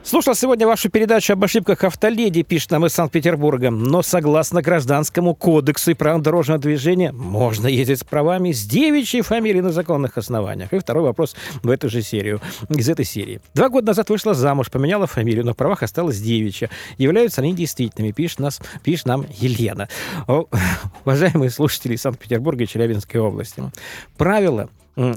Слушал 0.09 0.33
сегодня 0.33 0.65
вашу 0.65 0.89
передачу 0.89 1.33
об 1.33 1.43
ошибках 1.43 1.83
автоледи, 1.83 2.41
пишет 2.41 2.71
нам 2.71 2.83
из 2.83 2.93
Санкт-Петербурга. 2.93 3.69
Но 3.69 4.01
согласно 4.01 4.63
Гражданскому 4.63 5.35
кодексу 5.35 5.91
и 5.91 5.93
правилам 5.93 6.23
дорожного 6.23 6.59
движения 6.59 7.11
можно 7.11 7.67
ездить 7.67 7.99
с 7.99 8.03
правами 8.03 8.51
с 8.51 8.65
девичьей 8.65 9.21
фамилией 9.21 9.61
на 9.61 9.71
законных 9.71 10.17
основаниях. 10.17 10.73
И 10.73 10.79
второй 10.79 11.03
вопрос 11.03 11.35
в 11.61 11.69
эту 11.69 11.89
же 11.89 12.01
серию, 12.01 12.41
из 12.69 12.89
этой 12.89 13.05
серии. 13.05 13.39
Два 13.53 13.69
года 13.69 13.87
назад 13.87 14.09
вышла 14.09 14.33
замуж, 14.33 14.71
поменяла 14.71 15.05
фамилию, 15.05 15.45
но 15.45 15.53
в 15.53 15.55
правах 15.55 15.83
осталась 15.83 16.19
девичья. 16.19 16.71
Являются 16.97 17.41
они 17.41 17.53
действительными, 17.53 18.11
пишет, 18.11 18.39
нас, 18.39 18.59
пишет 18.81 19.05
нам 19.05 19.27
Елена. 19.37 19.89
О, 20.27 20.45
уважаемые 21.05 21.51
слушатели 21.51 21.95
Санкт-Петербурга 21.95 22.63
и 22.63 22.67
Челябинской 22.67 23.21
области. 23.21 23.61
Правила 24.17 24.69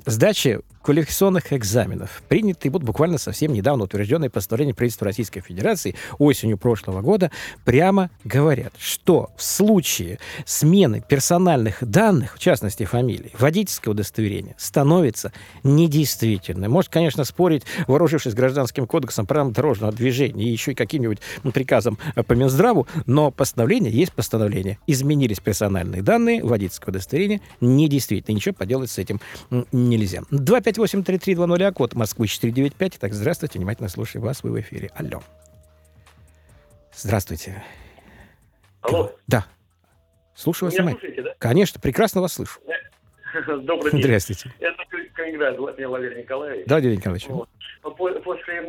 сдачи 0.05 0.61
квалификационных 0.83 1.53
экзаменов, 1.53 2.23
принятый 2.29 2.71
вот 2.71 2.83
буквально 2.83 3.19
совсем 3.19 3.53
недавно 3.53 3.85
утвержденное 3.85 4.31
постановление 4.31 4.75
правительства 4.75 5.07
Российской 5.07 5.41
Федерации 5.41 5.95
осенью 6.19 6.59
прошлого 6.59 7.01
года, 7.01 7.31
прямо 7.65 8.11
говорят, 8.25 8.73
что 8.79 9.31
в 9.37 9.43
случае 9.43 10.19
смены 10.45 11.03
персональных 11.07 11.79
данных, 11.81 12.37
в 12.37 12.39
частности 12.39 12.85
фамилии, 12.85 13.33
водительское 13.39 13.93
удостоверение 13.93 14.55
становится 14.59 15.33
недействительным. 15.63 16.71
Может, 16.71 16.91
конечно, 16.91 17.25
спорить, 17.25 17.63
вооружившись 17.87 18.35
гражданским 18.35 18.87
кодексом 18.87 19.27
правил 19.27 19.51
дорожного 19.51 19.93
движения 19.93 20.45
и 20.45 20.51
еще 20.51 20.73
и 20.73 20.75
каким-нибудь 20.75 21.19
приказом 21.55 21.99
по 22.15 22.33
Минздраву, 22.33 22.87
но 23.07 23.31
постановление 23.31 23.93
есть 23.93 24.13
постановление. 24.13 24.79
Изменились 24.87 25.41
персональные 25.41 26.03
данные, 26.03 26.43
водительское 26.43 26.93
удостоверение 26.93 27.41
недействительно. 27.61 28.35
Ничего 28.35 28.55
поделать 28.55 28.91
с 28.91 28.99
этим 28.99 29.21
нельзя. 29.71 30.23
2 30.31 30.61
558-3320, 30.73 31.63
а 31.65 31.73
код 31.73 31.95
Москвы 31.95 32.27
495. 32.27 32.99
Так, 32.99 33.13
здравствуйте, 33.13 33.59
внимательно 33.59 33.89
слушаю 33.89 34.23
вас, 34.23 34.43
вы 34.43 34.51
в 34.51 34.61
эфире. 34.61 34.91
Алло. 34.95 35.23
Здравствуйте. 36.95 37.63
Алло. 38.83 39.13
Да. 39.27 39.47
Слушаю 40.35 40.71
вас. 40.71 40.79
Меня 40.79 40.91
слушаете, 40.93 41.23
да? 41.23 41.35
Конечно, 41.39 41.81
прекрасно 41.81 42.21
вас 42.21 42.35
слышу. 42.35 42.61
Добрый 43.47 43.93
день. 43.93 44.03
Здравствуйте. 44.03 44.53
Это 44.61 44.83
Калининград, 45.15 45.59
Валерий 45.59 46.23
Николаевич. 46.23 46.67
Да, 46.67 46.77
Валерий 46.77 46.97
Николаевич. 46.97 47.29
Вот. 47.29 47.49
После 47.83 48.61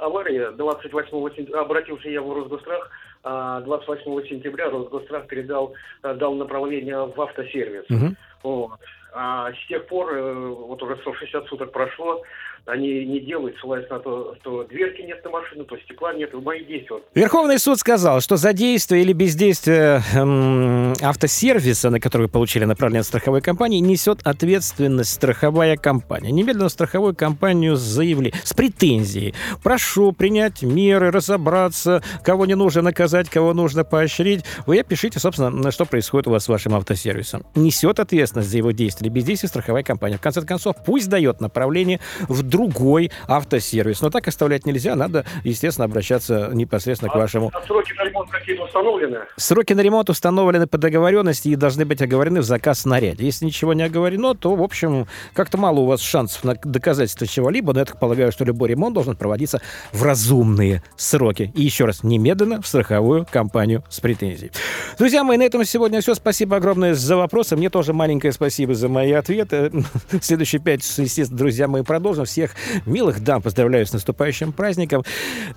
аварии 0.00 0.56
28 0.56 1.36
сентября 1.36 1.60
обратился 1.60 2.08
я 2.08 2.22
в 2.22 2.32
Росгострах, 2.32 2.90
28 3.22 4.28
сентября 4.28 4.70
Росгострах 4.70 5.26
передал, 5.26 5.74
дал 6.02 6.34
направление 6.34 7.04
в 7.06 7.20
автосервис. 7.20 7.84
Угу. 7.90 8.14
Вот. 8.42 8.80
А 9.14 9.52
с 9.52 9.66
тех 9.68 9.86
пор, 9.86 10.14
э, 10.14 10.48
вот 10.48 10.82
уже 10.82 10.96
160 10.96 11.46
суток 11.46 11.72
прошло, 11.72 12.22
они 12.66 13.04
не 13.06 13.20
делают, 13.20 13.56
ссылаясь 13.58 13.88
на 13.90 13.98
то, 13.98 14.36
что 14.40 14.64
дверки 14.64 15.02
нет 15.02 15.22
на 15.24 15.30
машину, 15.30 15.64
то 15.64 15.76
стекла 15.78 16.12
нет, 16.14 16.32
мои 16.32 16.64
действия. 16.64 17.00
Верховный 17.14 17.58
суд 17.58 17.78
сказал, 17.78 18.20
что 18.20 18.36
за 18.36 18.52
действие 18.52 19.02
или 19.02 19.12
бездействие 19.12 20.00
эм, 20.14 20.92
автосервиса, 21.02 21.90
на 21.90 21.98
который 21.98 22.22
вы 22.22 22.28
получили 22.28 22.64
направление 22.64 23.02
страховой 23.02 23.40
компании, 23.40 23.80
несет 23.80 24.20
ответственность 24.24 25.12
страховая 25.12 25.76
компания. 25.76 26.30
Немедленно 26.30 26.68
страховую 26.68 27.16
компанию 27.16 27.74
заявили 27.76 28.32
с 28.44 28.54
претензией. 28.54 29.34
Прошу 29.62 30.12
принять 30.12 30.62
меры, 30.62 31.10
разобраться, 31.10 32.02
кого 32.22 32.46
не 32.46 32.54
нужно 32.54 32.82
наказать, 32.82 33.28
кого 33.28 33.54
нужно 33.54 33.82
поощрить. 33.82 34.44
Вы 34.66 34.78
опишите, 34.78 35.18
собственно, 35.18 35.70
что 35.72 35.84
происходит 35.84 36.28
у 36.28 36.30
вас 36.30 36.44
с 36.44 36.48
вашим 36.48 36.74
автосервисом. 36.74 37.44
Несет 37.56 37.98
ответственность 37.98 38.50
за 38.50 38.58
его 38.58 38.70
действия 38.70 39.08
или 39.08 39.14
бездействие 39.14 39.48
страховая 39.48 39.82
компания. 39.82 40.16
В 40.16 40.20
конце 40.20 40.42
концов, 40.42 40.76
пусть 40.84 41.08
дает 41.08 41.40
направление 41.40 41.98
в 42.28 42.51
другой 42.52 43.10
автосервис. 43.26 44.02
Но 44.02 44.10
так 44.10 44.28
оставлять 44.28 44.66
нельзя, 44.66 44.94
надо, 44.94 45.24
естественно, 45.42 45.86
обращаться 45.86 46.50
непосредственно 46.52 47.10
а, 47.10 47.14
к 47.14 47.16
вашему... 47.16 47.50
А 47.52 47.66
сроки 47.66 47.92
на 47.94 48.04
ремонт 48.04 48.30
какие-то 48.30 48.64
установлены? 48.64 49.18
Сроки 49.36 49.72
на 49.72 49.80
ремонт 49.80 50.10
установлены 50.10 50.66
по 50.66 50.78
договоренности 50.78 51.48
и 51.48 51.56
должны 51.56 51.84
быть 51.86 52.02
оговорены 52.02 52.40
в 52.40 52.44
заказ 52.44 52.80
снаряде. 52.80 53.24
Если 53.24 53.46
ничего 53.46 53.72
не 53.72 53.82
оговорено, 53.82 54.34
то, 54.34 54.54
в 54.54 54.62
общем, 54.62 55.06
как-то 55.32 55.56
мало 55.56 55.80
у 55.80 55.86
вас 55.86 56.00
шансов 56.02 56.44
на 56.44 56.54
доказательство 56.54 57.26
чего-либо, 57.26 57.72
но 57.72 57.80
я 57.80 57.86
так 57.86 57.98
полагаю, 57.98 58.30
что 58.32 58.44
любой 58.44 58.68
ремонт 58.68 58.94
должен 58.94 59.16
проводиться 59.16 59.60
в 59.92 60.02
разумные 60.02 60.82
сроки. 60.96 61.50
И 61.54 61.62
еще 61.62 61.86
раз, 61.86 62.04
немедленно 62.04 62.60
в 62.60 62.66
страховую 62.66 63.26
компанию 63.30 63.82
с 63.88 64.00
претензией. 64.00 64.52
Друзья 64.98 65.24
мои, 65.24 65.38
на 65.38 65.44
этом 65.44 65.64
сегодня 65.64 66.00
все. 66.02 66.14
Спасибо 66.14 66.56
огромное 66.56 66.94
за 66.94 67.16
вопросы. 67.16 67.56
Мне 67.56 67.70
тоже 67.70 67.94
маленькое 67.94 68.32
спасибо 68.32 68.74
за 68.74 68.88
мои 68.88 69.12
ответы. 69.12 69.72
Следующие 70.20 70.60
пять, 70.60 70.82
естественно, 70.98 71.38
друзья 71.38 71.66
мои, 71.66 71.82
продолжим. 71.82 72.26
Все 72.26 72.41
всех 72.42 72.56
милых 72.86 73.20
дам 73.20 73.42
поздравляю 73.42 73.86
с 73.86 73.92
наступающим 73.92 74.52
праздником. 74.52 75.04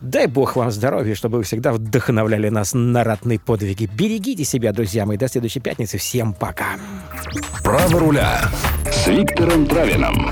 Дай 0.01 0.27
бог 0.27 0.55
вам 0.55 0.71
здоровья, 0.71 1.15
чтобы 1.15 1.37
вы 1.37 1.43
всегда 1.43 1.71
вдохновляли 1.73 2.49
нас 2.49 2.73
на 2.73 3.03
ратные 3.03 3.39
подвиги. 3.39 3.89
Берегите 3.91 4.43
себя, 4.43 4.71
друзья 4.71 5.05
мои. 5.05 5.17
До 5.17 5.27
следующей 5.27 5.59
пятницы. 5.59 5.97
Всем 5.97 6.33
пока. 6.33 6.77
Право 7.63 7.99
руля 7.99 8.41
с 8.91 9.07
Виктором 9.07 9.65
Травином. 9.65 10.31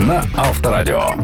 На 0.00 0.24
Авторадио. 0.36 1.14